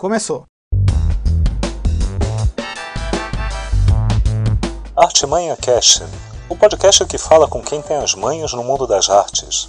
Começou. 0.00 0.46
Artimanha 4.96 5.54
Cash, 5.58 6.02
o 6.48 6.56
podcast 6.56 7.04
que 7.04 7.18
fala 7.18 7.46
com 7.46 7.60
quem 7.60 7.82
tem 7.82 7.98
as 7.98 8.14
manhas 8.14 8.54
no 8.54 8.64
mundo 8.64 8.86
das 8.86 9.10
artes. 9.10 9.68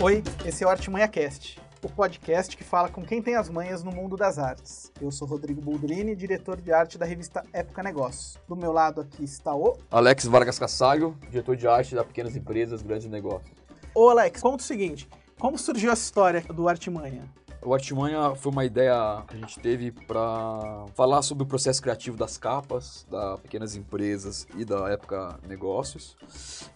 Oi, 0.00 0.22
esse 0.44 0.62
é 0.62 0.66
o 0.68 0.70
Artimanha 0.70 1.08
Cast, 1.08 1.60
o 1.86 1.88
podcast 1.90 2.56
que 2.56 2.64
fala 2.64 2.88
com 2.88 3.04
quem 3.04 3.20
tem 3.20 3.36
as 3.36 3.48
manhas 3.48 3.82
no 3.82 3.92
mundo 3.92 4.16
das 4.16 4.38
artes. 4.38 4.90
Eu 5.00 5.10
sou 5.10 5.28
Rodrigo 5.28 5.60
Boldrini, 5.60 6.16
diretor 6.16 6.60
de 6.60 6.72
arte 6.72 6.96
da 6.96 7.04
revista 7.04 7.44
Época 7.52 7.82
Negócios. 7.82 8.38
Do 8.48 8.56
meu 8.56 8.72
lado 8.72 9.00
aqui 9.00 9.24
está 9.24 9.54
o... 9.54 9.76
Alex 9.90 10.24
Vargas 10.26 10.58
Cassalho, 10.58 11.16
diretor 11.30 11.56
de 11.56 11.66
arte 11.66 11.94
da 11.94 12.04
Pequenas 12.04 12.34
Empresas, 12.36 12.82
Grandes 12.82 13.08
Negócios. 13.08 13.52
Ô 13.94 14.08
Alex, 14.08 14.40
conta 14.40 14.62
o 14.62 14.66
seguinte, 14.66 15.08
como 15.38 15.58
surgiu 15.58 15.92
essa 15.92 16.02
história 16.02 16.40
do 16.40 16.68
Artimanha? 16.68 17.28
O 17.64 17.72
Artimanha 17.72 18.34
foi 18.34 18.52
uma 18.52 18.64
ideia 18.66 19.22
que 19.26 19.36
a 19.36 19.38
gente 19.38 19.58
teve 19.58 19.90
para 19.90 20.84
falar 20.94 21.22
sobre 21.22 21.44
o 21.44 21.46
processo 21.46 21.80
criativo 21.80 22.14
das 22.14 22.36
capas, 22.36 23.06
da 23.10 23.38
pequenas 23.38 23.74
empresas 23.74 24.46
e 24.54 24.66
da 24.66 24.90
época 24.90 25.40
negócios. 25.48 26.14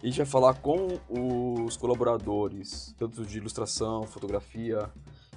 E 0.03 0.07
a 0.07 0.09
gente 0.09 0.17
vai 0.17 0.27
falar 0.27 0.55
com 0.55 0.99
os 1.11 1.77
colaboradores, 1.77 2.95
tanto 2.97 3.23
de 3.27 3.37
ilustração, 3.37 4.05
fotografia, 4.05 4.89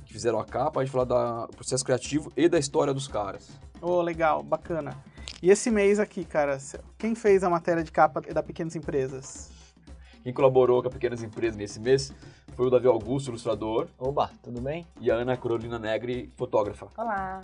que 0.06 0.14
fizeram 0.14 0.40
a 0.40 0.46
capa, 0.46 0.80
a 0.80 0.86
gente 0.86 0.94
falar 0.94 1.48
do 1.48 1.54
processo 1.54 1.84
criativo 1.84 2.32
e 2.38 2.48
da 2.48 2.58
história 2.58 2.94
dos 2.94 3.10
caras. 3.10 3.50
Ô, 3.82 4.02
legal, 4.02 4.42
bacana. 4.42 4.96
E 5.44 5.50
esse 5.50 5.70
mês 5.70 6.00
aqui, 6.00 6.24
cara, 6.24 6.58
quem 6.98 7.14
fez 7.14 7.44
a 7.44 7.50
matéria 7.50 7.84
de 7.84 7.92
capa 7.92 8.22
da 8.22 8.42
Pequenas 8.42 8.76
Empresas? 8.78 9.50
Quem 10.24 10.32
colaborou 10.32 10.82
com 10.82 10.88
a 10.88 10.92
Pequenas 10.92 11.24
Empresas 11.24 11.56
nesse 11.58 11.80
mês 11.80 12.14
foi 12.56 12.68
o 12.68 12.70
Davi 12.70 12.86
Augusto, 12.86 13.30
ilustrador. 13.32 13.88
Oba, 13.98 14.30
tudo 14.44 14.62
bem? 14.62 14.86
E 15.00 15.10
a 15.10 15.16
Ana 15.16 15.36
Carolina 15.36 15.80
Negri, 15.80 16.32
fotógrafa. 16.36 16.88
Olá. 16.96 17.42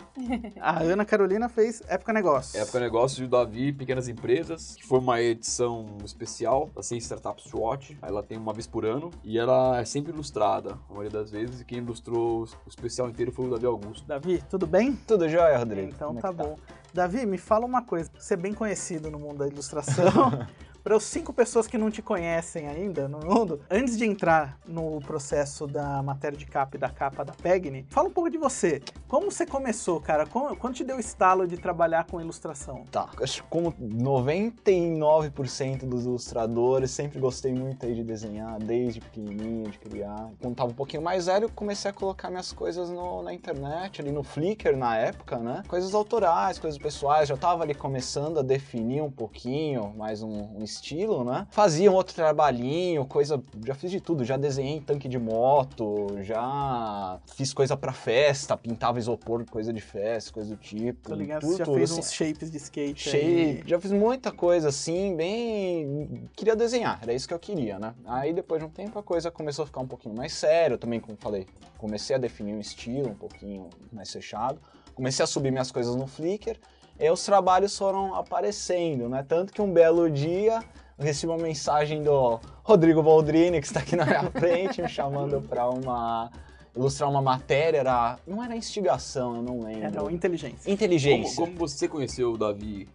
A 0.61 0.83
Ana 0.83 1.03
Carolina 1.03 1.49
fez 1.49 1.81
Época 1.87 2.13
Negócios. 2.13 2.53
Época 2.55 2.79
Negócios 2.79 3.19
e 3.19 3.23
o 3.23 3.27
Davi, 3.27 3.73
Pequenas 3.73 4.07
Empresas, 4.07 4.75
que 4.75 4.85
foi 4.85 4.99
uma 4.99 5.19
edição 5.19 5.87
especial 6.05 6.69
da 6.75 6.83
Ciência 6.83 7.15
Startups 7.15 7.45
SWOT. 7.49 7.97
Ela 8.01 8.21
tem 8.21 8.37
uma 8.37 8.53
vez 8.53 8.67
por 8.67 8.85
ano 8.85 9.09
e 9.23 9.39
ela 9.39 9.79
é 9.79 9.85
sempre 9.85 10.11
ilustrada, 10.11 10.77
a 10.87 10.93
maioria 10.93 11.09
das 11.09 11.31
vezes. 11.31 11.61
E 11.61 11.65
quem 11.65 11.79
ilustrou 11.79 12.43
o 12.43 12.69
especial 12.69 13.09
inteiro 13.09 13.31
foi 13.31 13.47
o 13.47 13.49
Davi 13.49 13.65
Augusto. 13.65 14.05
Davi, 14.05 14.43
tudo 14.49 14.67
bem? 14.67 14.95
Tudo 15.07 15.27
jóia, 15.27 15.57
Rodrigo. 15.57 15.87
Então 15.87 16.09
Como 16.09 16.19
é 16.19 16.21
tá 16.21 16.29
que 16.29 16.35
bom. 16.35 16.55
Davi, 16.93 17.25
me 17.25 17.37
fala 17.37 17.65
uma 17.65 17.81
coisa. 17.81 18.09
Você 18.17 18.33
é 18.33 18.37
bem 18.37 18.53
conhecido 18.53 19.09
no 19.09 19.17
mundo 19.19 19.37
da 19.37 19.47
ilustração. 19.47 20.13
Para 20.87 20.95
os 20.95 21.03
cinco 21.03 21.33
pessoas 21.33 21.67
que 21.67 21.77
não 21.77 21.91
te 21.91 22.01
conhecem 22.01 22.65
ainda 22.65 23.09
no 23.09 23.19
mundo, 23.19 23.59
antes 23.69 23.97
de 23.97 24.05
entrar 24.05 24.57
no 24.65 25.01
processo 25.01 25.67
da 25.67 26.01
matéria 26.01 26.37
de 26.37 26.45
capa 26.45 26.77
e 26.77 26.79
da 26.79 26.87
capa 26.89 27.25
da 27.25 27.33
Pegni, 27.33 27.85
fala 27.89 28.07
um 28.07 28.11
pouco 28.13 28.29
de 28.29 28.37
você. 28.37 28.81
Como 29.05 29.29
você 29.29 29.45
começou, 29.45 29.99
cara? 29.99 30.25
Como- 30.25 30.55
Quando 30.55 30.75
te 30.75 30.85
deu 30.85 30.95
o 30.95 30.99
estalo 31.01 31.45
de 31.45 31.57
trabalhar 31.57 32.05
com 32.05 32.21
ilustração? 32.21 32.85
Tá, 32.89 33.09
acho 33.21 33.43
que 33.43 33.49
como 33.49 33.73
99% 33.77 35.85
dos 35.85 36.05
ilustradores, 36.05 36.89
sempre 36.91 37.19
gostei 37.19 37.53
muito 37.53 37.85
aí 37.85 37.93
de 37.93 38.05
desenhar, 38.05 38.57
desde 38.57 39.01
pequenininho, 39.01 39.69
de 39.69 39.77
criar. 39.79 40.29
Quando 40.39 40.55
tava 40.55 40.71
um 40.71 40.75
pouquinho 40.75 41.03
mais 41.03 41.25
velho, 41.25 41.51
comecei 41.51 41.91
a 41.91 41.93
colocar 41.93 42.29
minhas 42.29 42.53
coisas 42.53 42.89
no- 42.89 43.21
na 43.23 43.33
internet, 43.33 43.99
ali 43.99 44.13
no 44.13 44.23
Flickr 44.23 44.77
na 44.77 44.95
época, 44.95 45.37
né? 45.37 45.63
Coisas 45.67 45.93
autorais, 45.93 46.57
coisas 46.57 46.79
pessoais, 46.79 47.27
já 47.27 47.35
tava 47.35 47.63
ali 47.63 47.75
começando 47.75 48.39
a 48.39 48.41
definir 48.41 49.01
um 49.01 49.11
pouquinho 49.11 49.93
mais 49.97 50.23
um, 50.23 50.55
um 50.57 50.63
estilo, 50.77 51.23
né? 51.23 51.47
Fazia 51.51 51.91
um 51.91 51.95
outro 51.95 52.15
trabalhinho, 52.15 53.05
coisa, 53.05 53.41
já 53.65 53.75
fiz 53.75 53.91
de 53.91 53.99
tudo, 53.99 54.23
já 54.23 54.37
desenhei 54.37 54.79
tanque 54.79 55.07
de 55.07 55.19
moto, 55.19 56.07
já 56.21 57.19
fiz 57.35 57.53
coisa 57.53 57.75
pra 57.75 57.93
festa, 57.93 58.55
pintava 58.55 58.99
isopor, 58.99 59.45
coisa 59.45 59.73
de 59.73 59.81
festa, 59.81 60.31
coisa 60.31 60.49
do 60.49 60.57
tipo. 60.57 61.09
Tô 61.09 61.15
ligado, 61.15 61.41
tudo, 61.41 61.51
você 61.51 61.57
já 61.57 61.65
tudo, 61.65 61.77
fez 61.77 61.91
assim. 61.91 61.99
uns 61.99 62.13
shapes 62.13 62.51
de 62.51 62.57
skate 62.57 63.09
Shape, 63.09 63.25
aí. 63.25 63.63
já 63.65 63.79
fiz 63.79 63.91
muita 63.91 64.31
coisa 64.31 64.69
assim, 64.69 65.15
bem. 65.15 66.27
Queria 66.35 66.55
desenhar, 66.55 66.99
era 67.01 67.13
isso 67.13 67.27
que 67.27 67.33
eu 67.33 67.39
queria, 67.39 67.77
né? 67.79 67.93
Aí 68.05 68.33
depois 68.33 68.59
de 68.61 68.65
um 68.65 68.69
tempo 68.69 68.97
a 68.97 69.03
coisa 69.03 69.29
começou 69.31 69.63
a 69.63 69.65
ficar 69.65 69.81
um 69.81 69.87
pouquinho 69.87 70.15
mais 70.15 70.33
séria, 70.33 70.75
eu 70.75 70.77
também, 70.77 70.99
como 70.99 71.17
falei, 71.19 71.45
comecei 71.77 72.15
a 72.15 72.19
definir 72.19 72.53
um 72.53 72.59
estilo 72.59 73.09
um 73.09 73.15
pouquinho 73.15 73.69
mais 73.91 74.11
fechado, 74.11 74.59
comecei 74.95 75.23
a 75.23 75.27
subir 75.27 75.51
minhas 75.51 75.71
coisas 75.71 75.95
no 75.95 76.07
Flickr, 76.07 76.57
e 76.99 77.09
os 77.09 77.23
trabalhos 77.23 77.77
foram 77.77 78.15
aparecendo, 78.15 79.07
né? 79.07 79.23
Tanto 79.27 79.53
que 79.53 79.61
um 79.61 79.71
belo 79.71 80.09
dia 80.09 80.63
eu 80.97 81.05
recebi 81.05 81.31
uma 81.31 81.37
mensagem 81.37 82.01
do 82.01 82.39
Rodrigo 82.63 83.03
Boldrini, 83.03 83.61
que 83.61 83.67
está 83.67 83.81
aqui 83.81 83.95
na 83.95 84.03
minha 84.05 84.23
frente, 84.31 84.81
me 84.81 84.89
chamando 84.89 85.39
para 85.41 85.69
uma. 85.69 86.31
ilustrar 86.75 87.09
uma 87.09 87.21
matéria, 87.21 87.77
era. 87.77 88.17
Não 88.25 88.43
era 88.43 88.55
instigação, 88.55 89.35
eu 89.35 89.43
não 89.43 89.63
lembro. 89.63 89.83
Era 89.83 90.03
o 90.03 90.09
inteligência. 90.09 90.63
Como, 90.63 90.73
Inteligência. 90.73 91.35
como 91.35 91.55
você 91.55 91.87
conheceu 91.87 92.33
o 92.33 92.37
Davi? 92.37 92.89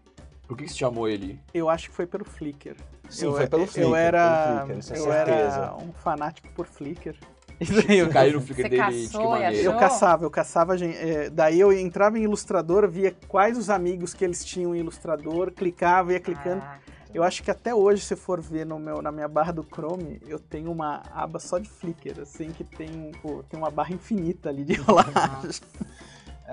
Por 0.48 0.56
que 0.56 0.66
você 0.66 0.74
chamou 0.74 1.08
ele? 1.08 1.40
Eu 1.54 1.68
acho 1.70 1.88
que 1.90 1.94
foi 1.94 2.06
pelo 2.06 2.24
Flickr. 2.24 2.76
Sim, 3.08 3.26
eu, 3.26 3.36
foi 3.36 3.46
pelo 3.46 3.66
Flickr. 3.66 3.88
Eu 3.88 3.96
era, 3.96 4.64
pelo 4.66 4.82
Flickr, 4.82 4.92
é 4.92 4.98
eu 4.98 5.12
certeza. 5.12 5.56
era 5.56 5.76
um 5.76 5.92
fanático 5.92 6.48
por 6.54 6.66
Flickr. 6.66 7.14
E 7.60 7.64
daí 7.64 7.98
eu- 7.98 8.08
Caiu 8.10 8.34
no 8.34 8.40
Flickr 8.40 8.68
dele 8.68 8.76
caçou 9.08 9.36
de? 9.38 9.64
Eu 9.64 9.76
caçava, 9.76 10.24
eu 10.24 10.30
caçava, 10.30 10.76
gente, 10.76 10.96
é, 10.96 11.30
daí 11.30 11.60
eu 11.60 11.72
entrava 11.72 12.18
em 12.18 12.22
Ilustrador, 12.22 12.88
via 12.88 13.14
quais 13.28 13.56
os 13.56 13.70
amigos 13.70 14.12
que 14.14 14.24
eles 14.24 14.44
tinham 14.44 14.74
em 14.74 14.78
Ilustrador, 14.80 15.52
clicava, 15.52 16.12
ia 16.12 16.20
clicando. 16.20 16.62
Ah, 16.62 16.78
Eu 17.14 17.22
acho 17.22 17.42
que 17.42 17.50
até 17.50 17.74
hoje, 17.74 18.02
se 18.02 18.16
for 18.16 18.40
ver 18.40 18.64
no 18.64 18.78
meu, 18.78 19.02
na 19.02 19.12
minha 19.12 19.28
barra 19.28 19.52
do 19.52 19.62
Chrome, 19.62 20.18
eu 20.26 20.38
tenho 20.38 20.72
uma 20.72 21.02
aba 21.12 21.38
só 21.38 21.58
de 21.58 21.68
Flickr, 21.68 22.18
assim, 22.22 22.50
que 22.52 22.64
tem, 22.64 23.12
pô, 23.20 23.42
tem 23.50 23.60
uma 23.60 23.70
barra 23.70 23.92
infinita 23.92 24.48
ali 24.48 24.64
de 24.64 24.72
rolagem. 24.80 25.12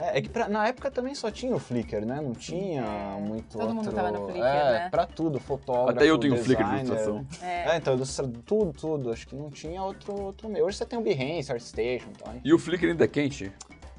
É, 0.02 0.18
é 0.18 0.22
que 0.22 0.30
pra- 0.30 0.48
na 0.48 0.68
época 0.68 0.90
também 0.90 1.14
só 1.14 1.30
tinha 1.30 1.54
o 1.56 1.60
Flickr, 1.60 2.06
né? 2.06 2.22
Não 2.22 2.34
tinha 2.34 2.82
É, 2.84 3.20
muito 3.20 3.58
todo 3.58 3.74
mundo 3.74 3.88
outro... 3.88 3.92
tava 3.94 4.12
no 4.12 4.26
Flickr, 4.28 4.46
é, 4.46 4.72
né? 4.84 4.90
pra 4.90 5.06
tudo, 5.06 5.40
fotógrafo, 5.40 5.90
Até 5.92 6.10
eu 6.10 6.18
tenho 6.18 6.36
um 6.36 6.38
Flickr 6.38 6.64
de 6.64 6.76
ilustração. 6.78 7.26
é. 7.42 7.70
É, 7.74 7.78
então, 7.78 7.98
tudo, 8.46 8.72
tudo. 8.74 9.12
Acho 9.12 9.28
que 9.28 9.36
não 9.36 9.50
tinha 9.50 9.84
outro, 9.84 10.14
outro 10.20 10.48
meio. 10.48 10.66
Hoje 10.66 10.78
você 10.78 10.86
tem 10.86 10.98
o 10.98 11.02
Behance, 11.02 11.52
ArtStation 11.52 12.10
e 12.10 12.24
tal. 12.24 12.34
hein? 12.34 12.42
E 12.46 12.54
o 12.54 12.58
Flickr 12.60 12.86
ainda 12.88 13.04
é 13.04 13.08
quente? 13.08 13.52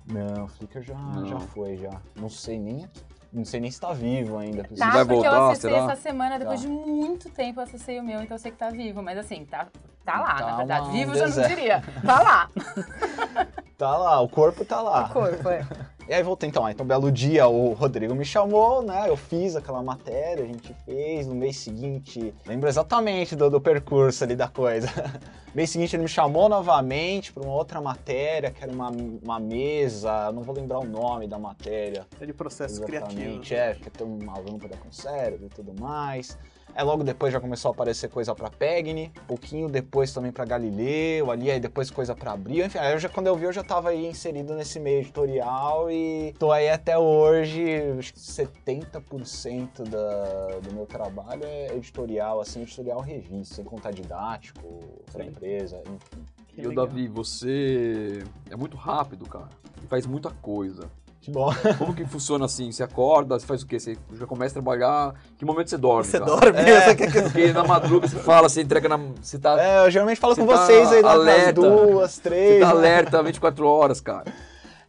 Não, 0.06 0.44
o 0.44 0.48
Flickr 0.48 0.80
já, 0.82 0.94
Não. 0.94 1.26
já 1.26 1.38
foi, 1.40 1.76
já. 1.76 1.90
Não 2.16 2.28
sei 2.30 2.58
nem... 2.58 2.88
Não 3.32 3.44
sei 3.44 3.60
nem 3.60 3.70
se 3.70 3.80
tá 3.80 3.92
vivo 3.92 4.38
ainda. 4.38 4.64
Tá, 4.76 4.90
vai 4.90 5.04
porque 5.04 5.24
eu 5.24 5.44
acessei 5.50 5.70
será? 5.70 5.92
essa 5.92 6.02
semana, 6.02 6.36
depois 6.36 6.60
Tá. 6.62 6.66
de 6.66 6.72
muito 6.72 7.30
tempo 7.30 7.60
eu 7.60 7.64
acessei 7.64 8.00
o 8.00 8.02
meu, 8.02 8.20
então 8.20 8.34
eu 8.34 8.40
sei 8.40 8.50
que 8.50 8.56
tá 8.58 8.70
vivo. 8.70 9.00
Mas 9.04 9.16
assim, 9.18 9.44
tá, 9.44 9.68
tá 10.04 10.18
lá, 10.18 10.34
Tá 10.34 10.46
na 10.46 10.56
verdade. 10.56 10.90
vivo 10.90 11.14
eu 11.14 11.28
já 11.28 11.40
não 11.42 11.48
diria. 11.48 11.80
Tá 12.04 12.22
lá. 12.22 12.50
Tá 13.80 13.96
lá, 13.96 14.20
o 14.20 14.28
corpo 14.28 14.62
tá 14.62 14.82
lá. 14.82 15.06
O 15.06 15.08
corpo, 15.10 15.48
é. 15.48 15.66
E 16.10 16.12
aí 16.12 16.24
voltei 16.24 16.48
então, 16.48 16.66
ah, 16.66 16.72
então 16.72 16.84
belo 16.84 17.08
dia 17.12 17.46
o 17.46 17.72
Rodrigo 17.72 18.12
me 18.16 18.24
chamou, 18.24 18.82
né? 18.82 19.08
Eu 19.08 19.16
fiz 19.16 19.54
aquela 19.54 19.80
matéria, 19.80 20.42
a 20.42 20.46
gente 20.48 20.74
fez 20.84 21.28
no 21.28 21.36
mês 21.36 21.58
seguinte. 21.58 22.34
Lembro 22.44 22.68
exatamente 22.68 23.36
do, 23.36 23.48
do 23.48 23.60
percurso 23.60 24.24
ali 24.24 24.34
da 24.34 24.48
coisa. 24.48 24.88
No 24.88 25.54
mês 25.54 25.70
seguinte 25.70 25.94
ele 25.94 26.02
me 26.02 26.08
chamou 26.08 26.48
novamente 26.48 27.32
para 27.32 27.44
uma 27.44 27.54
outra 27.54 27.80
matéria, 27.80 28.50
que 28.50 28.60
era 28.60 28.72
uma, 28.72 28.90
uma 28.90 29.38
mesa, 29.38 30.32
não 30.32 30.42
vou 30.42 30.52
lembrar 30.52 30.80
o 30.80 30.84
nome 30.84 31.28
da 31.28 31.38
matéria. 31.38 32.04
É 32.20 32.26
de 32.26 32.32
processo 32.32 32.82
criativo. 32.82 33.20
Exatamente, 33.20 33.54
é, 33.54 33.74
porque 33.74 33.90
tem 33.90 34.04
uma 34.04 34.36
lâmpada 34.36 34.76
com 34.78 34.90
cérebro 34.90 35.46
e 35.46 35.48
tudo 35.48 35.80
mais. 35.80 36.36
É, 36.74 36.82
logo 36.82 37.02
depois 37.02 37.32
já 37.32 37.40
começou 37.40 37.70
a 37.70 37.72
aparecer 37.72 38.08
coisa 38.08 38.34
pra 38.34 38.50
Pegni, 38.50 39.12
pouquinho 39.26 39.68
depois 39.68 40.12
também 40.12 40.32
pra 40.32 40.44
Galileu, 40.44 41.30
ali, 41.30 41.50
aí 41.50 41.60
depois 41.60 41.90
coisa 41.90 42.14
pra 42.14 42.32
Abril, 42.32 42.64
enfim, 42.64 42.78
aí 42.78 42.92
eu 42.92 42.98
já, 42.98 43.08
quando 43.08 43.26
eu 43.26 43.36
vi 43.36 43.44
eu 43.44 43.52
já 43.52 43.62
tava 43.62 43.90
aí 43.90 44.06
inserido 44.06 44.54
nesse 44.54 44.78
meio 44.78 45.00
editorial 45.00 45.90
e 45.90 46.34
tô 46.38 46.52
aí 46.52 46.68
até 46.68 46.96
hoje, 46.96 47.64
acho 47.98 48.12
que 48.12 48.20
70% 48.20 49.88
da, 49.88 50.58
do 50.60 50.74
meu 50.74 50.86
trabalho 50.86 51.44
é 51.44 51.74
editorial, 51.74 52.40
assim, 52.40 52.62
editorial 52.62 53.00
revista, 53.00 53.56
sem 53.56 53.64
contar 53.64 53.90
didático, 53.90 54.80
pra 55.12 55.24
empresa, 55.24 55.82
enfim. 55.86 56.24
Que 56.48 56.62
E 56.62 56.66
o. 56.66 56.74
Davi, 56.74 57.08
você 57.08 58.24
é 58.50 58.56
muito 58.56 58.76
rápido, 58.76 59.26
cara. 59.28 59.48
E 59.82 59.86
faz 59.86 60.06
muita 60.06 60.30
coisa. 60.30 60.90
Que 61.20 61.30
bom. 61.30 61.50
Como 61.78 61.94
que 61.94 62.04
funciona 62.06 62.46
assim? 62.46 62.72
Você 62.72 62.82
acorda, 62.82 63.38
você 63.38 63.44
faz 63.46 63.62
o 63.62 63.66
quê? 63.66 63.78
Você 63.78 63.96
já 64.14 64.26
começa 64.26 64.52
a 64.52 64.62
trabalhar. 64.62 65.14
Que 65.36 65.44
momento 65.44 65.68
você 65.68 65.76
dorme? 65.76 66.04
Você 66.04 66.18
cara? 66.18 66.30
dorme? 66.30 66.52
Que- 66.96 67.22
Porque 67.22 67.52
na 67.52 67.62
madruga 67.64 68.08
você 68.08 68.16
fala, 68.16 68.48
você 68.48 68.62
entrega 68.62 68.88
na. 68.88 68.96
Você 69.20 69.38
tá, 69.38 69.60
É, 69.62 69.84
eu 69.84 69.90
geralmente 69.90 70.18
falo 70.18 70.34
com 70.34 70.46
tá 70.46 70.56
vocês 70.56 70.90
aí 70.92 71.02
nas 71.02 71.12
alerta. 71.12 71.52
duas, 71.60 72.18
três. 72.18 72.54
você 72.54 72.60
tá 72.60 72.66
né? 72.66 72.72
alerta 72.72 73.22
24 73.22 73.66
horas, 73.66 74.00
cara. 74.00 74.32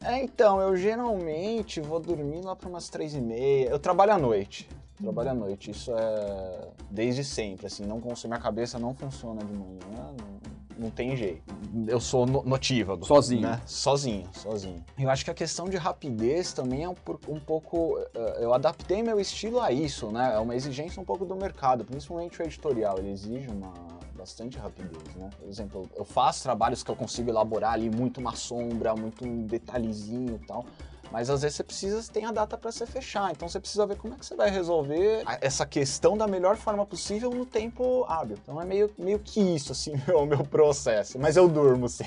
É, 0.04 0.24
então, 0.24 0.60
eu 0.62 0.76
geralmente 0.76 1.80
vou 1.82 2.00
dormir 2.00 2.42
lá 2.44 2.56
para 2.56 2.68
umas 2.70 2.88
três 2.90 3.14
e 3.14 3.22
meia. 3.22 3.70
Eu 3.70 3.78
trabalho 3.78 4.14
à 4.14 4.18
noite. 4.18 4.68
Trabalho 5.00 5.30
à 5.32 5.34
noite. 5.34 5.70
Isso 5.72 5.92
é 5.96 6.68
desde 6.90 7.24
sempre, 7.24 7.68
assim. 7.68 7.86
Não 7.86 8.00
consigo, 8.00 8.30
minha 8.30 8.40
cabeça 8.42 8.80
não 8.80 8.96
funciona 8.96 9.44
de 9.44 9.52
manhã. 9.54 9.78
não- 10.18 10.41
Não 10.78 10.90
tem 10.90 11.16
jeito. 11.16 11.42
Eu 11.88 12.00
sou 12.00 12.26
no, 12.26 12.44
notívago. 12.44 13.06
Sozinho. 13.06 13.42
Né? 13.42 13.62
Sozinho, 13.66 14.28
sozinho. 14.34 14.84
Eu 14.98 15.10
acho 15.10 15.24
que 15.26 15.32
a 15.32 15.34
questão 15.34 15.70
de 15.70 15.78
rapidez 15.78 16.54
também 16.54 16.84
é 16.84 16.90
um, 16.90 16.96
um 17.28 17.40
pouco. 17.40 17.98
eh, 18.16 18.38
Eu 18.42 18.54
adaptei 18.54 19.04
meu 19.04 19.20
estilo 19.20 19.60
a 19.60 19.72
isso, 19.72 20.12
né? 20.12 20.34
É 20.36 20.40
uma 20.40 20.56
exigência 20.56 21.02
um 21.02 21.06
pouco 21.06 21.26
do 21.26 21.36
mercado, 21.36 21.84
principalmente 21.86 22.42
o 22.42 22.46
editorial. 22.46 22.98
Ele 22.98 23.12
exige 23.12 23.48
uma 23.50 23.74
bastante 24.18 24.58
rapidez, 24.58 25.16
né? 25.16 25.30
Por 25.40 25.48
exemplo, 25.48 25.90
eu 25.96 26.06
faço 26.06 26.44
trabalhos 26.44 26.84
que 26.84 26.92
eu 26.92 26.96
consigo 26.96 27.30
elaborar 27.30 27.74
ali 27.74 27.90
muito 27.90 28.20
uma 28.20 28.36
sombra, 28.36 28.94
muito 28.96 29.26
um 29.26 29.44
detalhezinho 29.48 30.40
e 30.42 30.46
tal. 30.46 30.66
Mas 31.12 31.30
às 31.30 31.42
vezes 31.42 31.58
você 31.58 31.64
precisa, 31.64 32.12
tem 32.12 32.26
a 32.26 32.32
data 32.32 32.58
para 32.58 32.72
você 32.72 32.86
fechar, 32.86 33.32
então 33.32 33.48
você 33.48 33.60
precisa 33.60 33.86
ver 33.86 33.98
como 33.98 34.14
é 34.14 34.18
que 34.18 34.26
você 34.26 34.36
vai 34.36 34.50
resolver 34.50 35.24
essa 35.42 35.66
questão 35.66 36.18
da 36.18 36.26
melhor 36.26 36.56
forma 36.56 36.86
possível 36.86 37.30
no 37.32 37.46
tempo 37.46 38.06
hábil. 38.08 38.38
Então 38.42 38.62
é 38.62 38.66
meio, 38.66 38.90
meio 38.98 39.20
que 39.20 39.42
isso, 39.42 39.74
assim, 39.74 39.94
o 40.16 40.26
meu 40.26 40.44
processo. 40.44 41.20
Mas 41.20 41.36
eu 41.36 41.50
durmo, 41.50 41.90
sim. 41.90 42.06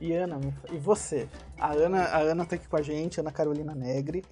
E 0.00 0.12
Ana, 0.12 0.40
e 0.70 0.78
você? 0.78 1.28
A 1.58 1.72
Ana, 1.72 2.04
a 2.04 2.18
Ana 2.18 2.46
tá 2.46 2.54
aqui 2.54 2.68
com 2.68 2.76
a 2.76 2.82
gente, 2.82 3.18
Ana 3.20 3.32
Carolina 3.32 3.74
Negri. 3.74 4.24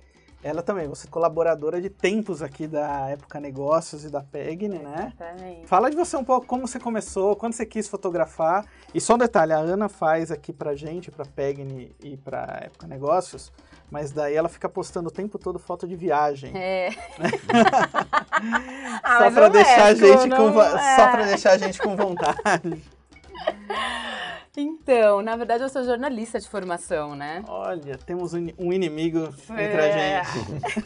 Ela 0.42 0.62
também, 0.62 0.88
você 0.88 1.06
é 1.06 1.10
colaboradora 1.10 1.82
de 1.82 1.90
tempos 1.90 2.40
aqui 2.42 2.66
da 2.66 3.10
Época 3.10 3.38
Negócios 3.38 4.04
e 4.04 4.08
da 4.08 4.22
PEGN, 4.22 4.78
né? 4.78 5.12
Exatamente. 5.14 5.66
Fala 5.66 5.90
de 5.90 5.96
você 5.96 6.16
um 6.16 6.24
pouco, 6.24 6.46
como 6.46 6.66
você 6.66 6.80
começou, 6.80 7.36
quando 7.36 7.52
você 7.52 7.66
quis 7.66 7.86
fotografar. 7.86 8.64
E 8.94 9.00
só 9.02 9.16
um 9.16 9.18
detalhe, 9.18 9.52
a 9.52 9.58
Ana 9.58 9.86
faz 9.90 10.30
aqui 10.30 10.50
pra 10.50 10.74
gente, 10.74 11.10
pra 11.10 11.26
PEGN 11.26 11.94
e 12.02 12.16
pra 12.16 12.58
Época 12.62 12.86
Negócios, 12.86 13.52
mas 13.90 14.12
daí 14.12 14.34
ela 14.34 14.48
fica 14.48 14.68
postando 14.68 15.08
o 15.08 15.12
tempo 15.12 15.38
todo 15.38 15.58
foto 15.58 15.86
de 15.86 15.96
viagem. 15.96 16.52
É. 16.56 16.90
Ah, 19.02 19.30
só 19.30 19.40
eu 19.40 19.50
deixar 19.50 19.82
a 19.82 19.88
mesclo, 19.90 20.06
gente 20.08 20.30
com 20.36 20.42
não- 20.44 20.52
vo- 20.52 20.62
é. 20.62 20.96
só 20.96 21.08
para 21.10 21.24
deixar 21.26 21.50
a 21.52 21.58
gente 21.58 21.78
com 21.78 21.94
vontade. 21.96 22.82
Então, 24.56 25.22
na 25.22 25.36
verdade, 25.36 25.62
eu 25.62 25.68
sou 25.68 25.84
jornalista 25.84 26.38
de 26.40 26.48
formação, 26.48 27.14
né? 27.14 27.42
Olha, 27.46 27.96
temos 27.98 28.34
um 28.34 28.48
um 28.58 28.72
inimigo 28.72 29.32
entre 29.50 29.80
É. 29.80 30.18
a 30.20 30.24
gente. 30.24 30.84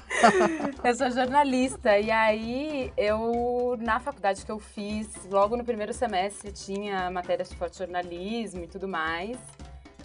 Eu 0.84 0.94
sou 0.94 1.10
jornalista 1.10 1.98
e 1.98 2.10
aí 2.10 2.92
eu, 2.96 3.74
na 3.80 3.98
faculdade 3.98 4.44
que 4.44 4.52
eu 4.52 4.58
fiz, 4.58 5.08
logo 5.30 5.56
no 5.56 5.64
primeiro 5.64 5.94
semestre 5.94 6.52
tinha 6.52 7.10
matérias 7.10 7.48
de 7.48 7.56
fotojornalismo 7.56 8.62
e 8.64 8.66
tudo 8.66 8.86
mais. 8.86 9.38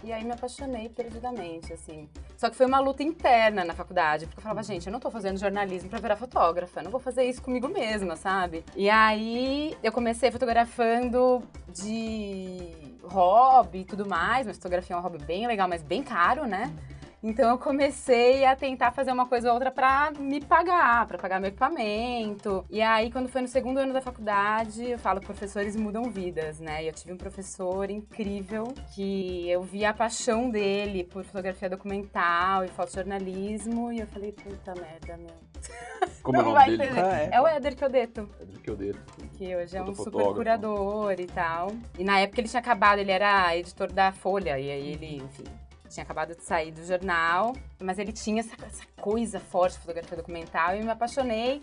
E 0.03 0.13
aí 0.13 0.23
me 0.23 0.31
apaixonei 0.31 0.87
perdidamente, 0.89 1.73
assim. 1.73 2.07
Só 2.37 2.49
que 2.49 2.55
foi 2.55 2.65
uma 2.65 2.79
luta 2.79 3.03
interna 3.03 3.65
na 3.65 3.73
faculdade, 3.73 4.25
porque 4.25 4.39
eu 4.39 4.43
falava, 4.43 4.63
gente, 4.63 4.87
eu 4.87 4.93
não 4.93 4.99
tô 4.99 5.11
fazendo 5.11 5.37
jornalismo 5.37 5.89
pra 5.89 5.99
virar 5.99 6.15
fotógrafa, 6.15 6.81
não 6.81 6.89
vou 6.89 6.99
fazer 6.99 7.25
isso 7.25 7.41
comigo 7.41 7.67
mesma, 7.67 8.15
sabe? 8.15 8.63
E 8.75 8.89
aí 8.89 9.77
eu 9.83 9.91
comecei 9.91 10.31
fotografando 10.31 11.43
de 11.67 12.69
hobby 13.03 13.79
e 13.79 13.85
tudo 13.85 14.07
mais, 14.07 14.47
mas 14.47 14.57
fotografia 14.57 14.95
é 14.95 14.99
um 14.99 15.01
hobby 15.01 15.17
bem 15.23 15.47
legal, 15.47 15.67
mas 15.67 15.83
bem 15.83 16.01
caro, 16.01 16.45
né? 16.45 16.73
Então 17.21 17.49
eu 17.49 17.57
comecei 17.57 18.45
a 18.45 18.55
tentar 18.55 18.91
fazer 18.91 19.11
uma 19.11 19.25
coisa 19.25 19.49
ou 19.49 19.53
outra 19.53 19.71
pra 19.71 20.11
me 20.17 20.39
pagar, 20.39 21.05
pra 21.05 21.17
pagar 21.17 21.39
meu 21.39 21.49
equipamento. 21.49 22.65
E 22.69 22.81
aí, 22.81 23.11
quando 23.11 23.27
foi 23.27 23.41
no 23.41 23.47
segundo 23.47 23.77
ano 23.77 23.91
da 23.91 24.01
faculdade, 24.01 24.89
eu 24.89 24.97
falo, 24.97 25.19
professores 25.19 25.75
mudam 25.75 26.03
vidas, 26.03 26.59
né? 26.59 26.83
E 26.83 26.87
eu 26.87 26.93
tive 26.93 27.11
um 27.11 27.17
professor 27.17 27.89
incrível 27.89 28.73
que 28.95 29.49
eu 29.49 29.61
vi 29.61 29.83
a 29.83 29.93
paixão 29.93 30.49
dele 30.49 31.03
por 31.03 31.23
fotografia 31.25 31.69
documental 31.69 32.63
e 32.63 32.69
fotojornalismo. 32.69 33.91
E 33.91 33.99
eu 33.99 34.07
falei, 34.07 34.31
puta 34.31 34.73
merda, 34.75 35.17
meu. 35.17 35.49
Como 36.23 36.37
é 36.37 36.41
o 36.41 36.43
nome 36.43 36.55
vai 36.55 36.77
dele? 36.77 36.99
Ah, 36.99 37.19
é. 37.19 37.29
É 37.33 37.41
o 37.41 37.47
Éder 37.47 37.75
Quiodeto 37.75 38.29
Pedro 38.37 38.59
Quiodeto. 38.61 38.99
que 39.37 39.55
hoje 39.55 39.75
é 39.75 39.81
um 39.81 39.93
super 39.93 40.33
curador 40.33 41.19
e 41.19 41.25
tal. 41.25 41.71
E 41.97 42.03
na 42.03 42.19
época 42.19 42.39
ele 42.39 42.47
tinha 42.47 42.59
acabado, 42.61 42.99
ele 42.99 43.11
era 43.11 43.55
editor 43.57 43.91
da 43.91 44.11
Folha, 44.11 44.57
e 44.59 44.71
aí 44.71 44.91
ele, 44.93 45.17
enfim, 45.17 45.43
tinha 45.89 46.03
acabado 46.03 46.35
de 46.35 46.43
sair 46.43 46.71
do 46.71 46.85
jornal, 46.85 47.53
mas 47.79 47.97
ele 47.99 48.11
tinha 48.13 48.41
essa, 48.41 48.55
essa 48.65 48.83
coisa 49.01 49.39
forte 49.39 49.73
de 49.73 49.79
fotografia 49.79 50.17
documental 50.17 50.75
e 50.75 50.79
eu 50.79 50.85
me 50.85 50.91
apaixonei. 50.91 51.61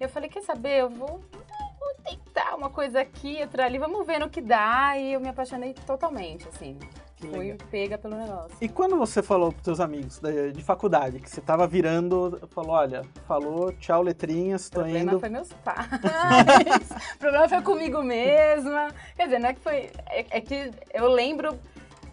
Eu 0.00 0.08
falei, 0.08 0.28
quer 0.28 0.42
saber, 0.42 0.80
eu 0.80 0.88
vou, 0.90 1.08
vou 1.18 1.94
tentar 2.04 2.54
uma 2.54 2.70
coisa 2.70 3.00
aqui, 3.00 3.38
outra 3.40 3.64
ali, 3.66 3.78
vamos 3.78 4.06
ver 4.06 4.18
no 4.20 4.30
que 4.30 4.40
dá. 4.40 4.96
E 4.96 5.12
eu 5.12 5.20
me 5.20 5.28
apaixonei 5.28 5.74
totalmente, 5.74 6.46
assim. 6.48 6.78
Que 7.16 7.26
Fui 7.26 7.38
legal. 7.38 7.58
pega 7.68 7.98
pelo 7.98 8.16
negócio. 8.16 8.56
E 8.60 8.68
quando 8.68 8.96
você 8.96 9.20
falou 9.24 9.50
pros 9.50 9.64
seus 9.64 9.80
amigos 9.80 10.20
de, 10.20 10.52
de 10.52 10.62
faculdade, 10.62 11.18
que 11.18 11.28
você 11.28 11.40
tava 11.40 11.66
virando, 11.66 12.40
falou, 12.52 12.70
olha, 12.76 13.02
falou, 13.26 13.72
tchau 13.72 14.02
letrinhas, 14.02 14.68
O 14.68 14.70
tô 14.70 14.80
problema 14.82 15.10
indo. 15.10 15.18
foi 15.20 15.28
meus 15.28 15.52
pais. 15.52 15.88
o 17.16 17.18
problema 17.18 17.48
foi 17.48 17.62
comigo 17.62 18.02
mesma. 18.04 18.88
Quer 19.16 19.24
dizer, 19.24 19.40
não 19.40 19.48
é 19.48 19.54
que 19.54 19.60
foi. 19.60 19.90
É, 20.06 20.26
é 20.30 20.40
que 20.40 20.70
eu 20.94 21.08
lembro. 21.08 21.58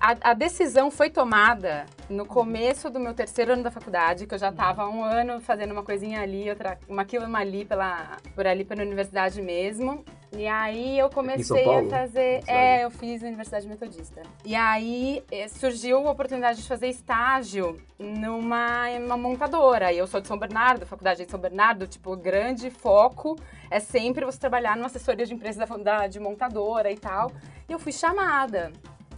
A, 0.05 0.15
a 0.29 0.33
decisão 0.35 0.91
foi 0.91 1.09
tomada 1.09 1.87
no 2.07 2.27
começo 2.27 2.91
do 2.91 2.99
meu 2.99 3.15
terceiro 3.15 3.53
ano 3.53 3.63
da 3.63 3.71
faculdade, 3.71 4.27
que 4.27 4.35
eu 4.35 4.37
já 4.37 4.49
estava 4.49 4.87
um 4.87 5.03
ano 5.03 5.41
fazendo 5.41 5.71
uma 5.71 5.81
coisinha 5.81 6.21
ali, 6.21 6.47
outra, 6.47 6.77
uma 6.87 7.01
aqui, 7.01 7.17
uma 7.17 7.39
ali, 7.39 7.65
pela, 7.65 8.17
por 8.35 8.45
ali 8.45 8.63
pela 8.63 8.83
universidade 8.83 9.41
mesmo. 9.41 10.05
E 10.31 10.45
aí 10.47 10.99
eu 10.99 11.09
comecei 11.09 11.63
a 11.63 11.89
fazer. 11.89 12.43
É, 12.45 12.83
eu 12.83 12.91
fiz 12.91 13.23
Universidade 13.23 13.67
Metodista. 13.67 14.21
E 14.43 14.53
aí 14.53 15.23
eh, 15.31 15.47
surgiu 15.47 16.07
a 16.07 16.11
oportunidade 16.11 16.61
de 16.61 16.67
fazer 16.67 16.87
estágio 16.89 17.75
numa 17.97 18.87
uma 19.03 19.17
montadora. 19.17 19.91
E 19.91 19.97
eu 19.97 20.05
sou 20.05 20.21
de 20.21 20.27
São 20.27 20.37
Bernardo, 20.37 20.85
faculdade 20.85 21.25
de 21.25 21.31
São 21.31 21.39
Bernardo, 21.39 21.87
tipo, 21.87 22.11
o 22.13 22.17
grande 22.17 22.69
foco 22.69 23.39
é 23.71 23.79
sempre 23.79 24.23
você 24.23 24.37
trabalhar 24.39 24.75
numa 24.75 24.85
assessoria 24.85 25.25
de 25.25 25.33
empresa 25.33 25.65
da, 25.65 25.77
da- 25.77 26.05
de 26.07 26.19
montadora 26.19 26.91
e 26.91 26.97
tal. 26.97 27.31
E 27.67 27.71
eu 27.73 27.79
fui 27.79 27.91
chamada. 27.91 28.71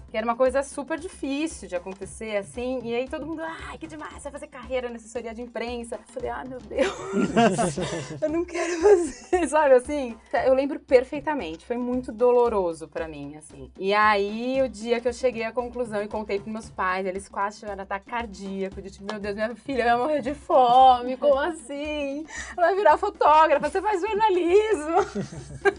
Que 0.09 0.17
era 0.17 0.25
uma 0.25 0.35
coisa 0.35 0.63
super 0.63 0.97
difícil 0.97 1.67
de 1.67 1.75
acontecer, 1.75 2.37
assim. 2.37 2.79
E 2.83 2.95
aí 2.95 3.07
todo 3.09 3.25
mundo, 3.25 3.41
ai, 3.41 3.77
que 3.77 3.87
demais, 3.87 4.13
você 4.13 4.23
vai 4.23 4.31
fazer 4.33 4.47
carreira 4.47 4.89
na 4.89 4.95
assessoria 4.95 5.33
de 5.33 5.41
imprensa. 5.41 5.95
Eu 5.95 6.13
falei, 6.13 6.29
ah, 6.29 6.45
meu 6.45 6.59
Deus, 6.59 6.93
eu 8.21 8.29
não 8.29 8.45
quero 8.45 8.81
fazer, 8.81 9.47
sabe 9.49 9.75
assim? 9.75 10.17
Eu 10.45 10.53
lembro 10.53 10.79
perfeitamente, 10.79 11.65
foi 11.65 11.77
muito 11.77 12.11
doloroso 12.11 12.87
pra 12.87 13.07
mim, 13.07 13.35
assim. 13.35 13.69
E 13.77 13.93
aí, 13.93 14.61
o 14.61 14.69
dia 14.69 15.01
que 15.01 15.07
eu 15.07 15.13
cheguei 15.13 15.43
à 15.43 15.51
conclusão 15.51 16.01
e 16.01 16.07
contei 16.07 16.39
pros 16.39 16.53
meus 16.53 16.69
pais, 16.69 17.05
eles 17.05 17.27
quase 17.27 17.59
tiveram 17.59 17.83
ataque 17.83 18.05
cardíaco, 18.09 18.81
de 18.81 18.91
tipo, 18.91 19.05
meu 19.11 19.19
Deus, 19.19 19.35
minha 19.35 19.55
filha 19.55 19.83
vai 19.83 19.97
morrer 19.97 20.21
de 20.21 20.33
fome, 20.33 21.17
como 21.17 21.39
assim? 21.39 22.25
Ela 22.55 22.67
vai 22.67 22.75
virar 22.75 22.97
fotógrafa, 22.97 23.69
você 23.69 23.81
faz 23.81 24.01
jornalismo. 24.01 24.97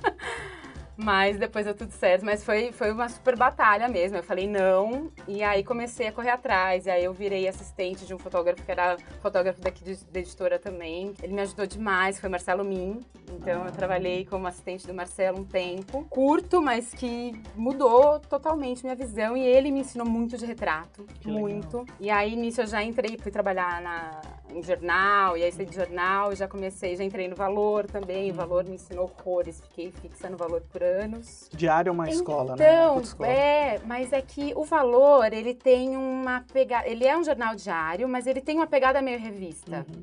Mas 1.00 1.38
depois 1.38 1.64
deu 1.64 1.74
tudo 1.74 1.92
certo, 1.92 2.24
mas 2.24 2.44
foi, 2.44 2.72
foi 2.72 2.90
uma 2.90 3.08
super 3.08 3.36
batalha 3.36 3.88
mesmo. 3.88 4.16
Eu 4.16 4.22
falei 4.22 4.48
não, 4.48 5.12
e 5.28 5.44
aí 5.44 5.62
comecei 5.62 6.08
a 6.08 6.12
correr 6.12 6.30
atrás. 6.30 6.86
E 6.86 6.90
aí 6.90 7.04
eu 7.04 7.12
virei 7.12 7.46
assistente 7.46 8.04
de 8.04 8.12
um 8.12 8.18
fotógrafo 8.18 8.64
que 8.64 8.72
era 8.72 8.96
fotógrafo 9.22 9.60
daqui 9.60 9.84
de, 9.84 9.94
da 10.06 10.18
editora 10.18 10.58
também. 10.58 11.14
Ele 11.22 11.34
me 11.34 11.40
ajudou 11.42 11.66
demais, 11.66 12.18
foi 12.18 12.28
Marcelo 12.28 12.64
Min. 12.64 12.98
Então 13.30 13.64
eu 13.64 13.70
trabalhei 13.70 14.24
como 14.24 14.48
assistente 14.48 14.88
do 14.88 14.92
Marcelo 14.92 15.38
um 15.38 15.44
tempo. 15.44 16.04
Curto, 16.10 16.60
mas 16.60 16.92
que 16.92 17.40
mudou 17.54 18.18
totalmente 18.18 18.82
minha 18.82 18.96
visão. 18.96 19.36
E 19.36 19.46
ele 19.46 19.70
me 19.70 19.80
ensinou 19.80 20.06
muito 20.06 20.36
de 20.36 20.44
retrato. 20.44 21.04
Que 21.20 21.28
legal. 21.28 21.40
muito. 21.40 21.86
E 22.00 22.10
aí 22.10 22.34
nisso 22.34 22.62
eu 22.62 22.66
já 22.66 22.82
entrei, 22.82 23.16
fui 23.18 23.30
trabalhar 23.30 23.80
na, 23.80 24.20
em 24.52 24.62
jornal, 24.64 25.36
e 25.36 25.44
aí 25.44 25.52
saí 25.52 25.66
de 25.66 25.76
jornal, 25.76 26.32
e 26.32 26.36
já 26.36 26.48
comecei, 26.48 26.96
já 26.96 27.04
entrei 27.04 27.28
no 27.28 27.36
Valor 27.36 27.86
também. 27.86 28.32
O 28.32 28.34
Valor 28.34 28.64
me 28.64 28.74
ensinou 28.74 29.04
horrores, 29.04 29.60
fiquei 29.60 29.92
fixa 29.92 30.28
no 30.28 30.36
Valor 30.36 30.62
por 30.62 30.82
anos. 30.88 31.48
Diário 31.52 31.90
é 31.90 31.92
uma 31.92 32.08
escola, 32.08 32.56
né? 32.56 32.88
Uma 32.88 33.00
Então, 33.00 33.24
é, 33.24 33.78
mas 33.86 34.12
é 34.12 34.22
que 34.22 34.52
o 34.56 34.64
Valor, 34.64 35.32
ele 35.32 35.54
tem 35.54 35.96
uma 35.96 36.44
pegada, 36.52 36.88
ele 36.88 37.04
é 37.06 37.16
um 37.16 37.22
jornal 37.22 37.54
diário, 37.54 38.08
mas 38.08 38.26
ele 38.26 38.40
tem 38.40 38.56
uma 38.56 38.66
pegada 38.66 39.00
meio 39.02 39.18
revista. 39.18 39.86
Uhum. 39.88 40.02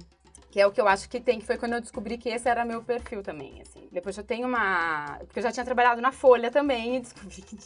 Que 0.49 0.61
é 0.61 0.67
o 0.67 0.71
que 0.71 0.79
eu 0.79 0.87
acho 0.87 1.09
que 1.09 1.19
tem, 1.19 1.39
que 1.39 1.45
foi 1.45 1.57
quando 1.57 1.73
eu 1.73 1.81
descobri 1.81 2.17
que 2.17 2.29
esse 2.29 2.47
era 2.47 2.63
meu 2.63 2.81
perfil 2.81 3.21
também, 3.21 3.61
assim. 3.61 3.89
Depois 3.91 4.17
eu 4.17 4.23
tenho 4.23 4.47
uma... 4.47 5.17
Porque 5.19 5.39
eu 5.39 5.43
já 5.43 5.51
tinha 5.51 5.65
trabalhado 5.65 5.99
na 5.99 6.13
Folha 6.13 6.49
também 6.49 6.95
e 6.95 6.99
descobri 7.01 7.41
que 7.41 7.57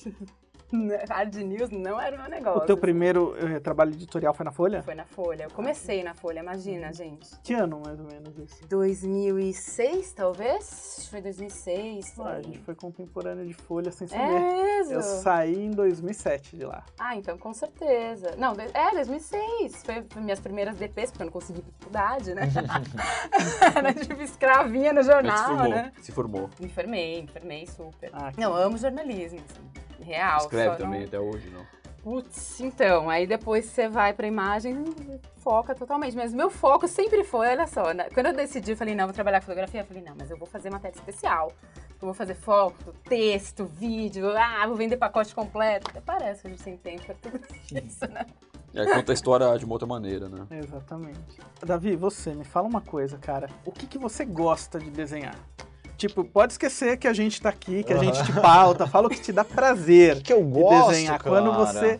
hard 1.09 1.35
news 1.35 1.69
não 1.69 1.99
era 1.99 2.15
o 2.15 2.19
meu 2.19 2.29
negócio. 2.29 2.61
O 2.61 2.65
teu 2.65 2.77
primeiro 2.77 3.35
eh, 3.37 3.59
trabalho 3.59 3.93
editorial 3.93 4.33
foi 4.33 4.43
na 4.45 4.51
Folha? 4.51 4.81
Foi 4.83 4.95
na 4.95 5.05
Folha. 5.05 5.43
Eu 5.45 5.51
comecei 5.51 6.03
na 6.03 6.13
Folha, 6.13 6.39
imagina, 6.39 6.91
gente. 6.93 7.29
Que 7.43 7.53
ano, 7.53 7.81
mais 7.85 7.99
ou 7.99 8.05
menos, 8.05 8.37
isso? 8.37 8.67
2006, 8.67 10.13
talvez? 10.13 11.07
Foi 11.09 11.21
2006. 11.21 12.11
por 12.11 12.27
Ah, 12.27 12.31
a 12.31 12.41
gente 12.41 12.59
foi 12.59 12.75
contemporâneo 12.75 13.45
de 13.45 13.53
Folha 13.53 13.91
sem 13.91 14.05
É 14.05 14.09
saber. 14.09 14.39
mesmo? 14.39 14.93
Eu 14.93 15.01
saí 15.01 15.65
em 15.65 15.71
2007 15.71 16.57
de 16.57 16.65
lá. 16.65 16.83
Ah, 16.99 17.15
então 17.15 17.37
com 17.37 17.53
certeza. 17.53 18.35
Não, 18.37 18.53
é, 18.73 18.91
2006. 18.95 19.83
Foi 19.83 20.05
minhas 20.21 20.39
primeiras 20.39 20.75
DPs, 20.75 21.11
porque 21.11 21.23
eu 21.23 21.25
não 21.27 21.33
consegui 21.33 21.63
faculdade, 21.79 22.33
né? 22.33 22.43
Era 23.75 23.93
tipo 23.93 24.21
escravinha 24.21 24.91
no 24.93 24.97
Mas 24.97 25.05
se 25.07 25.11
jornal, 25.11 25.45
formou. 25.45 25.69
né? 25.69 25.91
Se 26.01 26.11
formou. 26.11 26.49
Me 26.59 26.69
formei, 26.69 27.21
me 27.21 27.27
formei 27.27 27.65
super. 27.67 28.09
Ah, 28.13 28.31
que 28.31 28.39
Não, 28.39 28.53
amo 28.55 28.77
jornalismo, 28.77 29.39
assim. 29.49 29.88
Real. 30.03 30.37
Escreve 30.39 30.71
só 30.71 30.75
também 30.75 30.99
Não... 31.01 31.07
até 31.07 31.19
hoje, 31.19 31.49
não. 31.49 31.79
Putz, 32.01 32.61
então, 32.61 33.09
aí 33.09 33.27
depois 33.27 33.65
você 33.65 33.89
vai 33.89 34.13
pra 34.13 34.25
imagem, 34.25 34.85
foca 35.37 35.75
totalmente. 35.75 36.15
Mas 36.15 36.33
meu 36.33 36.49
foco 36.49 36.87
sempre 36.87 37.23
foi, 37.23 37.49
olha 37.49 37.67
só, 37.67 37.93
né? 37.93 38.07
quando 38.13 38.27
eu 38.27 38.33
decidi, 38.33 38.71
eu 38.71 38.77
falei, 38.77 38.95
não, 38.95 39.05
vou 39.05 39.13
trabalhar 39.13 39.39
com 39.39 39.47
fotografia, 39.47 39.81
eu 39.81 39.85
falei, 39.85 40.03
não, 40.03 40.15
mas 40.17 40.31
eu 40.31 40.37
vou 40.37 40.47
fazer 40.47 40.69
matéria 40.69 40.95
especial. 40.95 41.51
eu 41.67 42.05
vou 42.05 42.13
fazer 42.13 42.35
foto, 42.35 42.93
texto, 43.03 43.65
vídeo, 43.65 44.29
ah, 44.37 44.65
vou 44.65 44.75
vender 44.75 44.95
pacote 44.95 45.35
completo. 45.35 45.89
Até 45.89 45.99
parece 45.99 46.41
que 46.41 46.47
a 46.47 46.51
gente 46.51 46.63
tem 46.63 46.77
tempo 46.77 47.05
pra 47.05 47.15
tudo 47.15 47.41
isso, 47.85 48.07
né? 48.09 48.25
E 48.73 48.79
aí 48.79 48.85
conta 48.87 49.11
a 49.11 49.15
história 49.15 49.57
de 49.57 49.65
uma 49.65 49.73
outra 49.73 49.87
maneira, 49.87 50.29
né? 50.29 50.45
Exatamente. 50.51 51.39
Davi, 51.65 51.95
você, 51.95 52.33
me 52.33 52.45
fala 52.45 52.67
uma 52.67 52.81
coisa, 52.81 53.17
cara. 53.17 53.49
O 53.65 53.71
que, 53.71 53.87
que 53.87 53.97
você 53.97 54.23
gosta 54.23 54.79
de 54.79 54.91
desenhar? 54.91 55.35
Tipo, 55.99 56.23
pode 56.23 56.53
esquecer 56.53 56.95
que 56.97 57.07
a 57.09 57.13
gente 57.13 57.41
tá 57.41 57.49
aqui, 57.49 57.83
que 57.83 57.91
a 57.91 57.97
gente 58.01 58.23
te 58.23 58.31
pauta, 58.31 58.87
fala 58.87 59.07
o 59.07 59.09
que 59.09 59.19
te 59.19 59.33
dá 59.33 59.43
prazer 59.43 60.21
que 60.23 60.31
eu 60.31 60.41
de 60.43 60.49
gosto, 60.49 60.89
desenhar. 60.91 61.19
cara. 61.19 61.29
Quando 61.41 61.53
você 61.57 61.97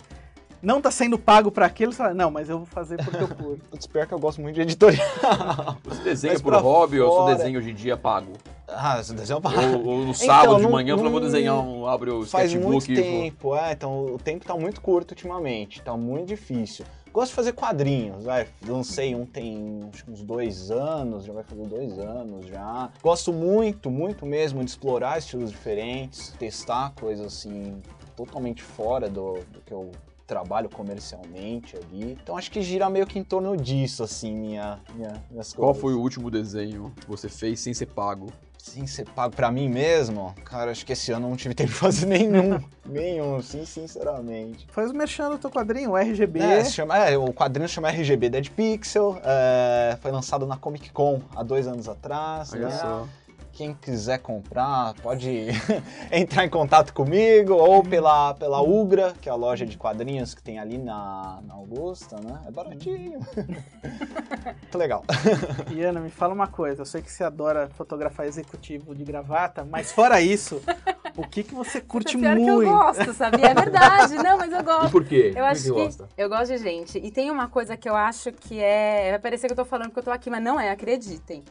não 0.63 0.81
tá 0.81 0.89
sendo 0.89 1.19
pago 1.19 1.51
pra 1.51 1.65
aquilo, 1.65 1.91
você 1.91 1.97
fala, 1.97 2.13
não, 2.13 2.31
mas 2.31 2.49
eu 2.49 2.59
vou 2.59 2.65
fazer 2.65 2.95
porque 3.03 3.21
eu 3.23 3.27
curto. 3.27 3.61
Putz, 3.71 3.85
pior 3.87 4.07
que 4.07 4.13
eu 4.13 4.19
gosto 4.19 4.41
muito 4.41 4.55
de 4.55 4.61
editorial. 4.61 5.05
Você 5.83 6.01
desenha 6.01 6.33
Mas 6.33 6.41
por 6.41 6.53
hobby 6.55 6.99
ou 7.01 7.11
fora- 7.13 7.31
você 7.33 7.37
desenha 7.39 7.59
hoje 7.59 7.71
em 7.71 7.75
dia 7.75 7.97
pago? 7.97 8.31
ah, 8.71 8.99
esse 9.01 9.13
desenho 9.13 9.41
Ou, 9.43 9.85
ou 9.87 10.05
no 10.05 10.13
sábado 10.13 10.57
de 10.57 10.61
não- 10.63 10.69
manhã 10.71 10.93
eu 10.93 10.97
falo, 10.97 11.09
vou 11.09 11.19
desenhar 11.19 11.55
um, 11.59 11.87
abre 11.87 12.11
o 12.11 12.23
Faz 12.25 12.53
muito 12.53 12.83
sketchbook 12.83 12.91
e 12.91 12.95
vou... 13.11 13.21
tempo, 13.23 13.55
é, 13.55 13.71
então 13.73 14.05
o 14.13 14.17
tempo 14.19 14.45
tá 14.45 14.55
muito 14.55 14.79
curto 14.79 15.11
ultimamente, 15.11 15.81
tá 15.81 15.97
muito 15.97 16.27
difícil. 16.27 16.85
Gosto 17.11 17.29
de 17.29 17.35
fazer 17.35 17.53
quadrinhos, 17.53 18.23
vai, 18.23 18.47
lancei 18.65 19.15
um 19.15 19.25
tem 19.25 19.89
uns 20.07 20.21
dois 20.21 20.69
anos, 20.69 21.25
já 21.25 21.33
vai 21.33 21.43
fazer 21.43 21.65
dois 21.65 21.97
anos 21.97 22.45
já. 22.45 22.91
Gosto 23.01 23.33
muito, 23.33 23.89
muito 23.89 24.25
mesmo 24.25 24.63
de 24.63 24.69
explorar 24.69 25.17
estilos 25.17 25.49
diferentes, 25.49 26.33
testar 26.37 26.93
coisas 26.99 27.25
assim 27.25 27.81
totalmente 28.15 28.61
fora 28.61 29.09
do, 29.09 29.39
do 29.51 29.61
que 29.61 29.71
eu 29.73 29.91
trabalho 30.29 30.69
comercialmente 30.69 31.75
ali. 31.75 32.15
Então 32.21 32.37
acho 32.37 32.51
que 32.51 32.61
gira 32.61 32.87
meio 32.87 33.07
que 33.07 33.17
em 33.17 33.23
torno 33.23 33.57
disso, 33.57 34.03
assim, 34.03 34.33
minha, 34.35 34.79
minha, 34.93 35.13
minhas 35.31 35.51
Qual 35.51 35.69
coisas. 35.69 35.81
foi 35.81 35.93
o 35.95 35.99
último 35.99 36.29
desenho 36.29 36.93
que 37.01 37.07
você 37.07 37.27
fez 37.27 37.59
sem 37.59 37.73
ser 37.73 37.87
pago? 37.87 38.27
Sim, 38.55 38.85
ser 38.85 39.05
pago 39.09 39.33
pra 39.35 39.49
mim 39.49 39.67
mesmo? 39.69 40.35
Cara, 40.43 40.69
acho 40.69 40.85
que 40.85 40.91
esse 40.93 41.11
ano 41.11 41.25
eu 41.25 41.29
não 41.31 41.37
tive 41.37 41.55
tempo 41.55 41.71
de 41.71 41.75
fazer 41.75 42.05
nenhum. 42.05 42.59
nenhum, 42.85 43.41
sim, 43.41 43.65
sinceramente. 43.65 44.67
Faz 44.69 44.91
o 44.91 44.93
merchan 44.93 45.31
do 45.31 45.39
teu 45.39 45.49
quadrinho, 45.49 45.91
o 45.91 45.97
RGB. 45.97 46.39
É, 46.41 46.63
chama- 46.65 46.97
é, 46.97 47.17
o 47.17 47.33
quadrinho 47.33 47.67
chama 47.67 47.89
RGB 47.89 48.29
Dead 48.29 48.49
Pixel, 48.49 49.17
é, 49.23 49.97
foi 50.01 50.11
lançado 50.11 50.45
na 50.45 50.57
Comic 50.57 50.91
Con 50.91 51.21
há 51.35 51.41
dois 51.41 51.67
anos 51.67 51.87
atrás. 51.89 52.53
Olha 52.53 52.67
né? 52.67 52.77
só. 52.77 53.07
Quem 53.59 53.73
quiser 53.73 54.19
comprar, 54.19 54.93
pode 55.03 55.47
entrar 56.09 56.45
em 56.45 56.49
contato 56.49 56.93
comigo 56.93 57.51
ou 57.55 57.83
pela, 57.83 58.33
pela 58.33 58.61
Ugra, 58.61 59.13
que 59.19 59.27
é 59.27 59.31
a 59.33 59.35
loja 59.35 59.65
de 59.65 59.77
quadrinhos 59.77 60.33
que 60.33 60.41
tem 60.41 60.57
ali 60.57 60.77
na, 60.77 61.41
na 61.45 61.55
Augusta, 61.55 62.15
né? 62.21 62.39
É 62.47 62.51
baratinho. 62.51 63.19
Muito 64.63 64.77
legal. 64.77 65.03
E 65.75 65.83
Ana, 65.83 65.99
me 65.99 66.09
fala 66.09 66.33
uma 66.33 66.47
coisa. 66.47 66.83
Eu 66.83 66.85
sei 66.85 67.01
que 67.01 67.11
você 67.11 67.21
adora 67.21 67.69
fotografar 67.75 68.25
executivo 68.27 68.95
de 68.95 69.03
gravata, 69.03 69.67
mas 69.69 69.91
fora 69.91 70.21
isso, 70.21 70.61
o 71.17 71.27
que, 71.27 71.43
que 71.43 71.53
você 71.53 71.81
curte 71.81 72.17
Pior 72.17 72.37
que 72.37 72.47
eu 72.47 72.55
muito? 72.55 72.71
gosto, 72.71 73.13
sabia? 73.13 73.47
É 73.47 73.53
verdade. 73.53 74.15
Não, 74.23 74.37
mas 74.37 74.53
eu 74.53 74.59
E 74.59 74.63
gosto. 74.63 74.89
por 74.89 75.03
quê? 75.03 75.33
Eu 75.35 75.43
Por 75.43 75.43
acho 75.43 75.63
que 75.63 75.97
que 75.97 76.03
eu 76.17 76.29
gosto 76.29 76.47
de 76.47 76.59
gente. 76.59 76.97
E 76.97 77.11
tem 77.11 77.29
uma 77.29 77.49
coisa 77.49 77.75
que 77.75 77.89
eu 77.89 77.95
acho 77.97 78.31
que 78.31 78.57
é. 78.57 79.09
Vai 79.09 79.19
parecer 79.19 79.47
que 79.47 79.51
eu 79.51 79.57
tô 79.57 79.65
falando 79.65 79.91
que 79.91 79.99
eu 79.99 80.03
tô 80.03 80.11
aqui, 80.11 80.29
mas 80.29 80.41
não 80.41 80.57
é, 80.57 80.71
acreditem. 80.71 81.43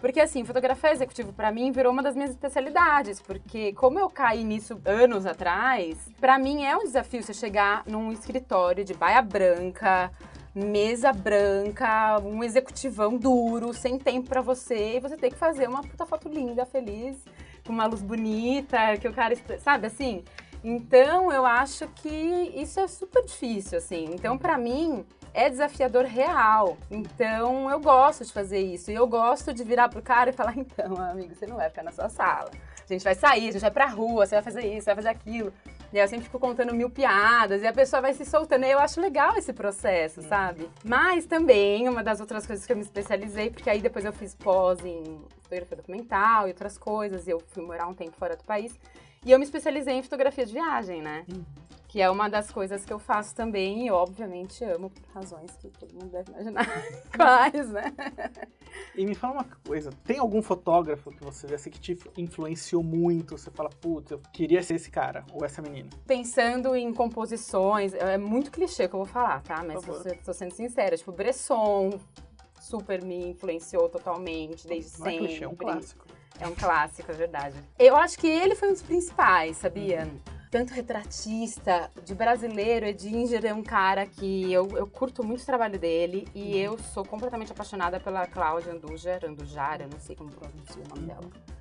Porque 0.00 0.20
assim, 0.20 0.44
fotografia 0.44 0.92
executivo 0.92 1.32
pra 1.32 1.50
mim 1.50 1.72
virou 1.72 1.92
uma 1.92 2.02
das 2.02 2.14
minhas 2.14 2.30
especialidades, 2.30 3.20
porque 3.20 3.72
como 3.72 3.98
eu 3.98 4.10
caí 4.10 4.44
nisso 4.44 4.80
anos 4.84 5.24
atrás, 5.26 5.96
pra 6.20 6.38
mim 6.38 6.64
é 6.64 6.76
um 6.76 6.84
desafio 6.84 7.22
você 7.22 7.32
chegar 7.32 7.82
num 7.86 8.12
escritório 8.12 8.84
de 8.84 8.92
baia 8.92 9.22
branca, 9.22 10.10
mesa 10.54 11.12
branca, 11.12 12.18
um 12.20 12.42
executivão 12.42 13.16
duro, 13.16 13.72
sem 13.74 13.98
tempo 13.98 14.28
pra 14.28 14.40
você, 14.40 14.96
e 14.96 15.00
você 15.00 15.16
tem 15.16 15.30
que 15.30 15.36
fazer 15.36 15.68
uma 15.68 15.82
puta 15.82 16.06
foto 16.06 16.28
linda, 16.28 16.64
feliz, 16.64 17.16
com 17.66 17.72
uma 17.72 17.86
luz 17.86 18.02
bonita, 18.02 18.96
que 18.98 19.08
o 19.08 19.12
cara, 19.12 19.34
sabe 19.58 19.86
assim? 19.86 20.24
Então, 20.64 21.30
eu 21.30 21.44
acho 21.44 21.86
que 21.88 22.52
isso 22.54 22.80
é 22.80 22.88
super 22.88 23.24
difícil, 23.24 23.78
assim. 23.78 24.06
Então, 24.12 24.36
pra 24.38 24.56
mim, 24.58 25.04
é 25.36 25.50
desafiador 25.50 26.06
real. 26.06 26.78
Então, 26.90 27.70
eu 27.70 27.78
gosto 27.78 28.24
de 28.24 28.32
fazer 28.32 28.58
isso. 28.58 28.90
E 28.90 28.94
eu 28.94 29.06
gosto 29.06 29.52
de 29.52 29.62
virar 29.62 29.90
pro 29.90 30.00
cara 30.00 30.30
e 30.30 30.32
falar: 30.32 30.56
então, 30.58 30.96
amigo, 30.96 31.34
você 31.34 31.46
não 31.46 31.56
vai 31.56 31.68
ficar 31.68 31.82
na 31.82 31.92
sua 31.92 32.08
sala. 32.08 32.50
A 32.88 32.92
gente 32.92 33.04
vai 33.04 33.14
sair, 33.14 33.48
a 33.48 33.52
gente 33.52 33.60
vai 33.60 33.70
pra 33.70 33.86
rua, 33.86 34.24
você 34.24 34.36
vai 34.36 34.42
fazer 34.42 34.66
isso, 34.66 34.84
você 34.84 34.94
vai 34.94 34.94
fazer 34.94 35.08
aquilo. 35.10 35.52
E 35.92 35.98
aí 35.98 36.04
eu 36.04 36.08
sempre 36.08 36.24
fico 36.24 36.38
contando 36.38 36.72
mil 36.72 36.88
piadas 36.88 37.62
e 37.62 37.66
a 37.66 37.72
pessoa 37.72 38.00
vai 38.00 38.14
se 38.14 38.24
soltando. 38.24 38.64
E 38.64 38.70
eu 38.70 38.78
acho 38.78 39.00
legal 39.00 39.36
esse 39.36 39.52
processo, 39.52 40.22
sabe? 40.22 40.70
Mas 40.82 41.26
também, 41.26 41.88
uma 41.88 42.02
das 42.02 42.20
outras 42.20 42.46
coisas 42.46 42.64
que 42.64 42.72
eu 42.72 42.76
me 42.76 42.82
especializei, 42.82 43.50
porque 43.50 43.68
aí 43.68 43.80
depois 43.80 44.04
eu 44.04 44.12
fiz 44.12 44.34
pós 44.34 44.82
em 44.84 45.20
fotografia 45.42 45.76
documental 45.76 46.46
e 46.46 46.50
outras 46.50 46.78
coisas, 46.78 47.26
e 47.26 47.30
eu 47.30 47.40
fui 47.48 47.62
morar 47.62 47.86
um 47.86 47.94
tempo 47.94 48.16
fora 48.16 48.36
do 48.36 48.44
país. 48.44 48.72
E 49.24 49.32
eu 49.32 49.38
me 49.38 49.44
especializei 49.44 49.94
em 49.94 50.02
fotografia 50.02 50.46
de 50.46 50.52
viagem, 50.52 51.02
né? 51.02 51.26
Que 51.88 52.00
é 52.00 52.10
uma 52.10 52.28
das 52.28 52.50
coisas 52.50 52.84
que 52.84 52.92
eu 52.92 52.98
faço 52.98 53.34
também 53.34 53.86
e, 53.86 53.90
obviamente, 53.90 54.64
amo 54.64 54.90
por 54.90 55.02
razões 55.14 55.50
que 55.56 55.68
todo 55.68 55.92
mundo 55.92 56.10
deve 56.10 56.30
imaginar 56.32 56.66
quais, 57.16 57.70
né? 57.70 57.94
E 58.94 59.04
me 59.06 59.14
fala 59.14 59.34
uma 59.34 59.46
coisa, 59.64 59.90
tem 60.04 60.18
algum 60.18 60.42
fotógrafo 60.42 61.10
que 61.10 61.22
você 61.22 61.46
vê 61.46 61.54
assim 61.54 61.70
que 61.70 61.80
te 61.80 61.98
influenciou 62.16 62.82
muito? 62.82 63.38
Você 63.38 63.50
fala, 63.50 63.70
putz, 63.70 64.10
eu 64.10 64.20
queria 64.32 64.62
ser 64.62 64.74
esse 64.74 64.90
cara 64.90 65.24
ou 65.32 65.44
essa 65.44 65.62
menina. 65.62 65.88
Pensando 66.06 66.74
em 66.74 66.92
composições, 66.92 67.94
é 67.94 68.18
muito 68.18 68.50
clichê 68.50 68.88
que 68.88 68.94
eu 68.94 68.98
vou 69.00 69.06
falar, 69.06 69.42
tá? 69.42 69.62
Mas 69.62 69.86
eu 69.86 70.16
tô 70.24 70.32
sendo 70.32 70.52
sincera, 70.52 70.96
tipo, 70.96 71.12
Bresson 71.12 71.98
super 72.60 73.02
me 73.04 73.30
influenciou 73.30 73.88
totalmente, 73.88 74.66
desde 74.66 74.98
Não 74.98 75.06
é 75.06 75.10
sempre. 75.10 75.26
clichê, 75.28 75.44
é 75.44 75.48
um 75.48 75.54
clássico. 75.54 76.06
É 76.38 76.46
um 76.46 76.54
clássico, 76.54 77.10
é 77.10 77.14
verdade. 77.14 77.56
Eu 77.78 77.96
acho 77.96 78.18
que 78.18 78.26
ele 78.26 78.54
foi 78.54 78.68
um 78.68 78.72
dos 78.72 78.82
principais, 78.82 79.56
sabia? 79.56 80.06
Tanto 80.56 80.72
retratista, 80.72 81.90
de 82.02 82.14
brasileiro, 82.14 82.86
Edinger 82.86 83.44
é 83.44 83.52
um 83.52 83.62
cara 83.62 84.06
que 84.06 84.50
eu, 84.50 84.66
eu 84.70 84.86
curto 84.86 85.22
muito 85.22 85.42
o 85.42 85.44
trabalho 85.44 85.78
dele 85.78 86.26
e 86.34 86.56
eu 86.56 86.78
sou 86.78 87.04
completamente 87.04 87.52
apaixonada 87.52 88.00
pela 88.00 88.26
Cláudia 88.26 88.72
Andujar, 88.72 89.22
Andujar, 89.26 89.82
eu 89.82 89.88
não 89.90 90.00
sei 90.00 90.16
como 90.16 90.30
pronuncia 90.30 90.82
o 90.82 90.88
nome 90.94 91.08
dela. 91.08 91.55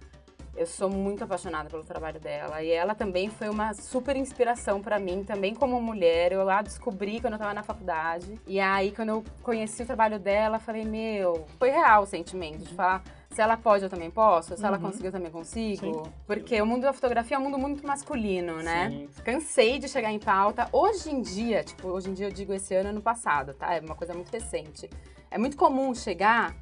Eu 0.55 0.65
sou 0.65 0.89
muito 0.89 1.21
apaixonada 1.23 1.69
pelo 1.69 1.83
trabalho 1.83 2.17
dela 2.19 2.63
e 2.63 2.71
ela 2.71 2.95
também 2.95 3.29
foi 3.29 3.49
uma 3.49 3.73
super 3.73 4.15
inspiração 4.15 4.81
pra 4.81 4.97
mim, 4.97 5.21
também 5.23 5.53
como 5.53 5.81
mulher. 5.81 6.31
Eu 6.31 6.49
a 6.49 6.61
descobri 6.61 7.19
quando 7.19 7.33
eu 7.33 7.39
tava 7.39 7.53
na 7.53 7.61
faculdade 7.61 8.39
e 8.47 8.57
aí 8.59 8.91
quando 8.93 9.09
eu 9.09 9.23
conheci 9.43 9.83
o 9.83 9.85
trabalho 9.85 10.17
dela, 10.17 10.57
falei, 10.57 10.85
meu, 10.85 11.45
foi 11.59 11.71
real 11.71 12.03
o 12.03 12.05
sentimento 12.05 12.59
de 12.59 12.73
falar, 12.73 13.03
se 13.29 13.41
ela 13.41 13.57
pode, 13.57 13.83
eu 13.83 13.89
também 13.89 14.09
posso, 14.09 14.55
se 14.55 14.65
ela 14.65 14.77
Uhum. 14.77 14.83
conseguiu, 14.83 15.07
eu 15.07 15.11
também 15.11 15.29
consigo. 15.29 16.05
Sim. 16.05 16.11
Porque 16.25 16.61
o 16.61 16.65
mundo 16.65 16.83
da 16.83 16.93
fotografia 16.93 17.35
é 17.35 17.39
um 17.39 17.43
mundo 17.43 17.57
muito 17.57 17.85
masculino, 17.85 18.63
né? 18.63 18.89
Sim. 18.89 19.09
Cansei 19.25 19.77
de 19.77 19.89
chegar 19.89 20.09
em 20.13 20.19
pauta. 20.19 20.69
Hoje 20.71 21.11
em 21.11 21.21
dia, 21.21 21.65
tipo, 21.65 21.89
hoje 21.89 22.09
em 22.09 22.13
dia 22.13 22.27
eu 22.27 22.31
digo 22.31 22.53
esse 22.53 22.73
ano 22.73 22.89
ano 22.91 23.01
passado, 23.01 23.53
tá? 23.53 23.73
É 23.75 23.81
uma 23.81 23.95
coisa 23.95 24.13
muito 24.13 24.31
recente. 24.31 24.89
É 25.29 25.37
muito 25.37 25.57
comum 25.57 25.93
chegar 25.93 26.55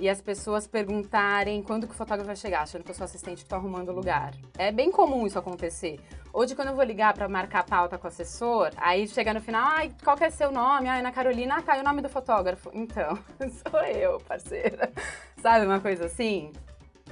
e 0.00 0.08
as 0.08 0.20
pessoas 0.22 0.66
perguntarem 0.66 1.62
quando 1.62 1.86
que 1.86 1.92
o 1.92 1.96
fotógrafo 1.96 2.26
vai 2.26 2.36
chegar, 2.36 2.62
achando 2.62 2.82
que 2.82 2.90
eu 2.90 2.94
sou 2.94 3.04
assistente 3.04 3.44
que 3.44 3.48
tô 3.48 3.54
arrumando 3.54 3.90
o 3.90 3.92
lugar. 3.92 4.32
É 4.56 4.72
bem 4.72 4.90
comum 4.90 5.26
isso 5.26 5.38
acontecer. 5.38 6.00
Hoje, 6.32 6.54
quando 6.54 6.68
eu 6.68 6.74
vou 6.74 6.84
ligar 6.84 7.12
pra 7.12 7.28
marcar 7.28 7.64
pauta 7.64 7.98
com 7.98 8.06
o 8.06 8.08
assessor, 8.08 8.70
aí 8.78 9.06
chega 9.06 9.34
no 9.34 9.42
final, 9.42 9.62
ai, 9.62 9.92
qual 10.02 10.16
que 10.16 10.24
é 10.24 10.30
seu 10.30 10.50
nome? 10.50 10.88
Ai, 10.88 11.00
Ana 11.00 11.12
Carolina, 11.12 11.56
ah, 11.58 11.62
tá, 11.62 11.76
e 11.76 11.80
o 11.80 11.84
nome 11.84 12.00
do 12.00 12.08
fotógrafo? 12.08 12.70
Então, 12.72 13.18
sou 13.70 13.82
eu, 13.82 14.18
parceira. 14.20 14.90
Sabe 15.36 15.66
uma 15.66 15.80
coisa 15.80 16.06
assim? 16.06 16.50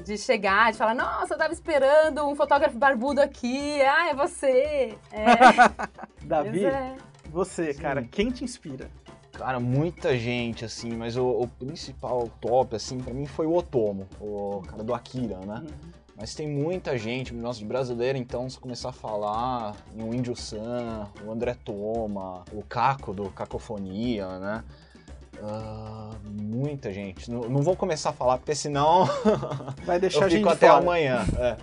De 0.03 0.17
chegar, 0.17 0.73
de 0.73 0.79
falar, 0.79 0.95
nossa, 0.95 1.35
eu 1.35 1.39
tava 1.39 1.53
esperando 1.53 2.27
um 2.27 2.35
fotógrafo 2.35 2.79
barbudo 2.79 3.21
aqui, 3.21 3.83
ah, 3.83 4.09
é 4.09 4.15
você. 4.15 4.97
É, 5.13 6.25
Davi, 6.25 6.65
é. 6.65 6.97
você, 7.27 7.75
Sim. 7.75 7.83
cara, 7.83 8.03
quem 8.03 8.31
te 8.31 8.45
inspira? 8.45 8.89
Cara, 9.39 9.61
muita 9.61 10.19
gente, 10.19 10.65
assim, 10.65 10.97
mas 10.97 11.17
o, 11.17 11.25
o 11.25 11.47
principal 11.47 12.29
top, 12.41 12.75
assim, 12.75 12.99
pra 12.99 13.15
mim 13.15 13.25
foi 13.25 13.47
o 13.47 13.55
Otomo, 13.55 14.09
o 14.21 14.63
cara 14.67 14.83
do 14.83 14.93
Akira, 14.93 15.39
né? 15.39 15.65
Mas 16.17 16.35
tem 16.35 16.49
muita 16.49 16.99
gente, 16.99 17.33
nossa, 17.33 17.61
de 17.61 17.65
brasileiro, 17.65 18.19
então, 18.19 18.51
se 18.51 18.59
começar 18.59 18.89
a 18.89 18.93
falar 18.93 19.77
em 19.95 20.03
o 20.03 20.13
Índio 20.13 20.35
San, 20.35 21.09
o 21.25 21.31
André 21.31 21.55
Toma, 21.65 22.43
o 22.53 22.65
Caco 22.65 23.15
do 23.15 23.31
Cacofonia, 23.31 24.27
né? 24.41 24.65
Ah, 25.41 26.11
muita 26.29 26.93
gente. 26.93 27.31
Não, 27.31 27.43
não 27.43 27.63
vou 27.63 27.77
começar 27.77 28.11
a 28.11 28.13
falar, 28.13 28.39
porque 28.39 28.57
senão 28.57 29.09
Vai 29.87 30.01
deixar 30.01 30.23
eu 30.23 30.27
a 30.27 30.29
gente 30.29 30.39
fico 30.41 30.51
até 30.51 30.67
fora. 30.67 30.81
amanhã. 30.83 31.25
É. 31.39 31.57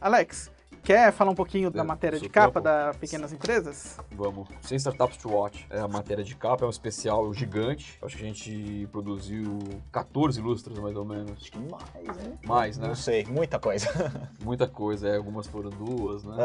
Alex, 0.00 0.50
quer 0.90 1.12
falar 1.12 1.30
um 1.30 1.36
pouquinho 1.36 1.70
da 1.70 1.82
É, 1.82 1.84
matéria 1.84 2.18
de 2.18 2.28
capa 2.28 2.54
topo. 2.54 2.64
da 2.64 2.92
Pequenas 2.98 3.32
Empresas? 3.32 3.96
Vamos. 4.10 4.48
Sem 4.60 4.76
Startups 4.76 5.18
to 5.18 5.28
Watch. 5.30 5.64
É 5.70 5.78
a 5.78 5.86
matéria 5.86 6.24
de 6.24 6.34
capa, 6.34 6.64
é 6.64 6.66
um 6.66 6.70
especial 6.70 7.32
gigante. 7.32 7.96
Acho 8.02 8.16
que 8.16 8.24
a 8.24 8.26
gente 8.26 8.88
produziu 8.90 9.60
14 9.92 10.40
lustras, 10.40 10.76
mais 10.80 10.96
ou 10.96 11.04
menos. 11.04 11.30
Acho 11.40 11.52
que 11.52 11.58
mais, 11.58 12.16
né? 12.16 12.38
Mais, 12.44 12.78
né? 12.78 12.88
Não 12.88 12.96
sei, 12.96 13.24
muita 13.24 13.58
coisa. 13.60 13.88
Muita 14.42 14.66
coisa, 14.66 15.08
é, 15.08 15.16
algumas 15.16 15.46
foram 15.46 15.70
duas, 15.70 16.24
né? 16.24 16.36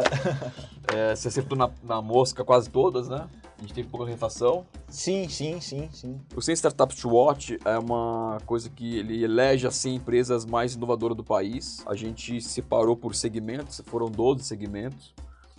É, 0.93 1.15
você 1.15 1.29
acertou 1.29 1.57
na, 1.57 1.71
na 1.81 1.99
mosca 1.99 2.43
quase 2.43 2.69
todas, 2.69 3.09
né? 3.09 3.27
gente 3.65 3.73
teve 3.73 3.89
pouca 3.89 4.05
refação. 4.05 4.65
Sim, 4.87 5.27
sim, 5.27 5.59
sim, 5.59 5.89
sim. 5.91 6.19
O 6.35 6.41
100 6.41 6.53
Startups 6.53 6.97
to 6.97 7.09
Watch 7.09 7.59
é 7.65 7.77
uma 7.77 8.37
coisa 8.45 8.69
que 8.69 8.97
ele 8.97 9.23
elege 9.23 9.67
as 9.67 9.75
100 9.75 9.95
empresas 9.95 10.45
mais 10.45 10.75
inovadoras 10.75 11.17
do 11.17 11.23
país. 11.23 11.83
A 11.85 11.95
gente 11.95 12.41
separou 12.41 12.95
por 12.95 13.15
segmentos, 13.15 13.81
foram 13.85 14.09
12 14.09 14.34
segmentos. 14.43 15.13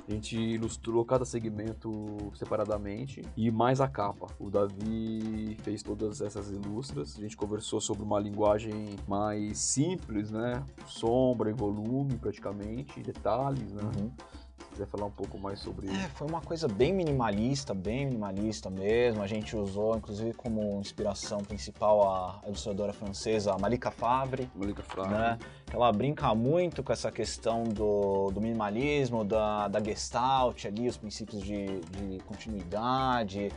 A 0.09 0.13
gente 0.13 0.37
ilustrou 0.37 1.05
cada 1.05 1.25
segmento 1.25 2.31
separadamente 2.35 3.23
e 3.37 3.51
mais 3.51 3.81
a 3.81 3.89
capa. 3.89 4.29
O 4.39 4.49
Davi 4.49 5.57
fez 5.63 5.83
todas 5.83 6.21
essas 6.21 6.49
ilustras. 6.49 7.17
A 7.19 7.21
gente 7.21 7.37
conversou 7.37 7.81
sobre 7.81 8.05
uma 8.05 8.21
linguagem 8.21 8.95
mais 9.09 9.59
simples, 9.59 10.31
né? 10.31 10.65
Sombra 10.87 11.51
e 11.51 11.53
volume, 11.53 12.15
praticamente, 12.19 13.03
detalhes, 13.03 13.73
né? 13.73 13.83
Uhum. 13.83 14.13
Se 14.59 14.65
quiser 14.71 14.87
falar 14.87 15.07
um 15.07 15.11
pouco 15.11 15.39
mais 15.39 15.61
sobre 15.61 15.89
É, 15.89 16.09
foi 16.15 16.27
uma 16.27 16.41
coisa 16.41 16.67
bem 16.67 16.93
minimalista, 16.93 17.75
bem 17.75 18.07
minimalista 18.07 18.71
mesmo. 18.71 19.23
A 19.23 19.27
gente 19.27 19.55
usou, 19.57 19.97
inclusive, 19.97 20.33
como 20.33 20.81
inspiração 20.81 21.39
principal 21.39 22.11
a 22.11 22.41
ilustradora 22.47 22.93
francesa 22.93 23.57
Malika 23.59 23.91
Favre, 23.91 24.51
Malika 24.55 24.83
Frage. 24.83 25.11
né? 25.11 25.39
Ela 25.73 25.93
brinca 25.93 26.35
muito 26.35 26.83
com 26.83 26.93
essa 26.93 27.11
questão 27.11 27.65
do, 27.65 28.31
do 28.31 28.41
minimalismo, 28.41 29.25
da, 29.25 29.69
da 29.69 29.83
gestalt 29.83 30.65
ali, 30.65 30.89
os 30.89 30.97
princípios 30.97 31.43
de, 31.43 31.81
de 31.81 32.19
continuidade. 32.25 33.53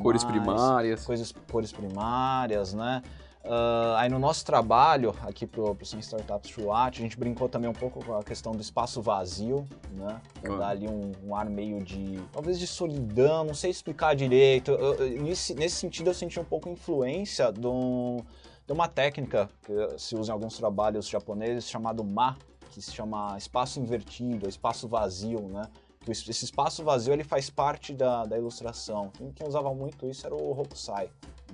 Cores 0.00 0.24
mais, 0.24 0.36
primárias. 0.36 1.04
Coisas, 1.04 1.32
cores 1.50 1.72
primárias, 1.72 2.74
né? 2.74 3.02
Ah, 3.48 3.96
aí 4.00 4.08
no 4.08 4.18
nosso 4.18 4.44
trabalho 4.44 5.14
aqui 5.22 5.46
pro, 5.46 5.74
pro 5.74 5.86
Sem 5.86 6.00
Startups 6.00 6.50
True 6.50 6.68
Art, 6.70 6.98
a 6.98 7.00
gente 7.02 7.16
brincou 7.18 7.48
também 7.48 7.70
um 7.70 7.74
pouco 7.74 8.04
com 8.04 8.14
a 8.14 8.22
questão 8.24 8.52
do 8.52 8.60
espaço 8.60 9.00
vazio, 9.00 9.64
né? 9.92 10.20
Ah. 10.44 10.56
dar 10.56 10.68
ali 10.68 10.88
um, 10.88 11.12
um 11.24 11.34
ar 11.36 11.48
meio 11.48 11.82
de, 11.82 12.20
talvez 12.32 12.58
de 12.58 12.66
solidão, 12.66 13.44
não 13.44 13.54
sei 13.54 13.70
explicar 13.70 14.14
direito. 14.16 14.72
Eu- 14.72 14.94
eu- 14.94 15.22
nesse, 15.22 15.54
nesse 15.54 15.76
sentido 15.76 16.10
eu 16.10 16.14
senti 16.14 16.40
um 16.40 16.44
pouco 16.44 16.68
influência 16.68 17.52
de, 17.52 17.66
um- 17.66 18.18
de 18.66 18.72
uma 18.72 18.88
técnica 18.88 19.48
que 19.62 19.98
se 19.98 20.16
usa 20.16 20.32
em 20.32 20.34
alguns 20.34 20.56
trabalhos 20.56 21.08
japoneses 21.08 21.68
chamado 21.68 22.02
Ma, 22.02 22.36
que 22.70 22.82
se 22.82 22.92
chama 22.92 23.36
espaço 23.38 23.78
invertido, 23.80 24.48
espaço 24.48 24.88
vazio, 24.88 25.40
né? 25.48 25.62
Esse 26.08 26.44
espaço 26.44 26.84
vazio 26.84 27.12
ele 27.12 27.24
faz 27.24 27.50
parte 27.50 27.92
da, 27.92 28.24
da 28.24 28.38
ilustração. 28.38 29.10
Quem, 29.16 29.30
quem 29.32 29.46
usava 29.48 29.74
muito 29.74 30.06
isso 30.06 30.24
era 30.24 30.34
o 30.36 30.50
Hokusai. 30.60 31.10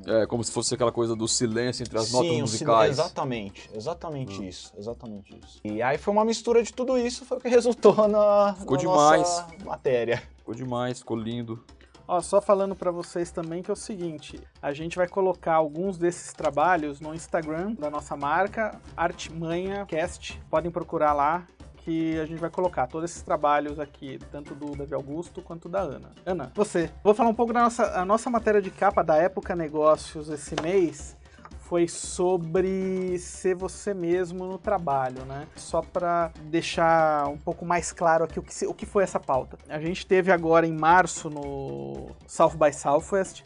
É, 0.06 0.26
como 0.26 0.42
se 0.42 0.50
fosse 0.52 0.74
aquela 0.74 0.90
coisa 0.92 1.14
do 1.14 1.28
silêncio 1.28 1.82
entre 1.82 1.96
as 1.98 2.06
Sim, 2.06 2.12
notas 2.16 2.40
musicais. 2.40 2.96
cine- 2.96 3.04
Exatamente, 3.06 3.70
exatamente 3.74 4.40
Hum. 4.40 4.44
isso, 4.44 4.72
exatamente 4.76 5.38
isso. 5.44 5.60
E 5.64 5.80
aí 5.82 5.96
foi 5.98 6.12
uma 6.12 6.24
mistura 6.24 6.62
de 6.62 6.72
tudo 6.72 6.98
isso, 6.98 7.24
foi 7.24 7.38
o 7.38 7.40
que 7.40 7.48
resultou 7.48 8.08
na, 8.08 8.54
Ficou 8.58 8.76
na 8.76 8.80
demais. 8.80 9.20
nossa 9.22 9.46
matéria. 9.64 10.22
Ficou 10.38 10.54
demais, 10.54 10.98
ficou 10.98 11.16
lindo. 11.16 11.62
Ó, 12.08 12.20
só 12.20 12.40
falando 12.42 12.74
pra 12.74 12.90
vocês 12.90 13.30
também 13.30 13.62
que 13.62 13.70
é 13.70 13.74
o 13.74 13.76
seguinte, 13.76 14.40
a 14.60 14.72
gente 14.72 14.96
vai 14.96 15.06
colocar 15.08 15.54
alguns 15.54 15.96
desses 15.96 16.32
trabalhos 16.32 17.00
no 17.00 17.14
Instagram 17.14 17.74
da 17.78 17.88
nossa 17.88 18.16
marca, 18.16 18.78
Artmanha 18.96 19.86
Cast. 19.86 20.38
Podem 20.50 20.70
procurar 20.70 21.12
lá 21.12 21.46
que 21.84 22.18
a 22.18 22.26
gente 22.26 22.38
vai 22.38 22.50
colocar 22.50 22.86
todos 22.86 23.10
esses 23.10 23.22
trabalhos 23.22 23.78
aqui, 23.80 24.18
tanto 24.30 24.54
do 24.54 24.76
Davi 24.76 24.94
Augusto 24.94 25.42
quanto 25.42 25.68
da 25.68 25.80
Ana. 25.80 26.10
Ana, 26.24 26.52
você. 26.54 26.90
Vou 27.02 27.14
falar 27.14 27.28
um 27.28 27.34
pouco 27.34 27.52
da 27.52 27.62
nossa, 27.62 28.00
a 28.00 28.04
nossa 28.04 28.30
matéria 28.30 28.62
de 28.62 28.70
capa 28.70 29.02
da 29.02 29.16
Época 29.16 29.56
Negócios 29.56 30.28
esse 30.28 30.54
mês 30.62 31.16
foi 31.72 31.88
sobre 31.88 33.18
ser 33.18 33.54
você 33.54 33.94
mesmo 33.94 34.44
no 34.44 34.58
trabalho, 34.58 35.24
né? 35.24 35.48
Só 35.56 35.80
para 35.80 36.30
deixar 36.44 37.26
um 37.28 37.38
pouco 37.38 37.64
mais 37.64 37.92
claro 37.92 38.24
aqui 38.24 38.38
o 38.38 38.42
que, 38.42 38.66
o 38.66 38.74
que 38.74 38.84
foi 38.84 39.02
essa 39.02 39.18
pauta. 39.18 39.56
A 39.68 39.80
gente 39.80 40.06
teve 40.06 40.30
agora 40.30 40.66
em 40.66 40.72
março 40.72 41.30
no 41.30 42.10
South 42.26 42.56
by 42.58 42.72
Southwest, 42.72 43.42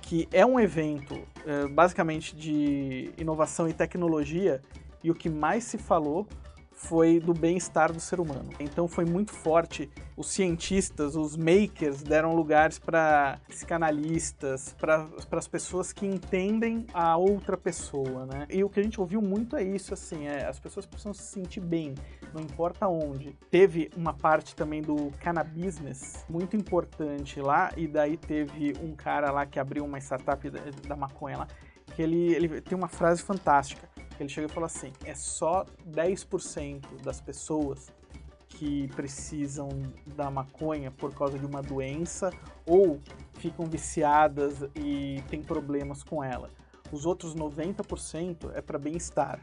que 0.00 0.28
é 0.32 0.46
um 0.46 0.60
evento 0.60 1.20
eh, 1.44 1.66
basicamente 1.66 2.36
de 2.36 3.10
inovação 3.18 3.68
e 3.68 3.72
tecnologia, 3.72 4.62
e 5.02 5.10
o 5.10 5.14
que 5.14 5.28
mais 5.28 5.64
se 5.64 5.76
falou 5.76 6.26
foi 6.74 7.20
do 7.20 7.32
bem-estar 7.32 7.92
do 7.92 8.00
ser 8.00 8.20
humano. 8.20 8.50
Então 8.60 8.86
foi 8.86 9.04
muito 9.04 9.32
forte. 9.32 9.90
Os 10.16 10.28
cientistas, 10.28 11.16
os 11.16 11.36
makers 11.36 12.02
deram 12.02 12.34
lugares 12.34 12.78
para 12.78 13.40
psicanalistas, 13.48 14.74
para 14.78 15.08
as 15.32 15.48
pessoas 15.48 15.92
que 15.92 16.06
entendem 16.06 16.86
a 16.92 17.16
outra 17.16 17.56
pessoa, 17.56 18.26
né? 18.26 18.46
E 18.50 18.62
o 18.62 18.68
que 18.68 18.80
a 18.80 18.82
gente 18.82 19.00
ouviu 19.00 19.20
muito 19.20 19.56
é 19.56 19.62
isso, 19.62 19.92
assim, 19.92 20.26
é, 20.26 20.46
as 20.46 20.60
pessoas 20.60 20.86
precisam 20.86 21.14
se 21.14 21.22
sentir 21.22 21.60
bem, 21.60 21.94
não 22.32 22.40
importa 22.40 22.86
onde. 22.86 23.36
Teve 23.50 23.90
uma 23.96 24.12
parte 24.12 24.54
também 24.54 24.82
do 24.82 25.10
cannabis 25.20 26.24
muito 26.28 26.56
importante 26.56 27.40
lá, 27.40 27.72
e 27.76 27.86
daí 27.86 28.16
teve 28.16 28.74
um 28.82 28.94
cara 28.94 29.30
lá 29.30 29.46
que 29.46 29.58
abriu 29.58 29.84
uma 29.84 29.98
startup 29.98 30.48
da, 30.48 30.60
da 30.86 30.96
maconha 30.96 31.38
lá, 31.38 31.48
que 31.94 32.02
ele, 32.02 32.34
ele 32.34 32.60
tem 32.60 32.76
uma 32.76 32.88
frase 32.88 33.22
fantástica. 33.22 33.88
Ele 34.18 34.28
chega 34.28 34.46
e 34.46 34.50
fala 34.50 34.66
assim: 34.66 34.92
é 35.04 35.14
só 35.14 35.64
10% 35.88 37.02
das 37.02 37.20
pessoas 37.20 37.92
que 38.48 38.88
precisam 38.88 39.68
da 40.14 40.30
maconha 40.30 40.90
por 40.90 41.12
causa 41.14 41.38
de 41.38 41.44
uma 41.44 41.60
doença 41.60 42.30
ou 42.64 43.00
ficam 43.34 43.66
viciadas 43.66 44.62
e 44.76 45.22
têm 45.28 45.42
problemas 45.42 46.02
com 46.02 46.22
ela. 46.22 46.50
Os 46.92 47.04
outros 47.04 47.34
90% 47.34 48.52
é 48.54 48.60
para 48.60 48.78
bem-estar. 48.78 49.40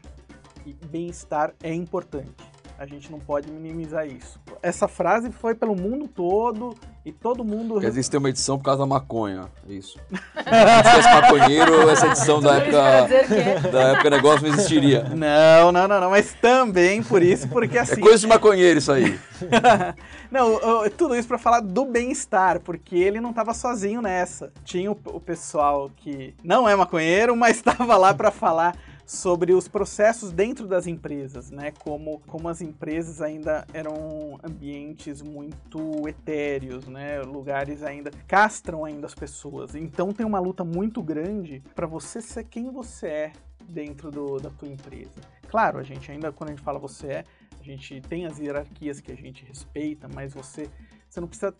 E 0.64 0.72
bem-estar 0.72 1.54
é 1.62 1.74
importante. 1.74 2.51
A 2.78 2.86
gente 2.86 3.10
não 3.12 3.20
pode 3.20 3.50
minimizar 3.50 4.06
isso. 4.06 4.40
Essa 4.62 4.88
frase 4.88 5.30
foi 5.30 5.54
pelo 5.54 5.76
mundo 5.76 6.08
todo 6.08 6.74
e 7.04 7.12
todo 7.12 7.44
mundo. 7.44 7.80
Quer 7.80 7.90
dizer, 7.90 8.08
tem 8.08 8.18
uma 8.18 8.28
edição 8.30 8.58
por 8.58 8.64
causa 8.64 8.80
da 8.80 8.86
maconha. 8.86 9.48
é 9.68 9.72
Isso. 9.72 9.98
Se 10.10 10.90
fosse 10.94 11.14
maconheiro, 11.14 11.90
essa 11.90 12.06
edição 12.06 12.40
da 12.40 12.56
época, 12.56 13.02
dizer 13.02 13.26
que 13.62 13.68
da 13.68 13.80
época 13.92 14.10
negócio 14.10 14.46
não 14.46 14.54
existiria. 14.54 15.04
Não, 15.04 15.70
não, 15.70 15.86
não, 15.86 16.00
não, 16.00 16.10
mas 16.10 16.32
também 16.34 17.02
por 17.02 17.22
isso, 17.22 17.48
porque 17.48 17.78
É 17.78 17.82
assim. 17.82 18.00
coisa 18.00 18.18
de 18.18 18.26
maconheiro 18.26 18.78
isso 18.78 18.90
aí. 18.92 19.18
não, 20.30 20.58
tudo 20.96 21.14
isso 21.16 21.28
pra 21.28 21.38
falar 21.38 21.60
do 21.60 21.84
bem-estar, 21.84 22.60
porque 22.60 22.96
ele 22.96 23.20
não 23.20 23.32
tava 23.32 23.54
sozinho 23.54 24.00
nessa. 24.02 24.52
Tinha 24.64 24.90
o, 24.90 24.98
o 25.06 25.20
pessoal 25.20 25.90
que 25.96 26.34
não 26.42 26.68
é 26.68 26.74
maconheiro, 26.74 27.36
mas 27.36 27.56
estava 27.62 27.96
lá 27.96 28.12
pra 28.14 28.30
falar 28.30 28.76
sobre 29.12 29.52
os 29.52 29.68
processos 29.68 30.32
dentro 30.32 30.66
das 30.66 30.86
empresas, 30.86 31.50
né? 31.50 31.70
Como, 31.80 32.20
como 32.20 32.48
as 32.48 32.62
empresas 32.62 33.20
ainda 33.20 33.66
eram 33.74 34.38
ambientes 34.42 35.20
muito 35.20 36.08
etéreos, 36.08 36.88
né? 36.88 37.20
Lugares 37.20 37.82
ainda 37.82 38.10
castram 38.26 38.86
ainda 38.86 39.06
as 39.06 39.14
pessoas. 39.14 39.74
Então 39.74 40.14
tem 40.14 40.24
uma 40.24 40.40
luta 40.40 40.64
muito 40.64 41.02
grande 41.02 41.62
para 41.74 41.86
você 41.86 42.22
ser 42.22 42.44
quem 42.44 42.70
você 42.70 43.06
é 43.06 43.32
dentro 43.68 44.10
do, 44.10 44.38
da 44.38 44.48
tua 44.48 44.68
empresa. 44.68 45.20
Claro, 45.46 45.78
a 45.78 45.82
gente 45.82 46.10
ainda 46.10 46.32
quando 46.32 46.48
a 46.48 46.52
gente 46.54 46.64
fala 46.64 46.78
você 46.78 47.06
é, 47.08 47.24
a 47.60 47.62
gente 47.62 48.00
tem 48.00 48.24
as 48.24 48.38
hierarquias 48.38 48.98
que 48.98 49.12
a 49.12 49.16
gente 49.16 49.44
respeita, 49.44 50.08
mas 50.08 50.32
você 50.32 50.70
você 51.06 51.20
não 51.20 51.28
precisa 51.28 51.54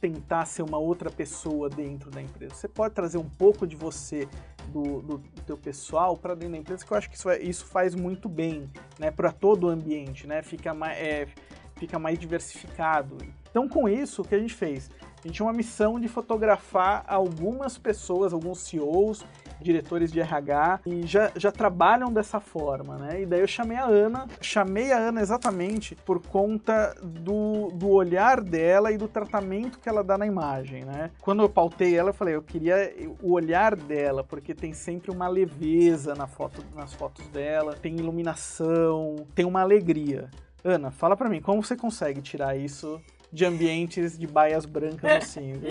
tentar 0.00 0.44
ser 0.46 0.62
uma 0.62 0.78
outra 0.78 1.10
pessoa 1.10 1.68
dentro 1.68 2.10
da 2.10 2.20
empresa. 2.22 2.54
Você 2.54 2.68
pode 2.68 2.94
trazer 2.94 3.18
um 3.18 3.28
pouco 3.28 3.66
de 3.66 3.76
você 3.76 4.28
do, 4.68 5.00
do 5.02 5.18
teu 5.46 5.56
pessoal 5.56 6.16
para 6.16 6.34
dentro 6.34 6.52
da 6.52 6.58
empresa, 6.58 6.84
que 6.84 6.92
eu 6.92 6.96
acho 6.96 7.08
que 7.10 7.16
isso, 7.16 7.28
é- 7.30 7.40
isso 7.40 7.64
faz 7.66 7.94
muito 7.94 8.28
bem, 8.28 8.70
né, 8.98 9.10
para 9.10 9.32
todo 9.32 9.64
o 9.64 9.68
ambiente, 9.68 10.26
né? 10.26 10.42
Fica 10.42 10.74
mais, 10.74 10.98
é, 10.98 11.28
fica 11.76 11.98
mais 11.98 12.18
diversificado. 12.18 13.16
Então, 13.50 13.68
com 13.68 13.88
isso, 13.88 14.22
o 14.22 14.24
que 14.24 14.34
a 14.34 14.38
gente 14.38 14.54
fez? 14.54 14.90
A 15.00 15.26
gente 15.26 15.36
tinha 15.36 15.46
uma 15.46 15.52
missão 15.52 15.98
de 15.98 16.08
fotografar 16.08 17.04
algumas 17.06 17.78
pessoas, 17.78 18.32
alguns 18.32 18.58
CEOs, 18.60 19.24
diretores 19.60 20.12
de 20.12 20.20
RH, 20.20 20.80
e 20.86 21.06
já, 21.06 21.30
já 21.36 21.50
trabalham 21.52 22.12
dessa 22.12 22.40
forma, 22.40 22.96
né? 22.96 23.22
E 23.22 23.26
daí 23.26 23.40
eu 23.40 23.46
chamei 23.46 23.76
a 23.76 23.84
Ana, 23.84 24.26
chamei 24.40 24.92
a 24.92 24.98
Ana 24.98 25.20
exatamente 25.20 25.94
por 25.94 26.20
conta 26.20 26.94
do, 27.02 27.70
do 27.72 27.88
olhar 27.88 28.40
dela 28.40 28.92
e 28.92 28.98
do 28.98 29.08
tratamento 29.08 29.78
que 29.78 29.88
ela 29.88 30.02
dá 30.02 30.16
na 30.18 30.26
imagem, 30.26 30.84
né? 30.84 31.10
Quando 31.20 31.42
eu 31.42 31.48
pautei 31.48 31.96
ela, 31.96 32.10
eu 32.10 32.14
falei, 32.14 32.34
eu 32.34 32.42
queria 32.42 32.92
o 33.22 33.32
olhar 33.32 33.74
dela, 33.74 34.22
porque 34.22 34.54
tem 34.54 34.72
sempre 34.72 35.10
uma 35.10 35.28
leveza 35.28 36.14
na 36.14 36.26
foto, 36.26 36.64
nas 36.74 36.92
fotos 36.92 37.26
dela, 37.28 37.74
tem 37.74 37.96
iluminação, 37.96 39.26
tem 39.34 39.44
uma 39.44 39.60
alegria. 39.60 40.30
Ana, 40.64 40.90
fala 40.90 41.16
pra 41.16 41.28
mim, 41.28 41.40
como 41.40 41.62
você 41.62 41.76
consegue 41.76 42.20
tirar 42.20 42.56
isso 42.56 43.00
de 43.36 43.44
ambientes 43.44 44.18
de 44.18 44.26
baias 44.26 44.64
brancas 44.64 45.34
viu? 45.36 45.70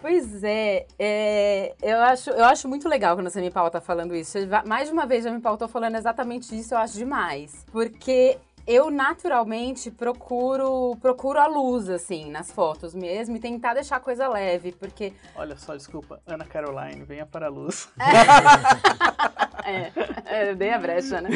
Pois 0.00 0.44
é, 0.44 0.86
é, 0.98 1.74
eu, 1.82 1.98
acho, 1.98 2.30
eu 2.30 2.44
acho 2.44 2.68
muito 2.68 2.88
legal 2.88 3.16
quando 3.16 3.28
você 3.28 3.40
me 3.40 3.50
pauta 3.50 3.80
falando 3.80 4.14
isso. 4.14 4.38
Mais 4.66 4.88
de 4.88 4.92
uma 4.92 5.06
vez 5.06 5.24
já 5.24 5.32
me 5.32 5.40
pautou 5.40 5.66
falando 5.66 5.96
exatamente 5.96 6.56
isso, 6.56 6.74
eu 6.74 6.78
acho 6.78 6.96
demais. 6.96 7.66
Porque 7.72 8.38
eu 8.66 8.90
naturalmente 8.90 9.90
procuro 9.90 10.96
procuro 11.00 11.38
a 11.38 11.46
luz, 11.46 11.88
assim, 11.88 12.30
nas 12.30 12.50
fotos 12.50 12.94
mesmo, 12.94 13.36
e 13.36 13.40
tentar 13.40 13.74
deixar 13.74 13.96
a 13.96 14.00
coisa 14.00 14.28
leve, 14.28 14.72
porque 14.72 15.12
Olha 15.34 15.56
só, 15.56 15.74
desculpa, 15.74 16.20
Ana 16.26 16.44
Caroline, 16.44 17.04
venha 17.04 17.26
para 17.26 17.46
a 17.46 17.50
luz. 17.50 17.88
É, 19.64 19.92
é, 20.24 20.50
eu 20.50 20.56
dei 20.56 20.72
a 20.72 20.78
brecha, 20.78 21.20
né? 21.20 21.30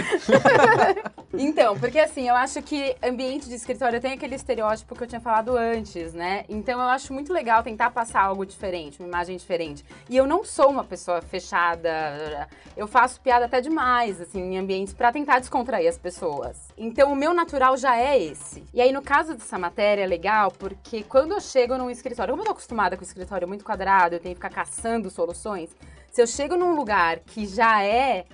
então, 1.35 1.79
porque 1.79 1.99
assim, 1.99 2.29
eu 2.29 2.35
acho 2.35 2.63
que 2.63 2.97
ambiente 3.03 3.49
de 3.49 3.55
escritório 3.55 4.01
tem 4.01 4.13
aquele 4.13 4.35
estereótipo 4.35 4.95
que 4.95 5.03
eu 5.03 5.07
tinha 5.07 5.21
falado 5.21 5.57
antes, 5.57 6.13
né? 6.15 6.45
Então 6.49 6.81
eu 6.81 6.89
acho 6.89 7.13
muito 7.13 7.33
legal 7.33 7.63
tentar 7.63 7.91
passar 7.91 8.23
algo 8.23 8.45
diferente, 8.45 8.99
uma 8.99 9.09
imagem 9.09 9.37
diferente. 9.37 9.85
E 10.09 10.17
eu 10.17 10.27
não 10.27 10.45
sou 10.45 10.71
uma 10.71 10.85
pessoa 10.85 11.21
fechada, 11.21 12.49
eu 12.77 12.87
faço 12.87 13.21
piada 13.21 13.45
até 13.45 13.61
demais, 13.61 14.21
assim, 14.21 14.41
em 14.41 14.59
ambientes 14.59 14.95
para 14.95 15.13
tentar 15.13 15.39
descontrair 15.39 15.89
as 15.89 15.99
pessoas. 15.99 16.73
Então 16.77 17.14
o 17.15 17.17
meu 17.17 17.33
natural 17.33 17.77
já 17.77 17.97
é 17.97 18.21
esse. 18.21 18.65
E 18.75 18.81
aí, 18.81 18.93
no 18.93 19.01
caso 19.01 19.35
dessa 19.35 19.57
matéria, 19.57 20.03
é 20.03 20.07
legal 20.07 20.51
porque 20.51 21.05
quando 21.05 21.33
eu 21.33 21.41
chego 21.41 21.79
num 21.79 21.89
escritório, 21.89 22.33
como 22.33 22.43
eu 22.43 22.47
tô 22.47 22.53
acostumada 22.53 22.97
com 22.97 23.03
o 23.03 23.07
escritório 23.07 23.47
muito 23.47 23.65
quadrado, 23.65 24.17
eu 24.17 24.21
tenho 24.21 24.35
que 24.35 24.41
ficar 24.43 24.51
caçando 24.51 25.09
soluções. 25.09 25.71
Se 26.13 26.21
eu 26.21 26.27
chego 26.27 26.57
num 26.57 26.75
lugar 26.75 27.21
que 27.21 27.47
já 27.47 27.83
é 27.85 28.25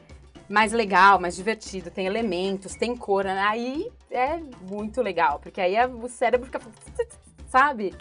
mais 0.49 0.73
legal, 0.73 1.21
mais 1.21 1.37
divertido, 1.37 1.91
tem 1.91 2.07
elementos, 2.07 2.75
tem 2.75 2.97
cor, 2.97 3.25
né? 3.25 3.39
aí 3.41 3.93
é 4.11 4.41
muito 4.69 5.01
legal, 5.03 5.39
porque 5.39 5.61
aí 5.61 5.77
é- 5.77 5.87
o 5.87 6.09
cérebro 6.09 6.47
fica. 6.47 6.61
Sabe? 7.49 7.95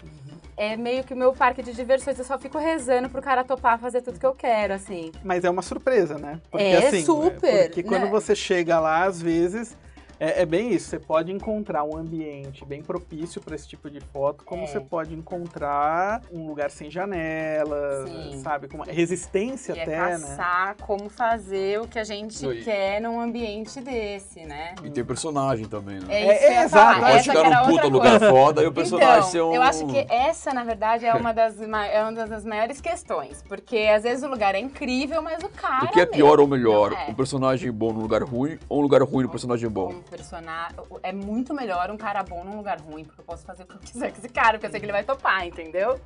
É 0.56 0.76
meio 0.76 1.04
que 1.04 1.12
o 1.12 1.16
meu 1.16 1.32
parque 1.32 1.62
de 1.62 1.72
diversões, 1.72 2.18
eu 2.18 2.24
só 2.24 2.38
fico 2.38 2.58
rezando 2.58 3.08
pro 3.08 3.22
cara 3.22 3.44
topar 3.44 3.78
fazer 3.78 4.00
tudo 4.02 4.18
que 4.18 4.26
eu 4.26 4.34
quero, 4.34 4.74
assim. 4.74 5.12
Mas 5.24 5.44
é 5.44 5.50
uma 5.50 5.62
surpresa, 5.62 6.18
né? 6.18 6.40
É, 6.54 7.02
super, 7.02 7.66
Porque 7.66 7.82
quando 7.82 8.04
né? 8.04 8.10
você 8.10 8.34
chega 8.34 8.78
lá, 8.78 9.04
às 9.04 9.20
vezes, 9.22 9.76
é, 10.20 10.42
é 10.42 10.46
bem 10.46 10.72
isso. 10.72 10.90
Você 10.90 10.98
pode 10.98 11.32
encontrar 11.32 11.82
um 11.84 11.96
ambiente 11.96 12.64
bem 12.64 12.82
propício 12.82 13.40
para 13.40 13.54
esse 13.56 13.66
tipo 13.66 13.88
de 13.90 14.00
foto, 14.00 14.44
como 14.44 14.62
É. 14.64 14.66
você 14.66 14.78
pode 14.78 15.14
encontrar 15.14 16.22
um 16.32 16.46
lugar 16.46 16.70
sem 16.70 16.90
janela, 16.90 18.06
Sim. 18.06 18.40
sabe? 18.42 18.68
Com 18.68 18.76
uma 18.76 18.84
resistência 18.86 19.72
E 19.74 19.78
é 19.78 19.82
até, 19.82 19.96
né? 19.96 20.10
caçar 20.10 20.76
como 20.80 21.08
fazer 21.08 21.80
o 21.80 21.88
que 21.88 21.98
a 21.98 22.04
gente 22.04 22.46
aí. 22.46 22.62
quer 22.62 23.00
num 23.00 23.20
ambiente 23.20 23.80
desse, 23.80 24.44
né? 24.44 24.74
E 24.84 24.90
tem 24.90 25.04
personagem 25.04 25.66
também, 25.66 25.98
né? 26.00 26.06
É 26.08 26.20
É, 26.26 26.54
é, 26.54 26.62
exato. 26.64 27.00
Pode 27.00 27.24
chegar 27.24 27.50
num 27.66 27.70
puta 27.74 27.86
lugar 27.88 28.18
coisa. 28.18 28.30
foda 28.30 28.62
e 28.62 28.66
o 28.66 28.72
personagem 28.72 29.18
então, 29.18 29.30
ser 29.30 29.42
um... 29.42 29.54
eu 29.54 29.62
acho 29.62 29.86
que 29.86 30.06
essa, 30.08 30.52
na 30.52 30.64
verdade, 30.64 31.06
é 31.06 31.14
uma 31.14 31.32
das, 31.32 31.60
é 31.60 32.02
uma 32.02 32.12
das 32.26 32.44
maiores 32.44 32.80
questões. 32.80 33.42
Porque 33.48 33.78
às 33.94 34.02
vezes 34.02 34.22
o 34.22 34.28
lugar 34.28 34.54
é 34.54 34.58
incrível, 34.60 35.22
mas 35.22 35.42
o 35.42 35.48
cara. 35.48 35.84
O 35.86 35.88
que 35.88 36.00
é 36.00 36.06
pior 36.06 36.38
ou 36.40 36.46
melhor? 36.46 36.92
é. 36.92 37.10
Um 37.10 37.14
personagem 37.14 37.70
bom 37.72 37.92
num 37.92 38.00
lugar 38.00 38.22
ruim 38.22 38.58
ou 38.68 38.78
um 38.78 38.82
lugar 38.82 39.02
ruim 39.02 39.24
no 39.24 39.28
personagem 39.30 39.68
bom? 39.68 39.94
Personagem. 40.10 40.76
É 41.02 41.12
muito 41.12 41.54
melhor 41.54 41.90
um 41.90 41.96
cara 41.96 42.22
bom 42.22 42.44
num 42.44 42.56
lugar 42.56 42.80
ruim, 42.80 43.04
porque 43.04 43.20
eu 43.20 43.24
posso 43.24 43.44
fazer 43.46 43.62
o 43.62 43.66
que 43.66 43.74
eu 43.74 43.78
quiser 43.78 44.10
com 44.12 44.18
esse 44.18 44.28
cara, 44.28 44.52
porque 44.52 44.66
eu 44.66 44.70
sei 44.70 44.80
que 44.80 44.86
ele 44.86 44.92
vai 44.92 45.04
topar, 45.04 45.46
entendeu? 45.46 46.00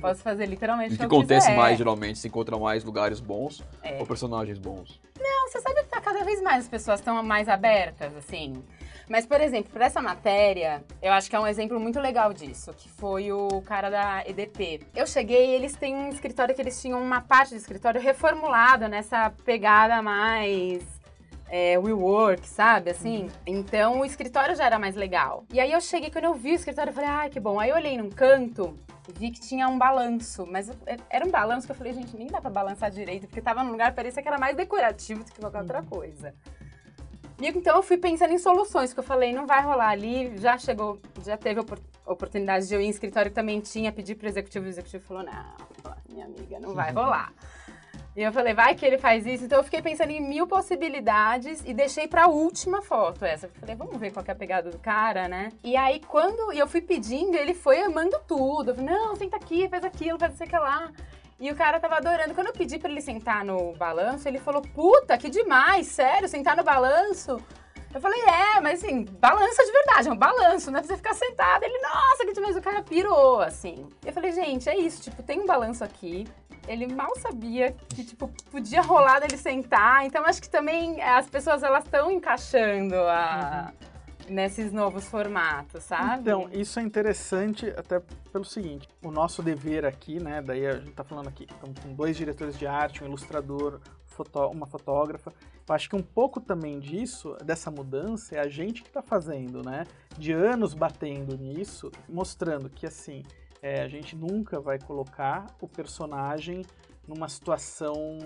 Posso 0.00 0.22
fazer 0.22 0.46
literalmente 0.46 0.92
o 0.92 0.94
o 0.94 0.98
que 0.98 1.06
que 1.08 1.14
acontece 1.14 1.46
quiser. 1.48 1.56
mais, 1.58 1.76
geralmente, 1.78 2.18
se 2.18 2.28
encontra 2.28 2.56
mais 2.58 2.82
lugares 2.84 3.20
bons 3.20 3.62
É. 3.82 3.98
ou 3.98 4.06
personagens 4.06 4.58
bons. 4.58 5.00
Não, 5.18 5.48
você 5.48 5.60
sabe 5.60 5.82
que 5.82 5.88
tá 5.90 6.00
cada 6.00 6.24
vez 6.24 6.40
mais 6.42 6.60
as 6.64 6.68
pessoas 6.68 7.00
estão 7.00 7.22
mais 7.22 7.48
abertas, 7.48 8.16
assim. 8.16 8.62
Mas, 9.08 9.26
por 9.26 9.40
exemplo, 9.40 9.70
para 9.72 9.86
essa 9.86 10.00
matéria, 10.00 10.84
eu 11.02 11.12
acho 11.12 11.28
que 11.28 11.34
é 11.34 11.40
um 11.40 11.46
exemplo 11.46 11.80
muito 11.80 11.98
legal 11.98 12.32
disso, 12.32 12.72
que 12.72 12.88
foi 12.88 13.32
o 13.32 13.60
cara 13.62 13.90
da 13.90 14.22
EDP. 14.24 14.86
Eu 14.94 15.04
cheguei 15.04 15.50
e 15.50 15.54
eles 15.54 15.74
têm 15.74 15.94
um 15.96 16.08
escritório 16.10 16.54
que 16.54 16.60
eles 16.62 16.80
tinham 16.80 17.02
uma 17.02 17.20
parte 17.20 17.50
do 17.50 17.56
escritório 17.56 18.00
reformulada 18.00 18.88
nessa 18.88 19.30
pegada 19.44 20.00
mais 20.00 20.84
é, 21.50 21.76
WeWork, 21.78 22.46
sabe? 22.48 22.90
Assim. 22.90 23.28
Então 23.46 24.00
o 24.00 24.04
escritório 24.04 24.54
já 24.54 24.64
era 24.64 24.78
mais 24.78 24.94
legal. 24.94 25.44
E 25.52 25.58
aí 25.60 25.72
eu 25.72 25.80
cheguei, 25.80 26.10
quando 26.10 26.24
eu 26.24 26.34
vi 26.34 26.52
o 26.52 26.54
escritório, 26.54 26.90
eu 26.90 26.94
falei, 26.94 27.10
ai, 27.10 27.28
que 27.30 27.40
bom. 27.40 27.58
Aí 27.58 27.70
eu 27.70 27.76
olhei 27.76 27.98
num 27.98 28.08
canto 28.08 28.78
e 29.08 29.18
vi 29.18 29.30
que 29.30 29.40
tinha 29.40 29.68
um 29.68 29.76
balanço. 29.76 30.46
Mas 30.46 30.68
eu- 30.68 30.76
era 31.10 31.26
um 31.26 31.30
balanço 31.30 31.66
que 31.66 31.72
eu 31.72 31.76
falei, 31.76 31.92
gente, 31.92 32.16
nem 32.16 32.28
dá 32.28 32.40
pra 32.40 32.50
balançar 32.50 32.90
direito, 32.90 33.26
porque 33.26 33.40
tava 33.40 33.62
num 33.64 33.72
lugar 33.72 33.90
que 33.90 33.96
parecia 33.96 34.22
que 34.22 34.28
era 34.28 34.38
mais 34.38 34.56
decorativo 34.56 35.24
do 35.24 35.32
que 35.32 35.40
qualquer 35.40 35.58
outra 35.60 35.82
coisa. 35.82 36.32
E 37.40 37.48
então 37.48 37.74
eu 37.76 37.82
fui 37.82 37.96
pensando 37.96 38.32
em 38.34 38.38
soluções, 38.38 38.90
porque 38.90 39.00
eu 39.00 39.04
falei, 39.04 39.32
não 39.32 39.46
vai 39.46 39.62
rolar 39.62 39.88
ali, 39.88 40.36
já 40.36 40.58
chegou, 40.58 41.00
já 41.24 41.38
teve 41.38 41.58
opor- 41.60 41.78
oportunidade 42.04 42.68
de 42.68 42.74
eu 42.74 42.80
ir 42.82 42.84
em 42.84 42.90
escritório 42.90 43.30
que 43.30 43.34
também 43.34 43.60
tinha, 43.60 43.90
pedir 43.90 44.14
pro 44.14 44.28
executivo, 44.28 44.66
o 44.66 44.68
executivo 44.68 45.02
falou, 45.04 45.22
não, 45.22 45.32
minha 46.10 46.26
amiga, 46.26 46.60
não 46.60 46.74
vai 46.74 46.92
rolar. 46.92 47.32
E 48.16 48.22
eu 48.22 48.32
falei, 48.32 48.52
vai 48.52 48.74
que 48.74 48.84
ele 48.84 48.98
faz 48.98 49.24
isso. 49.24 49.44
Então 49.44 49.58
eu 49.58 49.64
fiquei 49.64 49.80
pensando 49.80 50.10
em 50.10 50.20
mil 50.20 50.46
possibilidades 50.46 51.62
e 51.64 51.72
deixei 51.72 52.08
pra 52.08 52.26
última 52.26 52.82
foto 52.82 53.24
essa. 53.24 53.46
Eu 53.46 53.50
falei, 53.60 53.76
vamos 53.76 53.96
ver 53.98 54.12
qual 54.12 54.24
que 54.24 54.30
é 54.30 54.34
a 54.34 54.36
pegada 54.36 54.70
do 54.70 54.78
cara, 54.78 55.28
né? 55.28 55.50
E 55.62 55.76
aí 55.76 56.00
quando 56.00 56.52
eu 56.52 56.66
fui 56.66 56.80
pedindo, 56.80 57.36
ele 57.36 57.54
foi 57.54 57.80
amando 57.80 58.20
tudo. 58.26 58.70
Eu 58.70 58.74
falei, 58.74 58.90
não, 58.90 59.14
senta 59.14 59.36
aqui, 59.36 59.68
faz 59.68 59.84
aquilo, 59.84 60.18
faz 60.18 60.34
isso 60.34 60.42
aqui 60.42 60.58
lá. 60.58 60.90
E 61.38 61.50
o 61.50 61.56
cara 61.56 61.80
tava 61.80 61.96
adorando. 61.96 62.34
Quando 62.34 62.48
eu 62.48 62.52
pedi 62.52 62.78
pra 62.78 62.90
ele 62.90 63.00
sentar 63.00 63.44
no 63.44 63.72
balanço, 63.74 64.28
ele 64.28 64.38
falou, 64.38 64.60
puta, 64.60 65.16
que 65.16 65.30
demais, 65.30 65.86
sério, 65.86 66.28
sentar 66.28 66.56
no 66.56 66.64
balanço? 66.64 67.40
Eu 67.92 68.00
falei, 68.00 68.20
é, 68.20 68.60
mas 68.60 68.84
assim, 68.84 69.04
balança 69.04 69.64
de 69.64 69.72
verdade, 69.72 70.08
é 70.08 70.12
um 70.12 70.16
balanço, 70.16 70.70
não 70.70 70.78
é 70.78 70.82
pra 70.82 70.88
você 70.88 70.96
ficar 70.96 71.14
sentado. 71.14 71.64
Ele, 71.64 71.78
nossa, 71.80 72.24
que 72.24 72.32
demais, 72.32 72.56
o 72.56 72.60
cara 72.60 72.82
pirou, 72.82 73.40
assim. 73.40 73.88
Eu 74.04 74.12
falei, 74.12 74.32
gente, 74.32 74.68
é 74.68 74.76
isso, 74.76 75.02
tipo, 75.02 75.22
tem 75.22 75.40
um 75.40 75.46
balanço 75.46 75.82
aqui. 75.82 76.28
Ele 76.70 76.86
mal 76.86 77.12
sabia 77.18 77.74
que, 77.88 78.04
tipo, 78.04 78.28
podia 78.50 78.80
rolar 78.80 79.18
dele 79.18 79.36
sentar. 79.36 80.06
Então, 80.06 80.24
acho 80.24 80.40
que 80.40 80.48
também 80.48 81.02
as 81.02 81.28
pessoas, 81.28 81.64
elas 81.64 81.84
estão 81.84 82.10
encaixando 82.12 82.94
a... 82.94 83.72
nesses 84.28 84.72
novos 84.72 85.04
formatos, 85.06 85.82
sabe? 85.82 86.20
Então, 86.20 86.48
isso 86.52 86.78
é 86.78 86.82
interessante 86.82 87.66
até 87.76 88.00
pelo 88.32 88.44
seguinte, 88.44 88.88
o 89.02 89.10
nosso 89.10 89.42
dever 89.42 89.84
aqui, 89.84 90.22
né, 90.22 90.40
daí 90.40 90.64
a 90.64 90.76
gente 90.76 90.92
tá 90.92 91.02
falando 91.02 91.26
aqui, 91.26 91.48
estamos 91.50 91.80
com 91.80 91.92
dois 91.92 92.16
diretores 92.16 92.56
de 92.56 92.64
arte, 92.64 93.02
um 93.02 93.08
ilustrador, 93.08 93.80
uma 94.52 94.66
fotógrafa, 94.66 95.32
eu 95.68 95.74
acho 95.74 95.88
que 95.88 95.96
um 95.96 96.02
pouco 96.02 96.40
também 96.40 96.78
disso, 96.78 97.36
dessa 97.42 97.70
mudança, 97.70 98.36
é 98.36 98.38
a 98.38 98.48
gente 98.48 98.82
que 98.82 98.90
tá 98.90 99.02
fazendo, 99.02 99.64
né, 99.64 99.84
de 100.16 100.30
anos 100.30 100.74
batendo 100.74 101.36
nisso, 101.36 101.90
mostrando 102.08 102.68
que, 102.70 102.86
assim, 102.86 103.24
é, 103.62 103.82
a 103.82 103.88
gente 103.88 104.16
nunca 104.16 104.60
vai 104.60 104.78
colocar 104.78 105.46
o 105.60 105.68
personagem 105.68 106.62
numa 107.06 107.28
situação 107.28 108.18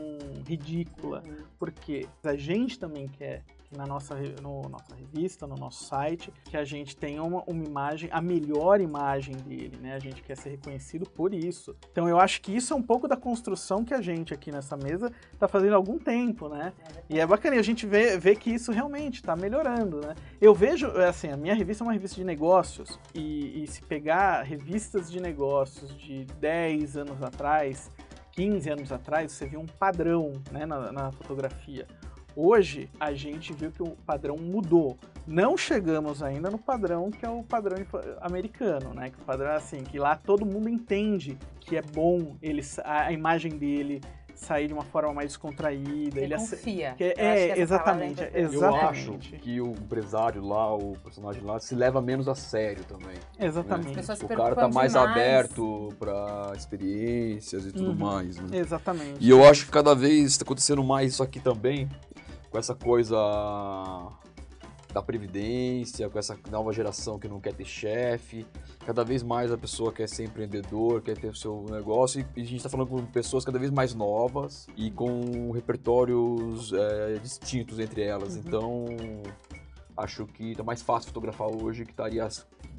ridícula, 0.46 1.22
porque 1.58 2.06
a 2.22 2.36
gente 2.36 2.78
também 2.78 3.08
quer 3.08 3.42
que 3.63 3.63
na 3.76 3.86
nossa, 3.86 4.14
no, 4.42 4.62
nossa 4.68 4.94
revista, 4.94 5.46
no 5.46 5.56
nosso 5.56 5.84
site, 5.84 6.32
que 6.44 6.56
a 6.56 6.64
gente 6.64 6.96
tenha 6.96 7.22
uma, 7.22 7.42
uma 7.46 7.64
imagem, 7.64 8.08
a 8.12 8.20
melhor 8.20 8.80
imagem 8.80 9.36
dele, 9.36 9.78
né? 9.80 9.94
A 9.94 9.98
gente 9.98 10.22
quer 10.22 10.36
ser 10.36 10.50
reconhecido 10.50 11.08
por 11.08 11.34
isso. 11.34 11.74
Então 11.90 12.08
eu 12.08 12.18
acho 12.18 12.40
que 12.40 12.54
isso 12.54 12.72
é 12.72 12.76
um 12.76 12.82
pouco 12.82 13.08
da 13.08 13.16
construção 13.16 13.84
que 13.84 13.94
a 13.94 14.00
gente 14.00 14.32
aqui 14.32 14.50
nessa 14.50 14.76
mesa 14.76 15.12
tá 15.38 15.48
fazendo 15.48 15.72
há 15.72 15.76
algum 15.76 15.98
tempo, 15.98 16.48
né? 16.48 16.72
E 17.08 17.18
é 17.18 17.26
bacana, 17.26 17.56
e 17.56 17.58
a 17.58 17.62
gente 17.62 17.86
vê, 17.86 18.18
vê 18.18 18.34
que 18.34 18.50
isso 18.50 18.72
realmente 18.72 19.22
tá 19.22 19.36
melhorando, 19.36 20.00
né? 20.00 20.14
Eu 20.40 20.54
vejo, 20.54 20.86
assim, 20.88 21.28
a 21.28 21.36
minha 21.36 21.54
revista 21.54 21.82
é 21.82 21.86
uma 21.86 21.92
revista 21.92 22.16
de 22.16 22.24
negócios, 22.24 22.98
e, 23.14 23.62
e 23.62 23.66
se 23.66 23.82
pegar 23.82 24.42
revistas 24.42 25.10
de 25.10 25.20
negócios 25.20 25.96
de 25.96 26.24
10 26.40 26.96
anos 26.96 27.22
atrás, 27.22 27.90
15 28.32 28.70
anos 28.70 28.92
atrás, 28.92 29.32
você 29.32 29.46
viu 29.46 29.60
um 29.60 29.66
padrão 29.66 30.32
né, 30.50 30.66
na, 30.66 30.92
na 30.92 31.12
fotografia. 31.12 31.86
Hoje, 32.36 32.88
a 32.98 33.12
gente 33.12 33.52
viu 33.52 33.70
que 33.70 33.82
o 33.82 33.90
padrão 34.06 34.36
mudou. 34.36 34.96
Não 35.26 35.56
chegamos 35.56 36.22
ainda 36.22 36.50
no 36.50 36.58
padrão 36.58 37.10
que 37.10 37.24
é 37.24 37.28
o 37.30 37.42
padrão 37.42 37.78
americano, 38.20 38.92
né? 38.92 39.10
Que 39.10 39.16
o 39.20 39.24
padrão 39.24 39.50
é 39.50 39.56
assim, 39.56 39.84
que 39.84 39.98
lá 39.98 40.16
todo 40.16 40.44
mundo 40.44 40.68
entende 40.68 41.38
que 41.60 41.76
é 41.76 41.82
bom 41.82 42.36
ele, 42.42 42.60
a, 42.84 43.02
a 43.06 43.12
imagem 43.12 43.52
dele 43.52 44.00
sair 44.34 44.66
de 44.66 44.74
uma 44.74 44.82
forma 44.82 45.12
mais 45.14 45.28
descontraída. 45.28 46.20
Ele 46.20 46.34
confia. 46.36 46.94
que- 46.98 47.14
é, 47.16 47.54
que 47.54 47.60
exatamente, 47.60 48.20
é 48.20 48.24
é 48.34 48.40
importante. 48.42 48.54
Eu 48.56 48.74
acho 48.74 49.00
Exatamente. 49.00 49.36
que 49.36 49.60
o 49.60 49.70
empresário 49.70 50.44
lá, 50.44 50.74
o 50.74 50.96
personagem 51.04 51.40
lá, 51.42 51.60
se 51.60 51.74
leva 51.76 52.02
menos 52.02 52.28
a 52.28 52.34
sério 52.34 52.82
também. 52.84 53.16
Exatamente. 53.38 53.90
As 53.90 53.94
pessoas 53.94 54.18
se 54.18 54.24
O 54.24 54.28
cara 54.28 54.56
tá 54.56 54.68
mais 54.68 54.92
demais. 54.92 55.10
aberto 55.12 55.94
pra 56.00 56.52
experiências 56.56 57.64
e 57.64 57.72
tudo 57.72 57.90
Uhum. 57.90 57.94
mais, 57.94 58.36
né? 58.38 58.58
Exatamente. 58.58 59.16
E 59.20 59.30
eu 59.30 59.44
acho 59.48 59.66
que 59.66 59.70
cada 59.70 59.94
vez 59.94 60.32
está 60.32 60.42
acontecendo 60.42 60.82
mais 60.82 61.12
isso 61.12 61.22
aqui 61.22 61.38
também, 61.38 61.88
com 62.54 62.58
essa 62.60 62.74
coisa 62.76 63.16
da 64.92 65.02
previdência, 65.02 66.08
com 66.08 66.16
essa 66.16 66.38
nova 66.48 66.72
geração 66.72 67.18
que 67.18 67.26
não 67.26 67.40
quer 67.40 67.52
ter 67.52 67.64
chefe. 67.64 68.46
Cada 68.86 69.02
vez 69.02 69.24
mais 69.24 69.50
a 69.50 69.58
pessoa 69.58 69.92
quer 69.92 70.08
ser 70.08 70.22
empreendedor, 70.22 71.02
quer 71.02 71.18
ter 71.18 71.30
o 71.30 71.34
seu 71.34 71.66
negócio. 71.68 72.24
E 72.36 72.42
a 72.42 72.44
gente 72.44 72.58
está 72.58 72.68
falando 72.68 72.90
com 72.90 73.04
pessoas 73.06 73.44
cada 73.44 73.58
vez 73.58 73.72
mais 73.72 73.92
novas 73.92 74.68
e 74.76 74.88
com 74.92 75.50
repertórios 75.50 76.72
é, 76.72 77.18
distintos 77.18 77.80
entre 77.80 78.02
elas. 78.02 78.36
Então, 78.36 78.84
acho 79.96 80.24
que 80.24 80.54
tá 80.54 80.62
mais 80.62 80.80
fácil 80.80 81.08
fotografar 81.08 81.48
hoje 81.48 81.84
que 81.84 81.90
estaria 81.90 82.24
há 82.24 82.30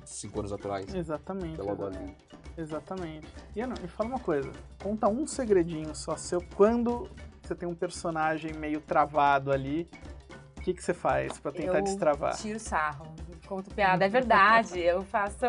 cinco 0.05 0.39
anos 0.39 0.53
atrás. 0.53 0.95
Exatamente. 0.95 1.59
Ali. 1.59 2.15
Exatamente. 2.57 3.27
E 3.53 3.59
Ana, 3.59 3.75
me 3.81 3.89
fala 3.89 4.11
uma 4.11 4.19
coisa. 4.19 4.49
Conta 4.81 5.09
um 5.09 5.27
segredinho 5.27 5.93
só 5.93 6.15
seu 6.15 6.41
quando 6.55 7.09
você 7.47 7.55
tem 7.55 7.67
um 7.67 7.75
personagem 7.75 8.53
meio 8.53 8.81
travado 8.81 9.51
ali. 9.51 9.87
O 10.57 10.61
que, 10.61 10.73
que 10.73 10.83
você 10.83 10.93
faz 10.93 11.37
pra 11.37 11.51
tentar 11.51 11.77
eu 11.77 11.83
destravar? 11.83 12.35
tiro 12.35 12.59
sarro, 12.59 13.05
conto 13.45 13.69
piada. 13.73 14.03
É 14.05 14.09
verdade, 14.09 14.79
eu 14.79 15.03
faço... 15.03 15.45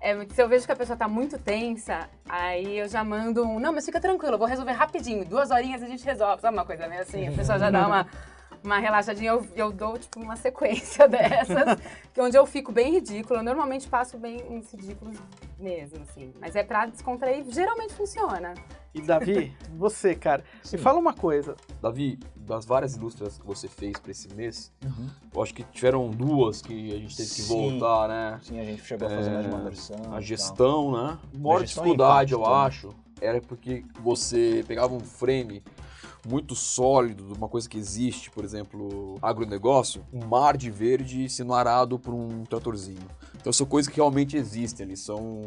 É, 0.00 0.14
se 0.26 0.42
eu 0.42 0.46
vejo 0.46 0.66
que 0.66 0.72
a 0.72 0.76
pessoa 0.76 0.98
tá 0.98 1.08
muito 1.08 1.38
tensa, 1.38 2.10
aí 2.28 2.78
eu 2.78 2.86
já 2.86 3.02
mando 3.02 3.42
um. 3.42 3.58
Não, 3.58 3.72
mas 3.72 3.86
fica 3.86 3.98
tranquilo, 3.98 4.34
eu 4.34 4.38
vou 4.38 4.46
resolver 4.46 4.72
rapidinho. 4.72 5.24
Duas 5.24 5.50
horinhas 5.50 5.82
a 5.82 5.86
gente 5.86 6.04
resolve. 6.04 6.42
Sabe 6.42 6.54
uma 6.54 6.66
coisa 6.66 6.86
meio 6.86 7.00
assim? 7.00 7.26
A 7.26 7.32
pessoa 7.32 7.58
já 7.58 7.70
dá 7.70 7.86
uma, 7.86 8.06
uma 8.64 8.78
relaxadinha. 8.78 9.30
Eu, 9.30 9.46
eu 9.54 9.72
dou, 9.72 9.98
tipo, 9.98 10.18
uma 10.20 10.36
sequência 10.36 11.06
dessas, 11.08 11.78
que 12.12 12.20
onde 12.20 12.36
eu 12.36 12.46
fico 12.46 12.72
bem 12.72 12.92
ridícula. 12.92 13.40
Eu 13.40 13.44
normalmente 13.44 13.86
passo 13.88 14.16
bem 14.18 14.42
uns 14.50 14.72
ridículos 14.72 15.16
mesmo, 15.58 16.02
assim. 16.02 16.32
Mas 16.40 16.56
é 16.56 16.62
pra 16.64 16.86
descontrair, 16.86 17.44
geralmente 17.50 17.92
funciona. 17.94 18.54
E 18.94 19.00
Davi, 19.02 19.52
você, 19.76 20.14
cara, 20.14 20.44
Sim. 20.62 20.76
me 20.76 20.82
fala 20.82 20.98
uma 20.98 21.12
coisa. 21.12 21.56
Davi, 21.82 22.18
das 22.36 22.64
várias 22.64 22.94
ilustras 22.96 23.38
que 23.38 23.44
você 23.46 23.66
fez 23.68 23.98
pra 23.98 24.10
esse 24.12 24.32
mês, 24.34 24.72
Uhum. 24.84 25.08
eu 25.34 25.42
acho 25.42 25.52
que 25.52 25.64
tiveram 25.64 26.08
duas 26.10 26.62
que 26.62 26.92
a 26.94 26.98
gente 26.98 27.16
teve 27.16 27.28
que 27.28 27.42
Sim. 27.42 27.78
voltar, 27.78 28.08
né? 28.08 28.38
Sim, 28.42 28.60
a 28.60 28.64
gente 28.64 28.82
chegou 28.84 29.08
a 29.08 29.10
fazer 29.10 29.30
mais 29.30 29.46
uma 29.46 29.58
É, 29.58 29.62
versão. 29.62 29.96
A 30.06 30.10
tal. 30.10 30.20
gestão, 30.22 30.92
né? 30.92 31.18
Maior 31.36 31.62
e 31.62 31.64
dificuldade, 31.64 32.32
eu 32.32 32.46
acho, 32.46 32.90
era 33.20 33.40
porque 33.40 33.84
você 34.00 34.64
pegava 34.68 34.94
um 34.94 35.00
frame 35.00 35.62
muito 36.26 36.54
sólido 36.54 37.24
de 37.24 37.32
uma 37.32 37.48
coisa 37.48 37.68
que 37.68 37.78
existe, 37.78 38.30
por 38.30 38.44
exemplo, 38.44 39.18
agronegócio, 39.20 40.04
um 40.12 40.24
mar 40.26 40.56
de 40.56 40.70
verde 40.70 41.28
sendo 41.28 41.52
arado 41.54 41.98
por 41.98 42.14
um 42.14 42.44
tratorzinho. 42.44 43.06
Então 43.36 43.52
são 43.52 43.66
coisas 43.66 43.90
que 43.90 43.96
realmente 43.96 44.36
existem, 44.36 44.86
eles 44.86 45.00
são... 45.00 45.42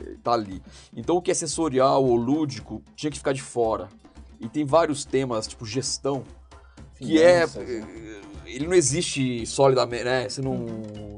eh, 0.00 0.16
tá 0.22 0.32
ali. 0.32 0.62
Então 0.94 1.16
o 1.16 1.22
que 1.22 1.30
é 1.30 1.34
sensorial 1.34 2.04
ou 2.04 2.16
lúdico 2.16 2.82
tinha 2.96 3.10
que 3.10 3.18
ficar 3.18 3.32
de 3.32 3.42
fora. 3.42 3.88
E 4.40 4.48
tem 4.48 4.64
vários 4.64 5.04
temas, 5.04 5.46
tipo 5.46 5.64
gestão, 5.64 6.24
que 6.96 7.22
é... 7.22 7.46
Finanças, 7.46 7.68
né? 7.68 8.20
Ele 8.54 8.66
não 8.66 8.74
existe 8.74 9.46
solidamente, 9.46 10.04
né? 10.04 10.28
Você 10.28 10.42
não 10.42 10.54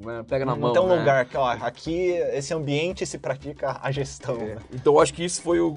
né, 0.04 0.24
pega 0.28 0.44
na 0.44 0.54
Não 0.54 0.72
mão, 0.72 0.84
um 0.84 0.88
né? 0.88 0.96
lugar 0.98 1.24
que, 1.24 1.36
ó, 1.36 1.48
aqui, 1.48 2.10
esse 2.32 2.54
ambiente 2.54 3.04
se 3.04 3.18
pratica 3.18 3.78
a 3.82 3.90
gestão. 3.90 4.40
É, 4.40 4.54
né? 4.54 4.62
Então 4.72 4.94
eu 4.94 5.00
acho 5.00 5.12
que 5.12 5.24
isso 5.24 5.42
foi 5.42 5.58
o, 5.60 5.74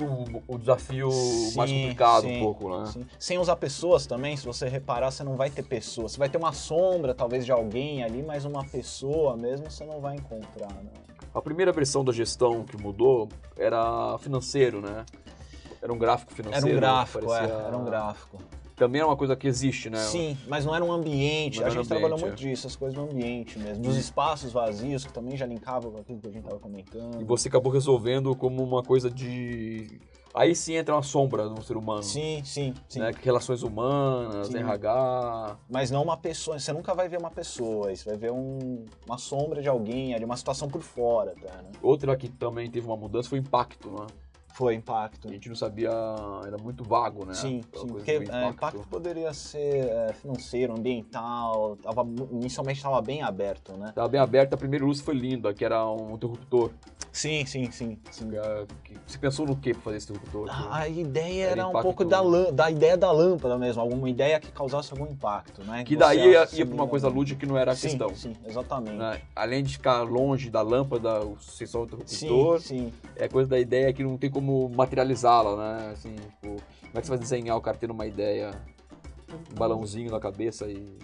o 0.47 0.57
desafio 0.57 1.09
mais 1.55 1.69
Sim, 1.69 1.81
complicado 1.81 2.21
sim, 2.21 2.37
um 2.37 2.39
pouco, 2.39 2.77
né? 2.77 2.85
sim. 2.93 3.05
Sem 3.17 3.39
usar 3.39 3.55
pessoas 3.55 4.05
também, 4.05 4.37
se 4.37 4.45
você 4.45 4.67
reparar, 4.69 5.09
você 5.09 5.23
não 5.23 5.35
vai 5.35 5.49
ter 5.49 5.63
pessoas. 5.63 6.11
Você 6.11 6.19
vai 6.19 6.29
ter 6.29 6.37
uma 6.37 6.53
sombra, 6.53 7.15
talvez, 7.15 7.43
de 7.45 7.51
alguém 7.51 8.03
ali, 8.03 8.21
mas 8.21 8.45
uma 8.45 8.63
pessoa 8.63 9.35
mesmo 9.35 9.71
você 9.71 9.83
não 9.83 9.99
vai 9.99 10.15
encontrar, 10.15 10.69
né? 10.71 10.91
A 11.33 11.41
primeira 11.41 11.71
versão 11.71 12.03
da 12.03 12.11
gestão 12.13 12.63
que 12.63 12.77
mudou 12.77 13.27
era 13.57 14.17
financeiro, 14.19 14.79
né? 14.81 15.05
Era 15.81 15.91
um 15.93 15.97
gráfico 15.97 16.31
Era 16.33 16.43
financeiro. 16.43 16.77
um 16.77 16.79
gráfico, 16.79 17.25
parecia- 17.27 17.55
é, 17.55 17.67
era 17.67 17.77
um 17.77 17.85
gráfico. 17.85 18.37
Também 18.77 19.01
é 19.01 19.05
uma 19.05 19.17
coisa 19.17 19.35
que 19.35 19.47
existe, 19.47 19.89
né? 19.89 19.97
Sim, 19.97 20.37
mas 20.47 20.63
não 20.63 20.73
era 20.73 20.85
um 20.85 20.91
ambiente. 20.91 21.59
Não 21.59 21.65
a 21.67 21.69
gente 21.71 21.87
trabalhou 21.87 22.13
ambiente, 22.15 22.27
muito 22.27 22.39
disso, 22.39 22.67
as 22.67 22.75
coisas 22.75 22.95
no 22.95 23.09
ambiente 23.09 23.57
mesmo. 23.57 23.83
Nos 23.83 23.97
espaços 23.97 24.53
vazios, 24.53 25.03
que 25.03 25.11
também 25.11 25.35
já 25.35 25.47
linkavam 25.47 25.91
com 25.91 25.97
aquilo 25.97 26.19
que 26.19 26.27
a 26.27 26.31
gente 26.31 26.43
tava 26.43 26.59
comentando. 26.59 27.19
E 27.19 27.23
você 27.25 27.47
acabou 27.47 27.71
resolvendo 27.71 28.35
como 28.35 28.63
uma 28.63 28.83
coisa 28.83 29.09
de. 29.09 29.99
Aí 30.31 30.53
sim 30.53 30.75
entra 30.75 30.93
uma 30.93 31.01
sombra 31.01 31.49
no 31.49 31.63
ser 31.63 31.75
humano. 31.75 32.03
Sim, 32.03 32.43
sim, 32.45 32.71
sim. 32.87 32.99
Né? 32.99 33.11
Relações 33.23 33.63
humanas, 33.63 34.49
Sim. 34.49 34.57
RH. 34.57 35.57
Mas 35.67 35.89
não 35.89 36.03
uma 36.03 36.15
pessoa. 36.15 36.59
Você 36.59 36.71
nunca 36.71 36.93
vai 36.93 37.09
ver 37.09 37.17
uma 37.17 37.31
pessoa, 37.31 37.95
você 37.95 38.07
vai 38.07 38.17
ver 38.19 38.31
um- 38.31 38.85
uma 39.07 39.17
sombra 39.17 39.59
de 39.59 39.67
alguém 39.67 40.13
ali, 40.13 40.23
uma 40.23 40.37
situação 40.37 40.67
por 40.69 40.83
fora, 40.83 41.33
tá, 41.41 41.51
né? 41.63 41.71
Outra 41.81 42.15
que 42.15 42.29
também 42.29 42.69
teve 42.69 42.85
uma 42.85 42.95
mudança 42.97 43.27
foi 43.27 43.39
o 43.39 43.41
impacto, 43.41 43.89
né? 43.89 44.05
Foi 44.57 44.73
impacto. 44.73 45.27
A 45.27 45.31
gente 45.31 45.49
não 45.49 45.55
sabia, 45.55 45.91
era 46.43 46.57
muito 46.57 46.83
vago, 46.83 47.23
né? 47.25 47.35
Sim, 47.35 47.61
sim, 47.75 47.87
porque 47.89 48.09
é, 48.09 48.47
impacto 48.49 48.83
poderia 48.89 49.31
ser 49.31 49.85
é, 49.87 50.13
financeiro, 50.13 50.73
ambiental, 50.73 51.77
tava, 51.77 52.01
inicialmente 52.31 52.77
estava 52.79 52.99
bem 52.99 53.21
aberto, 53.21 53.73
né? 53.73 53.91
Tava 53.93 54.07
bem 54.07 54.19
aberta, 54.19 54.55
a 54.55 54.57
primeira 54.57 54.83
luz 54.83 54.99
foi 54.99 55.13
linda, 55.13 55.53
que 55.53 55.63
era 55.63 55.87
um 55.87 56.15
interruptor. 56.15 56.71
Sim, 57.11 57.45
sim, 57.45 57.69
sim. 57.71 57.97
sim. 58.11 58.29
Que- 58.29 58.93
que- 58.93 58.99
Você 59.07 59.17
pensou 59.17 59.45
no 59.45 59.55
que 59.55 59.73
pra 59.73 59.81
fazer 59.83 59.97
esse 59.97 60.11
interruptor? 60.11 60.47
A 60.49 60.77
a 60.81 60.87
ideia 60.89 61.43
Era 61.45 61.51
era, 61.53 61.65
um 61.67 61.69
impacto- 61.69 61.83
pouco 61.83 62.05
da, 62.05 62.21
da 62.51 62.69
ideia 62.69 62.97
da 62.97 63.11
lâmpada 63.11 63.57
mesmo, 63.57 63.81
alguma 63.81 64.09
ideia 64.09 64.39
que 64.39 64.51
causasse 64.51 64.91
algum 64.91 65.05
impacto, 65.11 65.63
né? 65.63 65.83
Que 65.83 65.93
Você 65.95 65.99
daí 65.99 66.31
ia, 66.31 66.47
ia 66.51 66.65
pra 66.65 66.75
uma 66.75 66.87
coisa 66.87 67.07
lúdica 67.07 67.39
que 67.39 67.45
não 67.45 67.57
era 67.57 67.71
a 67.71 67.75
sim, 67.75 67.89
questão. 67.89 68.13
Sim, 68.15 68.33
exatamente. 68.45 68.97
né? 68.97 69.21
Além 69.35 69.63
de 69.63 69.73
ficar 69.73 70.01
longe 70.03 70.49
da 70.49 70.61
lâmpada, 70.61 71.21
o 71.23 71.37
sensor 71.39 71.85
do 71.87 71.97
Sim, 72.05 72.25
interruptor, 72.27 72.59
sim. 72.61 72.93
é 73.15 73.27
coisa 73.27 73.49
da 73.49 73.59
ideia 73.59 73.91
que 73.93 74.03
não 74.03 74.15
tem 74.17 74.29
como 74.29 74.46
materializá-la, 74.75 75.55
né? 75.55 75.91
Assim, 75.91 76.15
tipo, 76.15 76.41
como 76.41 76.93
é 76.93 77.01
que 77.01 77.07
você 77.07 77.09
vai 77.09 77.17
desenhar 77.19 77.57
o 77.57 77.61
cara 77.61 77.77
tendo 77.77 77.91
uma 77.91 78.05
ideia, 78.05 78.51
um 79.51 79.55
balãozinho 79.55 80.11
na 80.11 80.19
cabeça 80.19 80.67
e... 80.67 80.97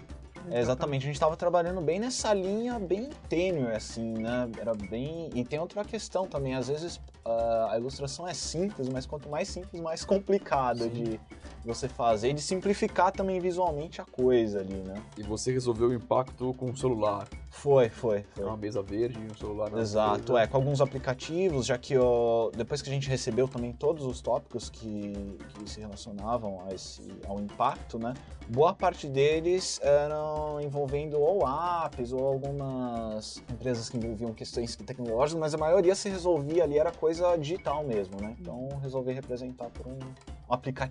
É, 0.50 0.60
exatamente, 0.60 1.02
a 1.02 1.06
gente 1.06 1.16
estava 1.16 1.36
trabalhando 1.36 1.80
bem 1.80 1.98
nessa 1.98 2.34
linha 2.34 2.78
bem 2.78 3.08
tênue, 3.30 3.72
assim, 3.72 4.12
né? 4.12 4.50
Era 4.60 4.74
bem. 4.74 5.30
E 5.34 5.42
tem 5.42 5.58
outra 5.58 5.82
questão 5.84 6.26
também, 6.26 6.54
às 6.54 6.68
vezes 6.68 7.00
ah, 7.24 7.68
a 7.72 7.78
ilustração 7.78 8.28
é 8.28 8.34
simples, 8.34 8.88
mas 8.88 9.06
quanto 9.06 9.28
mais 9.28 9.48
simples, 9.48 9.80
mais 9.80 10.04
complicada 10.04 10.88
de 10.88 11.18
você 11.64 11.88
fazer 11.88 12.30
e 12.30 12.32
de 12.34 12.42
simplificar 12.42 13.10
também 13.10 13.40
visualmente 13.40 14.00
a 14.00 14.04
coisa 14.04 14.60
ali, 14.60 14.74
né? 14.74 15.02
E 15.16 15.22
você 15.22 15.50
resolveu 15.50 15.88
o 15.88 15.94
impacto 15.94 16.52
com 16.54 16.70
o 16.70 16.76
celular. 16.76 17.26
Foi, 17.48 17.88
foi, 17.88 18.24
foi. 18.34 18.44
Uma 18.44 18.56
mesa 18.56 18.82
verde 18.82 19.18
e 19.18 19.32
um 19.32 19.34
celular 19.34 19.72
Exato, 19.78 20.32
mesa. 20.32 20.44
é, 20.44 20.46
com 20.46 20.56
alguns 20.56 20.80
aplicativos, 20.80 21.66
já 21.66 21.78
que 21.78 21.96
ó, 21.96 22.50
depois 22.54 22.82
que 22.82 22.90
a 22.90 22.92
gente 22.92 23.08
recebeu 23.08 23.48
também 23.48 23.72
todos 23.72 24.04
os 24.04 24.20
tópicos 24.20 24.68
que, 24.68 25.38
que 25.54 25.70
se 25.70 25.80
relacionavam 25.80 26.62
a 26.68 26.74
esse, 26.74 27.02
ao 27.26 27.40
impacto, 27.40 27.98
né? 27.98 28.12
Boa 28.48 28.74
parte 28.74 29.06
deles 29.06 29.80
eram 29.82 30.60
envolvendo 30.60 31.18
ou 31.18 31.46
apps 31.46 32.12
ou 32.12 32.26
algumas 32.26 33.42
empresas 33.50 33.88
que 33.88 33.96
envolviam 33.96 34.34
questões 34.34 34.76
tecnológicas, 34.76 35.40
mas 35.40 35.54
a 35.54 35.58
maioria 35.58 35.94
se 35.94 36.10
resolvia 36.10 36.64
ali, 36.64 36.78
era 36.78 36.92
coisa 36.92 37.13
digital 37.38 37.84
mesmo, 37.84 38.20
né? 38.20 38.36
Então 38.40 38.68
resolvi 38.82 39.12
representar 39.12 39.70
por 39.70 39.86
um, 39.86 39.98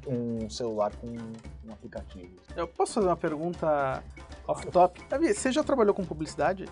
um, 0.07 0.45
um 0.45 0.49
celular 0.49 0.91
com 0.95 1.07
um 1.07 1.71
aplicativo. 1.71 2.36
Eu 2.55 2.67
posso 2.67 2.93
fazer 2.93 3.07
uma 3.07 3.17
pergunta 3.17 4.03
off-top? 4.47 5.01
Davi, 5.09 5.33
você 5.33 5.51
já 5.51 5.63
trabalhou 5.63 5.93
com 5.93 6.03
publicidade? 6.03 6.65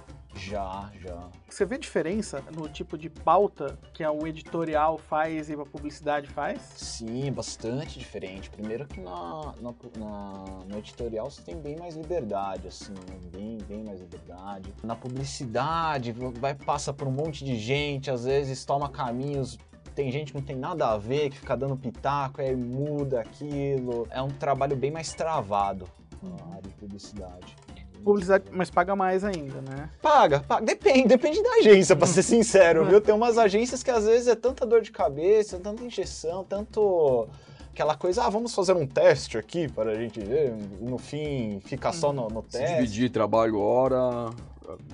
Já, 0.45 0.89
já. 1.01 1.27
Você 1.47 1.65
vê 1.65 1.77
diferença 1.77 2.43
no 2.55 2.67
tipo 2.67 2.97
de 2.97 3.09
pauta 3.09 3.77
que 3.93 4.05
o 4.05 4.25
editorial 4.25 4.97
faz 4.97 5.49
e 5.49 5.53
a 5.53 5.65
publicidade 5.65 6.27
faz? 6.27 6.61
Sim, 6.75 7.31
bastante 7.31 7.99
diferente. 7.99 8.49
Primeiro 8.49 8.85
que 8.87 8.99
na, 8.99 9.53
na- 9.61 9.73
na- 9.97 10.45
no 10.67 10.77
editorial 10.77 11.29
você 11.29 11.41
tem 11.41 11.55
bem 11.59 11.77
mais 11.77 11.95
liberdade, 11.95 12.67
assim, 12.67 12.93
né? 12.93 13.19
bem, 13.31 13.57
bem 13.67 13.83
mais 13.83 13.99
liberdade. 13.99 14.73
Na 14.83 14.95
publicidade, 14.95 16.11
vai 16.11 16.55
passa 16.55 16.91
por 16.93 17.07
um 17.07 17.11
monte 17.11 17.43
de 17.45 17.57
gente, 17.57 18.09
às 18.09 18.23
vezes 18.25 18.65
toma 18.65 18.89
caminhos. 18.89 19.57
Tem 19.93 20.09
gente 20.11 20.31
que 20.31 20.37
não 20.39 20.45
tem 20.45 20.55
nada 20.55 20.87
a 20.91 20.97
ver, 20.97 21.29
que 21.29 21.37
fica 21.37 21.55
dando 21.55 21.75
pitaco, 21.75 22.41
aí 22.41 22.55
muda 22.55 23.19
aquilo. 23.21 24.07
É 24.09 24.21
um 24.21 24.29
trabalho 24.29 24.75
bem 24.75 24.89
mais 24.89 25.13
travado 25.13 25.87
a 26.23 26.49
área 26.55 26.61
de 26.61 26.69
publicidade. 26.75 27.55
Publicidade, 28.03 28.45
mas 28.51 28.69
paga 28.69 28.95
mais 28.95 29.23
ainda, 29.23 29.61
né? 29.61 29.89
Paga, 30.01 30.39
paga. 30.41 30.65
Depende, 30.65 31.07
depende 31.07 31.41
da 31.41 31.51
agência, 31.55 31.95
pra 31.95 32.07
ser 32.07 32.23
sincero, 32.23 32.85
viu? 32.85 32.99
Tem 33.01 33.13
umas 33.13 33.37
agências 33.37 33.83
que 33.83 33.91
às 33.91 34.05
vezes 34.05 34.27
é 34.27 34.35
tanta 34.35 34.65
dor 34.65 34.81
de 34.81 34.91
cabeça, 34.91 35.59
tanta 35.59 35.83
injeção, 35.83 36.43
tanto 36.43 37.27
aquela 37.71 37.95
coisa, 37.95 38.23
ah, 38.23 38.29
vamos 38.29 38.53
fazer 38.53 38.73
um 38.73 38.85
teste 38.85 39.37
aqui 39.37 39.67
para 39.67 39.91
a 39.91 39.95
gente 39.95 40.19
ver, 40.19 40.53
no 40.79 40.97
fim 40.97 41.59
fica 41.61 41.91
só 41.93 42.11
no, 42.11 42.27
no 42.27 42.43
Se 42.43 42.59
teste. 42.59 42.75
dividir 42.75 43.09
trabalho, 43.09 43.59
hora. 43.59 44.29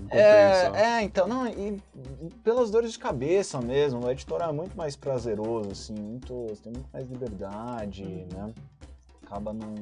É, 0.10 0.72
é, 0.76 1.02
então, 1.04 1.28
não, 1.28 1.48
e 1.48 1.80
pelas 2.44 2.72
dores 2.72 2.94
de 2.94 3.00
cabeça 3.00 3.60
mesmo, 3.62 4.06
o 4.06 4.10
editorial 4.10 4.50
é 4.50 4.54
muito 4.54 4.76
mais 4.76 4.96
prazeroso, 4.96 5.72
assim, 5.72 5.94
muito, 5.94 6.48
você 6.50 6.64
tem 6.64 6.74
muito 6.74 6.90
mais 6.92 7.08
liberdade, 7.08 8.04
né? 8.34 8.54
Acaba 9.30 9.52
não... 9.52 9.76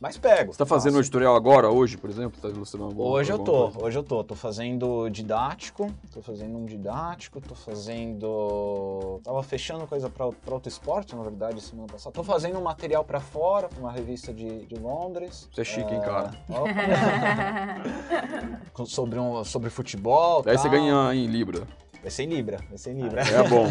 Mais 0.00 0.16
pego. 0.16 0.52
Você 0.52 0.58
tá 0.58 0.64
fazendo 0.64 0.92
faço. 0.92 1.00
editorial 1.02 1.34
agora, 1.34 1.68
hoje, 1.68 1.96
por 1.96 2.08
exemplo? 2.08 2.40
Tá 2.40 2.48
ilustrando 2.48 2.84
alguma- 2.86 3.08
Hoje 3.10 3.32
eu 3.32 3.38
tô, 3.40 3.64
coisa? 3.64 3.84
hoje 3.84 3.98
eu 3.98 4.02
tô. 4.04 4.22
Tô 4.22 4.36
fazendo 4.36 5.08
didático, 5.10 5.92
tô 6.12 6.22
fazendo 6.22 6.56
um 6.56 6.64
didático, 6.64 7.40
tô 7.40 7.56
fazendo. 7.56 9.20
Tava 9.24 9.42
fechando 9.42 9.88
coisa 9.88 10.08
pra, 10.08 10.30
pra 10.30 10.54
outro 10.54 10.68
esporte, 10.68 11.16
na 11.16 11.22
verdade, 11.24 11.60
semana 11.60 11.88
passada. 11.88 12.14
Tô 12.14 12.22
fazendo 12.22 12.60
um 12.60 12.62
material 12.62 13.02
pra 13.04 13.18
fora, 13.18 13.68
pra 13.68 13.80
uma 13.80 13.90
revista 13.90 14.32
de, 14.32 14.66
de 14.66 14.76
Londres. 14.76 15.48
Você 15.52 15.62
é 15.62 15.64
chique, 15.64 15.92
hein, 15.92 16.00
cara? 16.00 16.30
sobre, 18.86 19.18
um, 19.18 19.42
sobre 19.42 19.68
futebol. 19.68 20.42
Daí 20.42 20.56
você 20.56 20.68
tal. 20.68 20.78
ganha 20.78 21.12
em 21.12 21.26
Libra. 21.26 21.66
Vai 22.00 22.10
ser 22.10 22.22
em 22.24 22.28
Libra, 22.28 22.58
vai 22.68 22.78
ser 22.78 22.92
em 22.92 23.00
Libra. 23.00 23.22
É 23.22 23.48
bom. 23.48 23.66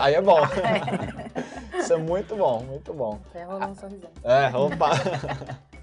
Aí 0.00 0.14
é 0.14 0.22
bom. 0.22 0.38
Isso 1.78 1.92
é 1.92 1.96
muito 1.96 2.36
bom, 2.36 2.62
muito 2.62 2.92
bom. 2.92 3.20
Até 3.30 3.44
rolou 3.44 3.68
um 3.68 3.74
sorrisão. 3.74 4.10
É, 4.24 4.56
opa. 4.56 4.90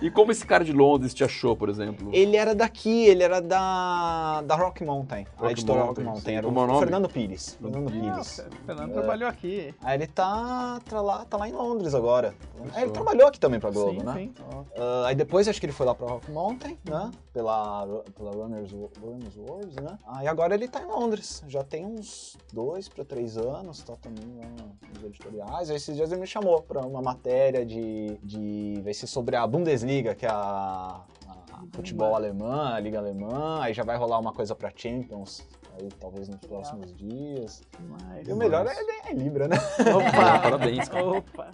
E 0.00 0.10
como 0.10 0.32
esse 0.32 0.44
cara 0.46 0.64
de 0.64 0.72
Londres 0.72 1.14
te 1.14 1.24
achou, 1.24 1.56
por 1.56 1.68
exemplo? 1.68 2.10
Ele 2.12 2.36
era 2.36 2.54
daqui, 2.54 3.04
ele 3.06 3.22
era 3.22 3.40
da, 3.40 4.42
da 4.42 4.54
Rock 4.56 4.84
Mountain, 4.84 5.26
a 5.36 5.40
Rock 5.40 5.52
editora 5.52 5.80
Rock 5.82 6.00
Mountain, 6.00 6.04
Mountain. 6.04 6.32
sim. 6.32 6.36
Era 6.38 6.46
Como 6.46 6.58
é 6.58 6.62
o 6.62 6.64
o 6.64 6.68
nome? 6.68 6.80
Fernando 6.80 7.08
Pires. 7.08 7.58
Fernando 7.60 7.90
Pires. 7.90 8.02
Pires. 8.02 8.38
o 8.38 8.66
Fernando 8.66 8.92
trabalhou 8.92 9.28
aqui. 9.28 9.74
Aí 9.82 9.96
ele 9.98 10.06
tá, 10.06 10.80
tá, 10.88 11.00
lá, 11.00 11.24
tá 11.24 11.36
lá 11.36 11.48
em 11.48 11.52
Londres 11.52 11.94
agora. 11.94 12.34
Aí 12.74 12.82
ele 12.84 12.92
trabalhou 12.92 13.26
aqui 13.28 13.40
também 13.40 13.58
pra 13.60 13.70
Globo, 13.70 14.00
sim, 14.00 14.06
né? 14.06 14.12
sim. 14.14 14.34
Ah, 14.76 15.04
aí 15.06 15.14
depois 15.14 15.48
acho 15.48 15.58
que 15.60 15.66
ele 15.66 15.72
foi 15.72 15.86
lá 15.86 15.94
pra 15.94 16.06
Rock 16.06 16.30
Mountain, 16.30 16.78
né? 16.88 17.10
Pela, 17.32 17.86
pela 18.16 18.30
Runners, 18.30 18.70
Runners 19.00 19.36
World, 19.36 19.82
né? 19.82 19.98
Ah, 20.06 20.22
e 20.22 20.28
agora 20.28 20.54
ele 20.54 20.68
tá 20.68 20.82
em 20.82 20.86
Londres. 20.86 21.42
Já 21.48 21.64
tem 21.64 21.86
uns 21.86 22.36
dois 22.52 22.88
pra 22.88 23.04
três 23.04 23.36
anos, 23.38 23.82
tá 23.82 23.94
também 23.96 24.24
lá 24.38 24.46
nos 24.94 25.04
editoriais. 25.04 25.70
Aí 25.70 25.76
esses 25.76 25.96
dias 25.96 26.12
ele 26.12 26.20
me 26.20 26.26
chamou 26.26 26.60
pra 26.62 26.80
uma 26.86 27.00
matéria 27.02 27.64
de. 27.64 28.18
de 28.22 28.80
vai 28.84 28.92
ser 28.94 29.06
sobre 29.06 29.34
a 29.36 29.46
Bundesliga, 29.62 30.14
que 30.14 30.26
é 30.26 30.30
a. 30.30 31.00
a 31.28 31.62
futebol 31.72 32.14
alemã, 32.14 32.74
a 32.74 32.80
liga 32.80 32.98
alemã. 32.98 33.60
Aí 33.62 33.72
já 33.72 33.84
vai 33.84 33.96
rolar 33.96 34.18
uma 34.18 34.32
coisa 34.32 34.54
pra 34.54 34.72
Champions. 34.74 35.46
Aí 35.78 35.88
talvez 36.00 36.28
nos 36.28 36.40
próximos 36.40 36.94
dias. 36.94 37.62
Mas- 37.88 38.26
E 38.28 38.32
o 38.32 38.36
melhor 38.36 38.66
é 38.66 38.74
ganhar 38.74 39.12
em 39.12 39.14
Libra, 39.16 39.48
né? 39.48 39.56
Opa! 39.56 40.38
Parabéns, 40.42 40.88
cara. 40.88 41.06
Opa! 41.06 41.50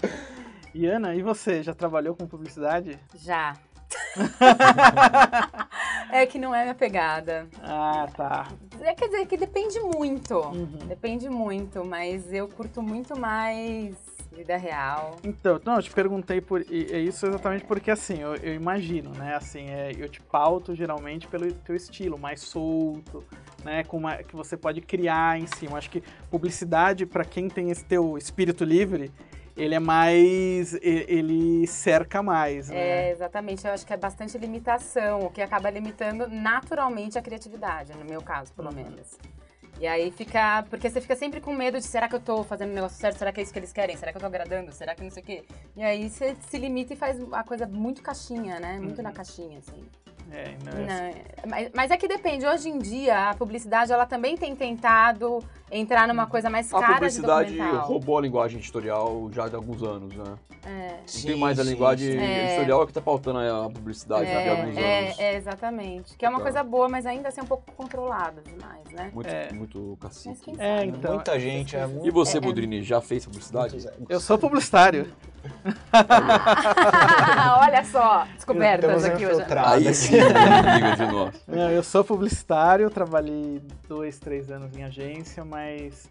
E 0.74 0.86
Ana, 0.86 1.14
e 1.14 1.22
você? 1.22 1.62
Já 1.62 1.74
trabalhou 1.74 2.14
com 2.16 2.26
publicidade? 2.26 2.98
Já. 3.14 3.54
é 6.12 6.26
que 6.26 6.38
não 6.38 6.54
é 6.54 6.62
minha 6.62 6.74
pegada. 6.74 7.46
Ah, 7.62 8.06
tá. 8.14 8.48
É, 8.80 8.94
quer 8.94 9.06
dizer, 9.08 9.26
que 9.26 9.36
depende 9.36 9.78
muito. 9.80 10.34
Uhum. 10.34 10.78
Depende 10.86 11.28
muito, 11.28 11.84
mas 11.84 12.32
eu 12.32 12.48
curto 12.48 12.82
muito 12.82 13.18
mais 13.18 13.94
vida 14.38 14.56
real. 14.56 15.16
Então, 15.24 15.60
não, 15.64 15.76
eu 15.76 15.82
te 15.82 15.90
perguntei 15.90 16.40
por 16.40 16.60
é 16.60 16.98
isso 17.00 17.26
exatamente 17.26 17.64
porque 17.64 17.90
assim, 17.90 18.20
eu, 18.20 18.36
eu 18.36 18.54
imagino, 18.54 19.10
né? 19.10 19.34
Assim, 19.34 19.68
é, 19.68 19.92
eu 19.98 20.08
te 20.08 20.22
pauto 20.22 20.74
geralmente 20.74 21.26
pelo 21.26 21.52
teu 21.52 21.74
estilo, 21.74 22.16
mais 22.18 22.40
solto, 22.40 23.24
né? 23.64 23.82
Com 23.84 23.96
uma, 23.98 24.16
que 24.18 24.36
você 24.36 24.56
pode 24.56 24.80
criar 24.80 25.38
em 25.38 25.46
cima. 25.46 25.76
Acho 25.76 25.90
que 25.90 26.02
publicidade, 26.30 27.04
pra 27.04 27.24
quem 27.24 27.48
tem 27.48 27.70
esse 27.70 27.84
teu 27.84 28.16
espírito 28.16 28.64
livre, 28.64 29.10
ele 29.56 29.74
é 29.74 29.80
mais. 29.80 30.72
ele 30.80 31.66
cerca 31.66 32.22
mais, 32.22 32.70
É, 32.70 32.74
né? 32.74 33.10
exatamente. 33.10 33.66
Eu 33.66 33.72
acho 33.72 33.84
que 33.84 33.92
é 33.92 33.96
bastante 33.96 34.38
limitação, 34.38 35.20
o 35.20 35.30
que 35.30 35.42
acaba 35.42 35.68
limitando 35.68 36.28
naturalmente 36.28 37.18
a 37.18 37.22
criatividade, 37.22 37.92
no 37.92 38.04
meu 38.04 38.22
caso, 38.22 38.52
pelo 38.52 38.72
menos. 38.72 39.18
E 39.80 39.86
aí 39.86 40.10
fica. 40.10 40.64
Porque 40.68 40.90
você 40.90 41.00
fica 41.00 41.14
sempre 41.14 41.40
com 41.40 41.54
medo 41.54 41.78
de 41.78 41.84
será 41.84 42.08
que 42.08 42.14
eu 42.14 42.20
tô 42.20 42.42
fazendo 42.42 42.70
o 42.70 42.74
negócio 42.74 42.98
certo? 42.98 43.18
Será 43.18 43.32
que 43.32 43.40
é 43.40 43.42
isso 43.42 43.52
que 43.52 43.58
eles 43.58 43.72
querem? 43.72 43.96
Será 43.96 44.10
que 44.12 44.16
eu 44.16 44.20
tô 44.20 44.26
agradando? 44.26 44.72
Será 44.72 44.94
que 44.94 45.02
não 45.02 45.10
sei 45.10 45.22
o 45.22 45.26
quê? 45.26 45.44
E 45.76 45.82
aí 45.82 46.10
você 46.10 46.36
se 46.48 46.58
limita 46.58 46.94
e 46.94 46.96
faz 46.96 47.20
a 47.32 47.44
coisa 47.44 47.66
muito 47.66 48.02
caixinha, 48.02 48.58
né? 48.58 48.78
Muito 48.80 49.02
na 49.02 49.12
caixinha, 49.12 49.58
assim. 49.58 49.84
É, 50.30 50.54
não, 50.64 50.72
Não, 50.86 50.92
é- 50.92 51.14
mas, 51.46 51.70
mas 51.74 51.90
é 51.90 51.96
que 51.96 52.06
depende. 52.06 52.44
Hoje 52.46 52.68
em 52.68 52.78
dia, 52.78 53.30
a 53.30 53.34
publicidade 53.34 53.92
ela 53.92 54.04
também 54.04 54.36
tem 54.36 54.54
tentado 54.54 55.42
entrar 55.70 56.06
numa 56.08 56.26
coisa 56.26 56.50
mais 56.50 56.72
A 56.72 56.80
cara 56.80 56.94
publicidade 56.94 57.50
de 57.52 57.56
documental. 57.58 57.86
roubou 57.88 58.18
a 58.18 58.20
linguagem 58.20 58.58
editorial 58.58 59.30
já 59.32 59.48
de 59.48 59.54
alguns 59.56 59.82
anos, 59.82 60.14
né? 60.14 60.34
É. 60.66 60.96
Não 61.16 61.22
tem 61.24 61.36
mais 61.38 61.58
a 61.58 61.62
linguagem 61.62 62.10
É. 62.18 62.46
editorial 62.48 62.86
que 62.86 62.92
tá 62.92 63.00
pautando 63.00 63.38
a 63.38 63.70
publicidade 63.70 64.30
já 64.30 64.42
de 64.42 64.48
alguns 64.50 64.76
É, 64.76 64.98
anos. 65.06 65.18
é, 65.18 65.22
é, 65.22 65.36
exatamente. 65.36 66.16
Que 66.16 66.26
é 66.26 66.28
uma 66.28 66.38
Tá. 66.38 66.44
coisa 66.44 66.62
boa, 66.62 66.88
mas 66.90 67.06
ainda 67.06 67.28
assim 67.28 67.40
um 67.40 67.46
pouco 67.46 67.64
controlada 67.72 68.42
demais, 68.42 68.84
né? 68.92 69.10
Muito, 69.14 69.28
É. 69.30 69.50
muito 69.52 69.96
Mas 70.02 70.12
cacique. 70.24 70.40
quem 70.42 70.54
É, 70.58 70.78
sabe? 70.80 70.88
então. 70.88 71.14
Muita 71.14 71.40
gente, 71.40 71.74
é 71.76 71.86
muito. 71.86 72.06
E 72.06 72.10
você, 72.10 72.36
É, 72.36 72.38
é. 72.38 72.40
Bodrini, 72.42 72.82
já 72.82 73.00
fez 73.00 73.24
publicidade? 73.24 73.88
Eu 74.10 74.20
sou 74.20 74.36
publicitário. 74.36 75.10
Olha 77.60 77.67
só, 77.90 78.26
descobertas 78.34 79.04
aqui 79.04 79.26
hoje. 79.26 79.44
Aí 79.64 79.94
sim, 79.94 80.16
de 80.96 81.06
nós. 81.12 81.34
Não, 81.46 81.70
eu 81.70 81.82
sou 81.82 82.04
publicitário, 82.04 82.88
trabalhei 82.90 83.62
dois, 83.88 84.18
três 84.18 84.50
anos 84.50 84.76
em 84.76 84.84
agência, 84.84 85.44
mas 85.44 86.08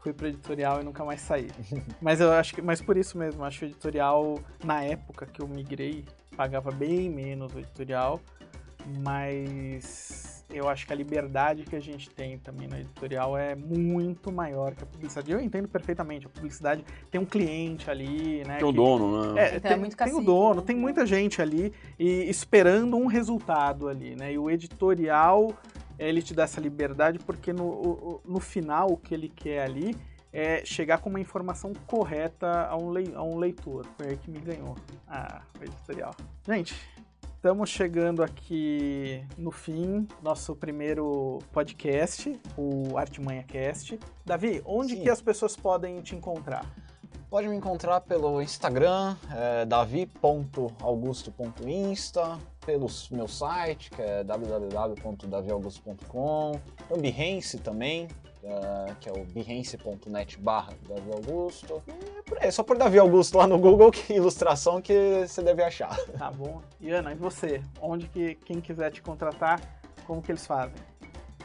fui 0.00 0.12
pro 0.12 0.26
editorial 0.26 0.80
e 0.80 0.84
nunca 0.84 1.04
mais 1.04 1.20
saí. 1.22 1.50
mas 2.00 2.20
eu 2.20 2.32
acho 2.32 2.54
que, 2.54 2.62
mas 2.62 2.80
por 2.80 2.96
isso 2.96 3.16
mesmo, 3.16 3.44
acho 3.44 3.60
que 3.60 3.64
o 3.64 3.68
editorial 3.68 4.38
na 4.62 4.82
época 4.82 5.26
que 5.26 5.40
eu 5.40 5.48
migrei 5.48 6.04
pagava 6.36 6.70
bem 6.70 7.08
menos 7.08 7.54
o 7.54 7.58
editorial, 7.58 8.20
mas 9.02 10.43
eu 10.54 10.68
acho 10.68 10.86
que 10.86 10.92
a 10.92 10.96
liberdade 10.96 11.64
que 11.64 11.74
a 11.74 11.80
gente 11.80 12.08
tem 12.10 12.38
também 12.38 12.68
no 12.68 12.76
editorial 12.76 13.36
é 13.36 13.54
muito 13.54 14.30
maior 14.30 14.74
que 14.74 14.82
a 14.84 14.86
publicidade. 14.86 15.30
Eu 15.32 15.40
entendo 15.40 15.66
perfeitamente, 15.68 16.26
a 16.26 16.28
publicidade 16.28 16.84
tem 17.10 17.20
um 17.20 17.24
cliente 17.24 17.90
ali, 17.90 18.44
né? 18.46 18.58
Tem 18.58 18.66
um 18.66 18.70
que- 18.70 18.76
dono, 18.76 19.34
né? 19.34 19.40
é, 19.42 19.48
Então, 19.48 19.60
tem, 19.60 19.72
é 19.72 19.76
muito 19.76 19.96
tem 19.96 20.06
o 20.06 20.10
cacique, 20.12 20.24
dono, 20.26 20.60
né? 20.60 20.66
tem 20.66 20.76
muita 20.76 21.04
gente 21.04 21.42
ali 21.42 21.72
e 21.98 22.28
esperando 22.30 22.96
um 22.96 23.06
resultado 23.06 23.88
ali, 23.88 24.14
né? 24.14 24.32
E 24.32 24.38
o 24.38 24.48
editorial, 24.50 25.52
ele 25.98 26.22
te 26.22 26.32
dá 26.34 26.44
essa 26.44 26.60
liberdade 26.60 27.18
porque 27.18 27.52
no, 27.52 27.64
o- 27.64 28.20
o- 28.26 28.32
no 28.32 28.40
final 28.40 28.90
o 28.92 28.96
que 28.96 29.12
ele 29.14 29.28
quer 29.28 29.62
ali 29.62 29.96
é 30.32 30.64
chegar 30.64 30.98
com 30.98 31.08
uma 31.08 31.20
informação 31.20 31.72
correta 31.86 32.66
a 32.66 32.76
um, 32.76 32.90
lei- 32.90 33.12
a 33.14 33.22
um 33.22 33.38
leitor. 33.38 33.86
Foi 33.96 34.08
aí 34.08 34.16
que 34.16 34.28
me 34.30 34.40
ganhou 34.40 34.74
ah, 35.08 35.42
o 35.60 35.62
editorial. 35.64 36.12
Gente, 36.44 36.74
estamos 37.44 37.68
chegando 37.68 38.22
aqui 38.22 39.22
no 39.36 39.50
fim, 39.50 40.08
nosso 40.22 40.56
primeiro 40.56 41.40
podcast, 41.52 42.40
o 42.56 42.96
Artimanha 42.96 43.42
Cast. 43.42 44.00
Davi, 44.24 44.62
onde 44.64 44.94
Sim. 44.94 45.02
que 45.02 45.10
as 45.10 45.20
pessoas 45.20 45.54
podem 45.54 46.00
te 46.00 46.16
encontrar? 46.16 46.64
Pode 47.28 47.46
me 47.46 47.54
encontrar 47.54 48.00
pelo 48.00 48.40
Instagram, 48.40 49.14
é, 49.30 49.66
davi.augusto.insta, 49.66 52.38
pelo 52.64 52.86
meu 53.10 53.28
site, 53.28 53.90
que 53.90 54.00
é 54.00 54.24
www.daviaugusto.com, 54.24 56.60
no 56.88 56.96
Behance 56.96 57.58
também, 57.58 58.08
é, 58.44 58.94
que 59.00 59.08
é 59.08 59.12
o 59.12 59.24
behance.net 59.24 60.38
barra 60.38 60.74
Davi 60.86 61.10
Augusto. 61.12 61.82
E 61.86 62.18
é 62.18 62.22
por 62.22 62.38
aí, 62.38 62.48
é 62.48 62.50
só 62.50 62.62
por 62.62 62.76
Davi 62.76 62.98
Augusto 62.98 63.38
lá 63.38 63.46
no 63.46 63.58
Google, 63.58 63.90
que 63.90 64.12
ilustração 64.12 64.82
que 64.82 65.26
você 65.26 65.42
deve 65.42 65.62
achar. 65.62 65.96
Tá 66.18 66.30
bom. 66.30 66.62
E 66.80 66.90
Ana, 66.90 67.12
e 67.12 67.14
você? 67.16 67.62
Onde 67.80 68.06
que 68.08 68.34
quem 68.36 68.60
quiser 68.60 68.90
te 68.90 69.02
contratar, 69.02 69.60
como 70.06 70.22
que 70.22 70.30
eles 70.30 70.46
fazem? 70.46 70.76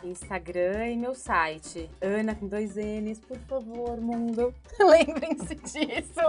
Instagram 0.03 0.87
e 0.87 0.97
meu 0.97 1.15
site. 1.15 1.89
Ana 2.01 2.35
com 2.35 2.47
dois 2.47 2.75
N's, 2.75 3.19
por 3.19 3.37
favor, 3.39 3.99
mundo. 3.99 4.53
Lembrem-se 4.79 5.55
disso. 5.55 6.21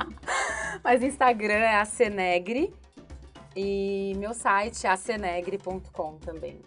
Mas 0.82 1.02
Instagram 1.02 1.54
é 1.54 1.80
acenegre 1.80 2.72
e 3.54 4.14
meu 4.16 4.32
site 4.32 4.86
é 4.86 4.90
acenegre.com 4.90 6.18
também. 6.18 6.60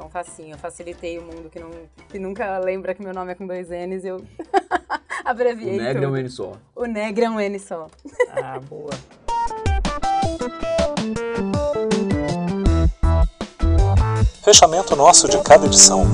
Então 0.00 0.08
facinho, 0.08 0.54
eu 0.54 0.58
facilitei 0.58 1.18
o 1.18 1.22
mundo 1.22 1.50
que, 1.50 1.60
não, 1.60 1.70
que 2.08 2.18
nunca 2.18 2.56
lembra 2.56 2.94
que 2.94 3.02
meu 3.02 3.12
nome 3.12 3.32
é 3.32 3.34
com 3.34 3.46
dois 3.46 3.68
N's, 3.68 4.02
eu 4.02 4.16
O 5.22 5.28
abreviei 5.28 5.76
negro 5.76 6.04
é 6.04 6.08
um 6.08 6.12
tudo. 6.12 6.20
N 6.20 6.30
só. 6.30 6.52
O 6.74 6.86
negro 6.86 7.22
é 7.22 7.28
um 7.28 7.38
N 7.38 7.58
só. 7.58 7.86
Ah, 8.30 8.58
boa. 8.58 8.90
Fechamento 14.42 14.96
nosso 14.96 15.28
de 15.28 15.38
cada 15.42 15.66
edição. 15.66 16.04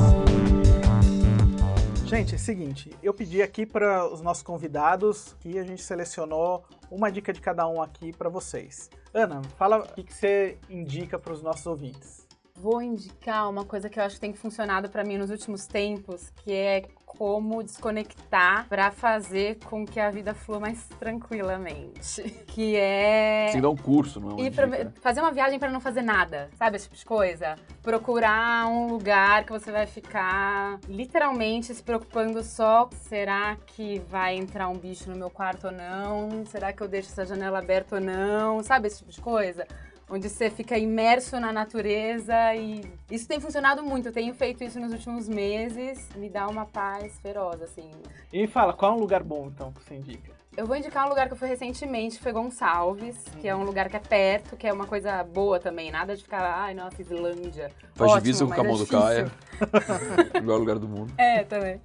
Gente, 2.07 2.35
é 2.35 2.37
o 2.37 2.41
seguinte, 2.41 2.91
eu 3.01 3.15
pedi 3.15 3.41
aqui 3.41 3.65
para 3.65 4.05
os 4.13 4.21
nossos 4.21 4.43
convidados 4.43 5.37
que 5.39 5.61
a 5.61 5.63
gente 5.63 5.83
selecionou 5.83 6.65
uma 6.91 7.09
dica 7.09 7.33
de 7.33 7.41
cada 7.41 7.69
um 7.69 7.81
aqui 7.81 8.13
para 8.13 8.29
vocês. 8.29 8.91
Ana, 9.15 9.43
fala 9.57 9.79
o 9.79 9.83
que, 9.95 10.03
que 10.03 10.13
você 10.13 10.59
indica 10.69 11.21
para 11.21 11.33
os 11.33 11.41
nossos 11.41 11.67
ouvintes. 11.67 12.26
Vou 12.59 12.81
indicar 12.81 13.49
uma 13.51 13.65
coisa 13.65 13.89
que 13.89 13.99
eu 14.01 14.05
acho 14.05 14.15
que 14.17 14.21
tem 14.21 14.33
funcionado 14.33 14.89
pra 14.89 15.05
mim 15.05 15.19
nos 15.19 15.31
últimos 15.31 15.67
tempos, 15.67 16.31
que 16.43 16.53
é 16.53 16.85
como 17.05 17.63
desconectar 17.63 18.67
pra 18.69 18.91
fazer 18.91 19.59
com 19.65 19.87
que 19.87 19.99
a 19.99 20.11
vida 20.11 20.35
flua 20.35 20.61
mais 20.61 20.87
tranquilamente. 20.99 22.23
Que 22.57 22.75
é 22.77 23.49
Sem 23.53 23.61
dar 23.61 23.69
um 23.69 23.77
curso, 23.77 24.19
não 24.19 24.31
é 24.31 24.35
uma 24.35 24.51
pra- 24.51 24.67
né? 24.67 24.91
fazer 25.03 25.21
uma 25.21 25.31
viagem 25.31 25.59
pra 25.59 25.71
não 25.71 25.79
fazer 25.79 26.01
nada, 26.01 26.49
sabe? 26.57 26.77
Esse 26.77 26.87
tipo 26.87 26.97
de 26.97 27.05
coisa. 27.05 27.57
Procurar 27.83 28.67
um 28.67 28.87
lugar 28.89 29.45
que 29.45 29.53
você 29.53 29.71
vai 29.71 29.87
ficar 29.87 30.79
literalmente 30.89 31.75
se 31.75 31.83
preocupando 31.83 32.43
só: 32.43 32.89
será 32.93 33.57
que 33.67 33.99
vai 34.09 34.37
entrar 34.37 34.69
um 34.71 34.79
bicho 34.79 35.11
no 35.11 35.17
meu 35.17 35.29
quarto 35.29 35.67
ou 35.67 35.73
não? 35.73 36.47
Será 36.47 36.73
que 36.73 36.83
eu 36.83 36.89
deixo 36.89 37.11
essa 37.11 37.27
janela 37.27 37.59
aberta 37.59 37.97
ou 37.97 38.01
não? 38.01 38.63
Sabe 38.63 38.87
esse 38.89 38.99
tipo 39.01 39.13
de 39.13 39.21
coisa? 39.21 39.67
Onde 40.09 40.29
você 40.29 40.49
fica 40.49 40.79
imerso 40.79 41.41
na 41.41 41.53
natureza 41.53 42.55
e 42.55 42.85
isso 43.11 43.27
tem 43.27 43.41
funcionado 43.41 43.83
muito. 43.83 44.09
Eu 44.09 44.13
tenho 44.13 44.33
feito 44.35 44.63
isso 44.63 44.79
nos 44.79 44.93
últimos 44.93 45.29
meses, 45.29 46.09
me 46.15 46.29
dá 46.29 46.47
uma 46.47 46.65
paz 46.65 47.19
feroz, 47.21 47.61
assim. 47.61 47.91
E 48.33 48.43
me 48.43 48.47
fala, 48.47 48.73
qual 48.73 48.93
é 48.93 48.95
um 48.95 49.01
lugar 49.01 49.25
bom 49.25 49.51
então 49.53 49.73
que 49.73 49.83
você 49.83 49.97
indica? 49.97 50.31
Eu 50.57 50.65
vou 50.65 50.75
indicar 50.75 51.05
um 51.05 51.11
lugar 51.11 51.27
que 51.27 51.35
eu 51.35 51.37
fui 51.37 51.49
recentemente, 51.49 52.17
que 52.17 52.23
foi 52.23 52.33
Gonçalves, 52.33 53.17
que 53.41 53.47
é 53.47 53.55
um 53.55 53.65
lugar 53.65 53.91
que 53.91 53.97
é 53.97 54.01
perto, 54.01 54.57
que 54.57 54.67
é 54.67 54.73
uma 54.73 54.87
coisa 54.87 55.23
boa 55.23 55.61
também. 55.61 55.91
Nada 55.91 56.17
de 56.17 56.23
ficar, 56.23 56.41
ai, 56.41 56.73
nossa, 56.73 57.03
Islândia. 57.03 57.71
Faz 57.95 58.13
Ótimo, 58.13 58.23
divisa 58.23 58.45
com 58.45 58.51
mas 58.51 58.59
é 58.59 58.63
Camão 58.63 58.79
do 58.79 58.87
Caia. 58.87 59.25
difícil. 59.25 60.33
Melhor 60.41 60.59
lugar 60.59 60.79
do 60.79 60.89
mundo. 60.89 61.13
É, 61.19 61.45
também. 61.45 61.79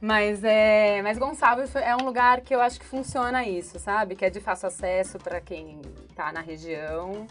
Mas 0.00 0.42
é, 0.42 1.02
mas 1.02 1.18
Gonçalves 1.18 1.76
é 1.76 1.94
um 1.94 2.04
lugar 2.04 2.40
que 2.40 2.54
eu 2.54 2.60
acho 2.60 2.80
que 2.80 2.86
funciona 2.86 3.46
isso, 3.46 3.78
sabe? 3.78 4.16
Que 4.16 4.24
é 4.24 4.30
de 4.30 4.40
fácil 4.40 4.68
acesso 4.68 5.18
para 5.18 5.40
quem 5.40 5.82
tá 6.14 6.32
na 6.32 6.40
região. 6.40 7.26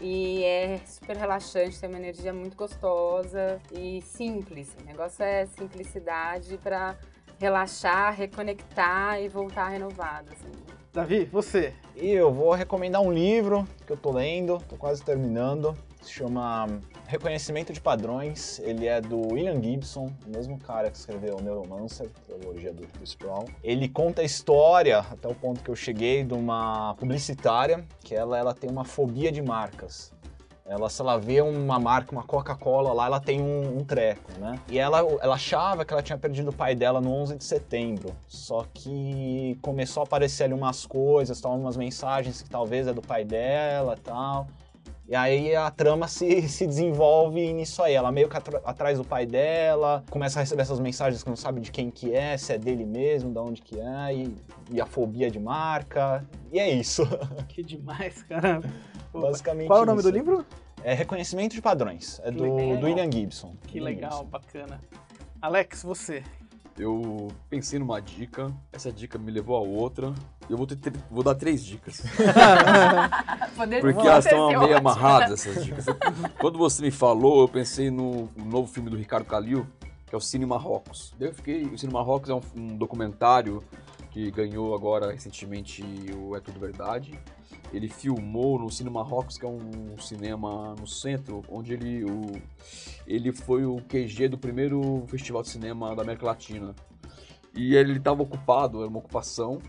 E 0.00 0.44
é 0.44 0.80
super 0.84 1.16
relaxante, 1.16 1.78
tem 1.78 1.88
uma 1.88 1.98
energia 1.98 2.32
muito 2.32 2.56
gostosa 2.56 3.60
e 3.72 4.00
simples. 4.02 4.76
O 4.80 4.84
negócio 4.84 5.24
é 5.24 5.46
simplicidade 5.46 6.56
para 6.58 6.96
relaxar, 7.38 8.14
reconectar 8.14 9.20
e 9.20 9.28
voltar 9.28 9.68
renovado. 9.68 10.30
Assim. 10.32 10.50
Davi, 10.92 11.24
você. 11.26 11.72
E 11.96 12.10
eu 12.10 12.32
vou 12.32 12.52
recomendar 12.52 13.00
um 13.00 13.12
livro 13.12 13.66
que 13.86 13.92
eu 13.92 13.96
tô 13.96 14.10
lendo, 14.10 14.58
tô 14.68 14.76
quase 14.76 15.02
terminando. 15.02 15.76
Se 16.00 16.12
chama 16.12 16.66
Reconhecimento 17.06 17.72
de 17.72 17.80
Padrões. 17.80 18.58
Ele 18.60 18.86
é 18.86 19.00
do 19.00 19.32
William 19.32 19.62
Gibson, 19.62 20.12
o 20.26 20.30
mesmo 20.30 20.58
cara 20.58 20.90
que 20.90 20.96
escreveu 20.96 21.40
Neuromancer, 21.40 22.08
trilogia 22.26 22.72
do 22.72 22.86
Chris 22.86 23.14
Brown. 23.14 23.44
Ele 23.62 23.88
conta 23.88 24.22
a 24.22 24.24
história, 24.24 24.98
até 24.98 25.28
o 25.28 25.34
ponto 25.34 25.62
que 25.62 25.70
eu 25.70 25.76
cheguei, 25.76 26.24
de 26.24 26.34
uma 26.34 26.94
publicitária 26.94 27.84
que 28.00 28.14
ela, 28.14 28.38
ela 28.38 28.54
tem 28.54 28.70
uma 28.70 28.84
fobia 28.84 29.32
de 29.32 29.42
marcas. 29.42 30.12
Ela, 30.68 30.90
se 30.90 31.00
ela 31.00 31.18
vê 31.18 31.40
uma 31.40 31.80
marca, 31.80 32.12
uma 32.12 32.22
Coca-Cola 32.22 32.92
lá, 32.92 33.06
ela 33.06 33.18
tem 33.18 33.40
um, 33.40 33.78
um, 33.78 33.84
treco, 33.84 34.30
né? 34.38 34.60
E 34.68 34.78
ela, 34.78 34.98
ela 34.98 35.34
achava 35.34 35.82
que 35.82 35.94
ela 35.94 36.02
tinha 36.02 36.18
perdido 36.18 36.50
o 36.50 36.52
pai 36.52 36.74
dela 36.74 37.00
no 37.00 37.10
11 37.10 37.36
de 37.36 37.44
setembro. 37.44 38.14
Só 38.26 38.66
que 38.74 39.58
começou 39.62 40.02
a 40.02 40.04
aparecer 40.04 40.44
ali 40.44 40.52
umas 40.52 40.84
coisas, 40.84 41.40
tal, 41.40 41.56
umas 41.56 41.74
mensagens 41.74 42.42
que 42.42 42.50
talvez 42.50 42.86
é 42.86 42.92
do 42.92 43.00
pai 43.00 43.24
dela 43.24 43.96
tal. 43.96 44.46
E 45.08 45.16
aí 45.16 45.56
a 45.56 45.70
trama 45.70 46.06
se, 46.06 46.42
se 46.48 46.66
desenvolve 46.66 47.52
nisso 47.54 47.82
aí. 47.82 47.94
Ela 47.94 48.12
meio 48.12 48.28
que 48.28 48.36
atrás 48.36 48.98
do 48.98 49.04
pai 49.04 49.24
dela, 49.24 50.04
começa 50.10 50.38
a 50.38 50.42
receber 50.42 50.62
essas 50.62 50.78
mensagens 50.78 51.22
que 51.22 51.28
não 51.30 51.36
sabe 51.36 51.62
de 51.62 51.72
quem 51.72 51.90
que 51.90 52.14
é, 52.14 52.36
se 52.36 52.52
é 52.52 52.58
dele 52.58 52.84
mesmo, 52.84 53.30
de 53.30 53.38
onde 53.38 53.62
que 53.62 53.80
é, 53.80 54.14
e, 54.14 54.36
e 54.70 54.80
a 54.80 54.84
fobia 54.84 55.30
de 55.30 55.40
marca. 55.40 56.22
E 56.52 56.58
é 56.58 56.68
isso. 56.68 57.02
Que 57.48 57.62
demais, 57.62 58.22
cara. 58.24 58.60
Basicamente 59.12 59.68
Qual 59.68 59.80
é 59.80 59.82
o 59.82 59.86
nome 59.86 60.00
isso. 60.00 60.10
do 60.10 60.14
livro? 60.14 60.44
É 60.84 60.92
Reconhecimento 60.92 61.54
de 61.54 61.62
Padrões. 61.62 62.20
É 62.22 62.30
do, 62.30 62.44
do 62.44 62.86
William 62.86 63.10
Gibson. 63.10 63.56
Que 63.66 63.80
legal, 63.80 64.24
bacana. 64.24 64.80
Alex, 65.40 65.82
você. 65.82 66.22
Eu 66.78 67.28
pensei 67.50 67.78
numa 67.78 68.00
dica, 68.00 68.54
essa 68.72 68.92
dica 68.92 69.18
me 69.18 69.32
levou 69.32 69.56
a 69.56 69.60
outra. 69.60 70.14
Eu 70.48 70.56
vou, 70.56 70.66
ter, 70.66 70.92
vou 71.10 71.24
dar 71.24 71.34
três 71.34 71.64
dicas. 71.64 72.02
Porque 73.80 74.06
elas 74.06 74.24
estão 74.24 74.48
meio 74.60 74.76
amarradas, 74.76 75.44
essas 75.44 75.64
dicas. 75.64 75.86
Quando 76.38 76.56
você 76.56 76.80
me 76.82 76.92
falou, 76.92 77.40
eu 77.40 77.48
pensei 77.48 77.90
no, 77.90 78.28
no 78.36 78.44
novo 78.44 78.72
filme 78.72 78.88
do 78.88 78.96
Ricardo 78.96 79.26
Calil, 79.26 79.66
que 80.06 80.14
é 80.14 80.18
o 80.18 80.20
Cine 80.20 80.46
Marrocos. 80.46 81.12
Eu 81.18 81.34
fiquei. 81.34 81.64
O 81.64 81.76
Cine 81.76 81.92
Marrocos 81.92 82.30
é 82.30 82.34
um, 82.34 82.40
um 82.54 82.76
documentário 82.76 83.62
que 84.10 84.30
ganhou 84.30 84.74
agora 84.74 85.12
recentemente 85.12 85.84
o 86.16 86.36
É 86.36 86.40
Tudo 86.40 86.60
Verdade. 86.60 87.18
Ele 87.72 87.88
filmou 87.88 88.58
no 88.58 88.70
Cine 88.70 88.90
Marrocos, 88.90 89.36
que 89.36 89.44
é 89.44 89.48
um 89.48 89.98
cinema 89.98 90.74
no 90.74 90.86
centro, 90.86 91.42
onde 91.48 91.74
ele, 91.74 92.04
o, 92.04 92.40
ele 93.06 93.32
foi 93.32 93.64
o 93.64 93.76
QG 93.76 94.28
do 94.28 94.38
primeiro 94.38 95.04
festival 95.08 95.42
de 95.42 95.48
cinema 95.48 95.94
da 95.94 96.02
América 96.02 96.26
Latina. 96.26 96.74
E 97.54 97.74
ele 97.74 97.98
estava 97.98 98.22
ocupado, 98.22 98.80
era 98.80 98.88
uma 98.88 98.98
ocupação, 98.98 99.60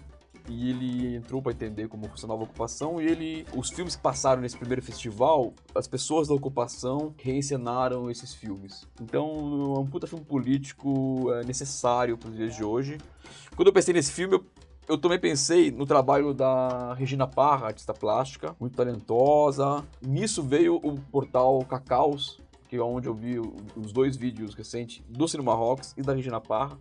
e 0.49 0.69
ele 0.71 1.15
entrou 1.15 1.41
para 1.41 1.51
entender 1.51 1.87
como 1.87 2.07
funcionava 2.09 2.41
a 2.41 2.43
ocupação 2.43 2.99
e 2.99 3.05
ele 3.05 3.45
os 3.55 3.69
filmes 3.69 3.95
que 3.95 4.01
passaram 4.01 4.41
nesse 4.41 4.57
primeiro 4.57 4.81
festival 4.81 5.53
as 5.75 5.87
pessoas 5.87 6.27
da 6.27 6.33
ocupação 6.33 7.13
reencenaram 7.17 8.09
esses 8.09 8.33
filmes 8.33 8.87
então 8.99 9.25
é 9.75 9.79
um 9.79 9.85
puta 9.85 10.07
filme 10.07 10.25
político 10.25 11.31
é 11.33 11.43
necessário 11.43 12.17
para 12.17 12.29
os 12.29 12.35
dias 12.35 12.55
de 12.55 12.63
hoje 12.63 12.97
quando 13.55 13.67
eu 13.67 13.73
pensei 13.73 13.93
nesse 13.93 14.11
filme 14.11 14.35
eu 14.35 14.45
eu 14.89 14.97
também 14.97 15.19
pensei 15.19 15.69
no 15.69 15.85
trabalho 15.85 16.33
da 16.33 16.95
Regina 16.95 17.27
Parra, 17.27 17.67
artista 17.67 17.93
plástica, 17.93 18.55
muito 18.59 18.75
talentosa. 18.75 19.85
Nisso 20.01 20.41
veio 20.41 20.77
o 20.77 20.99
portal 20.99 21.63
Cacaus, 21.63 22.41
que 22.67 22.75
é 22.75 22.81
onde 22.81 23.07
eu 23.07 23.13
vi 23.13 23.39
os 23.39 23.93
dois 23.93 24.17
vídeos 24.17 24.55
recentes 24.55 25.03
do 25.07 25.27
Cinema 25.27 25.53
Rocks 25.53 25.93
e 25.95 26.01
da 26.01 26.13
Regina 26.13 26.41
Parra. 26.41 26.75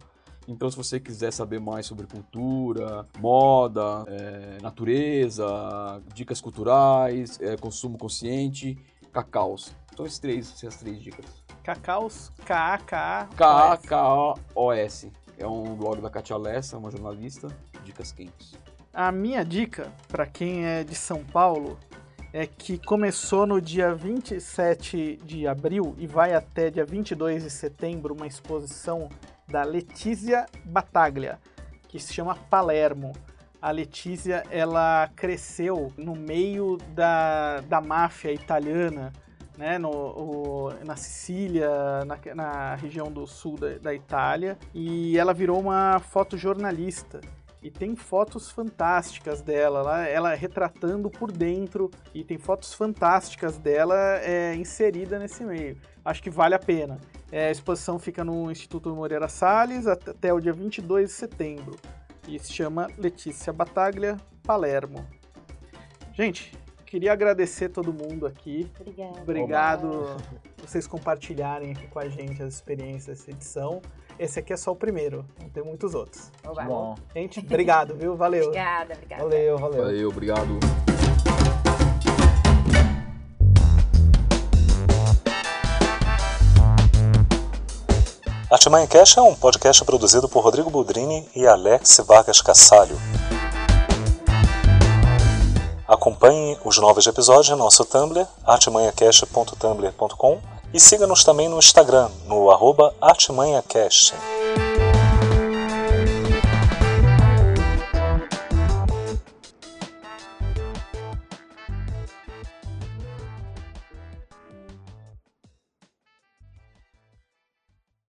Então, 0.48 0.70
se 0.70 0.76
você 0.78 0.98
quiser 0.98 1.30
saber 1.30 1.60
mais 1.60 1.84
sobre 1.84 2.06
cultura, 2.06 3.06
moda, 3.18 4.04
é, 4.06 4.56
natureza, 4.62 6.02
dicas 6.14 6.40
culturais, 6.40 7.38
é, 7.42 7.58
consumo 7.58 7.98
consciente, 7.98 8.78
Cacaus. 9.12 9.70
Então, 9.92 10.06
esses 10.06 10.18
três, 10.18 10.50
essas 10.54 10.76
três 10.76 10.98
dicas. 11.02 11.26
Cacaus, 11.62 12.32
K-A-K-A. 12.46 13.28
K-A-K-O-S. 13.36 15.12
É 15.36 15.46
um 15.46 15.76
blog 15.76 16.00
da 16.00 16.10
Katia 16.10 16.36
Lessa, 16.36 16.78
uma 16.78 16.90
jornalista. 16.90 17.46
Dicas 17.88 18.12
quentes. 18.12 18.54
A 18.92 19.10
minha 19.10 19.42
dica, 19.42 19.90
para 20.08 20.26
quem 20.26 20.66
é 20.66 20.84
de 20.84 20.94
São 20.94 21.24
Paulo, 21.24 21.78
é 22.34 22.46
que 22.46 22.76
começou 22.76 23.46
no 23.46 23.62
dia 23.62 23.94
27 23.94 25.20
de 25.24 25.46
abril 25.46 25.94
e 25.96 26.06
vai 26.06 26.34
até 26.34 26.70
dia 26.70 26.84
22 26.84 27.44
de 27.44 27.50
setembro 27.50 28.14
uma 28.14 28.26
exposição 28.26 29.08
da 29.46 29.62
Letícia 29.62 30.44
Bataglia, 30.66 31.38
que 31.88 31.98
se 31.98 32.12
chama 32.12 32.34
Palermo. 32.34 33.12
A 33.60 33.70
Letícia, 33.70 34.44
ela 34.50 35.08
cresceu 35.16 35.90
no 35.96 36.14
meio 36.14 36.76
da, 36.94 37.60
da 37.62 37.80
máfia 37.80 38.32
italiana, 38.32 39.12
né, 39.56 39.78
no, 39.78 39.90
o, 39.90 40.74
na 40.84 40.94
Sicília, 40.94 42.04
na, 42.04 42.18
na, 42.34 42.74
região 42.74 43.10
do 43.10 43.26
sul 43.26 43.56
da, 43.56 43.78
da 43.78 43.94
Itália, 43.94 44.58
e 44.74 45.18
ela 45.18 45.32
virou 45.32 45.58
uma 45.58 45.98
fotojornalista 45.98 47.20
e 47.62 47.70
tem 47.70 47.96
fotos 47.96 48.50
fantásticas 48.50 49.42
dela 49.42 49.82
lá, 49.82 50.06
ela 50.06 50.34
retratando 50.34 51.10
por 51.10 51.32
dentro 51.32 51.90
e 52.14 52.22
tem 52.22 52.38
fotos 52.38 52.72
fantásticas 52.72 53.58
dela 53.58 53.96
é, 54.22 54.54
inserida 54.54 55.18
nesse 55.18 55.44
meio. 55.44 55.76
Acho 56.04 56.22
que 56.22 56.30
vale 56.30 56.54
a 56.54 56.58
pena. 56.58 56.98
É, 57.30 57.48
a 57.48 57.50
exposição 57.50 57.98
fica 57.98 58.24
no 58.24 58.50
Instituto 58.50 58.94
Moreira 58.94 59.28
Salles 59.28 59.86
até 59.86 60.32
o 60.32 60.40
dia 60.40 60.52
22 60.52 61.08
de 61.08 61.12
setembro 61.12 61.76
e 62.26 62.38
se 62.38 62.52
chama 62.52 62.88
Letícia 62.96 63.52
Bataglia 63.52 64.16
Palermo. 64.42 65.04
Gente, 66.12 66.52
queria 66.86 67.12
agradecer 67.12 67.68
todo 67.68 67.92
mundo 67.92 68.26
aqui. 68.26 68.70
Obrigada. 68.80 69.20
Obrigado 69.20 70.16
vocês 70.68 70.86
compartilharem 70.86 71.72
aqui 71.72 71.86
com 71.86 71.98
a 71.98 72.08
gente 72.08 72.42
as 72.42 72.54
experiências 72.54 73.18
dessa 73.18 73.30
edição. 73.30 73.80
Esse 74.18 74.40
aqui 74.40 74.52
é 74.52 74.56
só 74.56 74.72
o 74.72 74.76
primeiro, 74.76 75.24
não 75.40 75.48
tem 75.48 75.62
muitos 75.62 75.94
outros. 75.94 76.32
Oba. 76.44 76.64
Bom, 76.64 76.96
Gente, 77.14 77.38
obrigado, 77.38 77.94
viu? 77.94 78.16
Valeu. 78.16 78.46
Obrigada, 78.46 78.94
obrigada. 78.94 79.22
valeu, 79.22 79.58
valeu. 79.58 79.84
Valeu, 79.84 80.08
obrigado. 80.08 80.58
Artimanha 88.50 88.88
Cash 88.88 89.18
é 89.18 89.22
um 89.22 89.36
podcast 89.36 89.84
produzido 89.84 90.28
por 90.28 90.42
Rodrigo 90.42 90.68
Boldrini 90.68 91.28
e 91.36 91.46
Alex 91.46 92.00
Vargas 92.04 92.40
Cassalho. 92.40 92.98
Acompanhe 95.86 96.58
os 96.64 96.76
novos 96.78 97.06
episódios 97.06 97.50
no 97.50 97.58
nosso 97.58 97.84
Tumblr, 97.84 98.26
artimanhacast.tumblr.com 98.44 100.57
e 100.72 100.80
siga-nos 100.80 101.24
também 101.24 101.48
no 101.48 101.58
Instagram, 101.58 102.08
no 102.26 102.50
arroba 102.50 102.94
artimanhacast. 103.00 104.14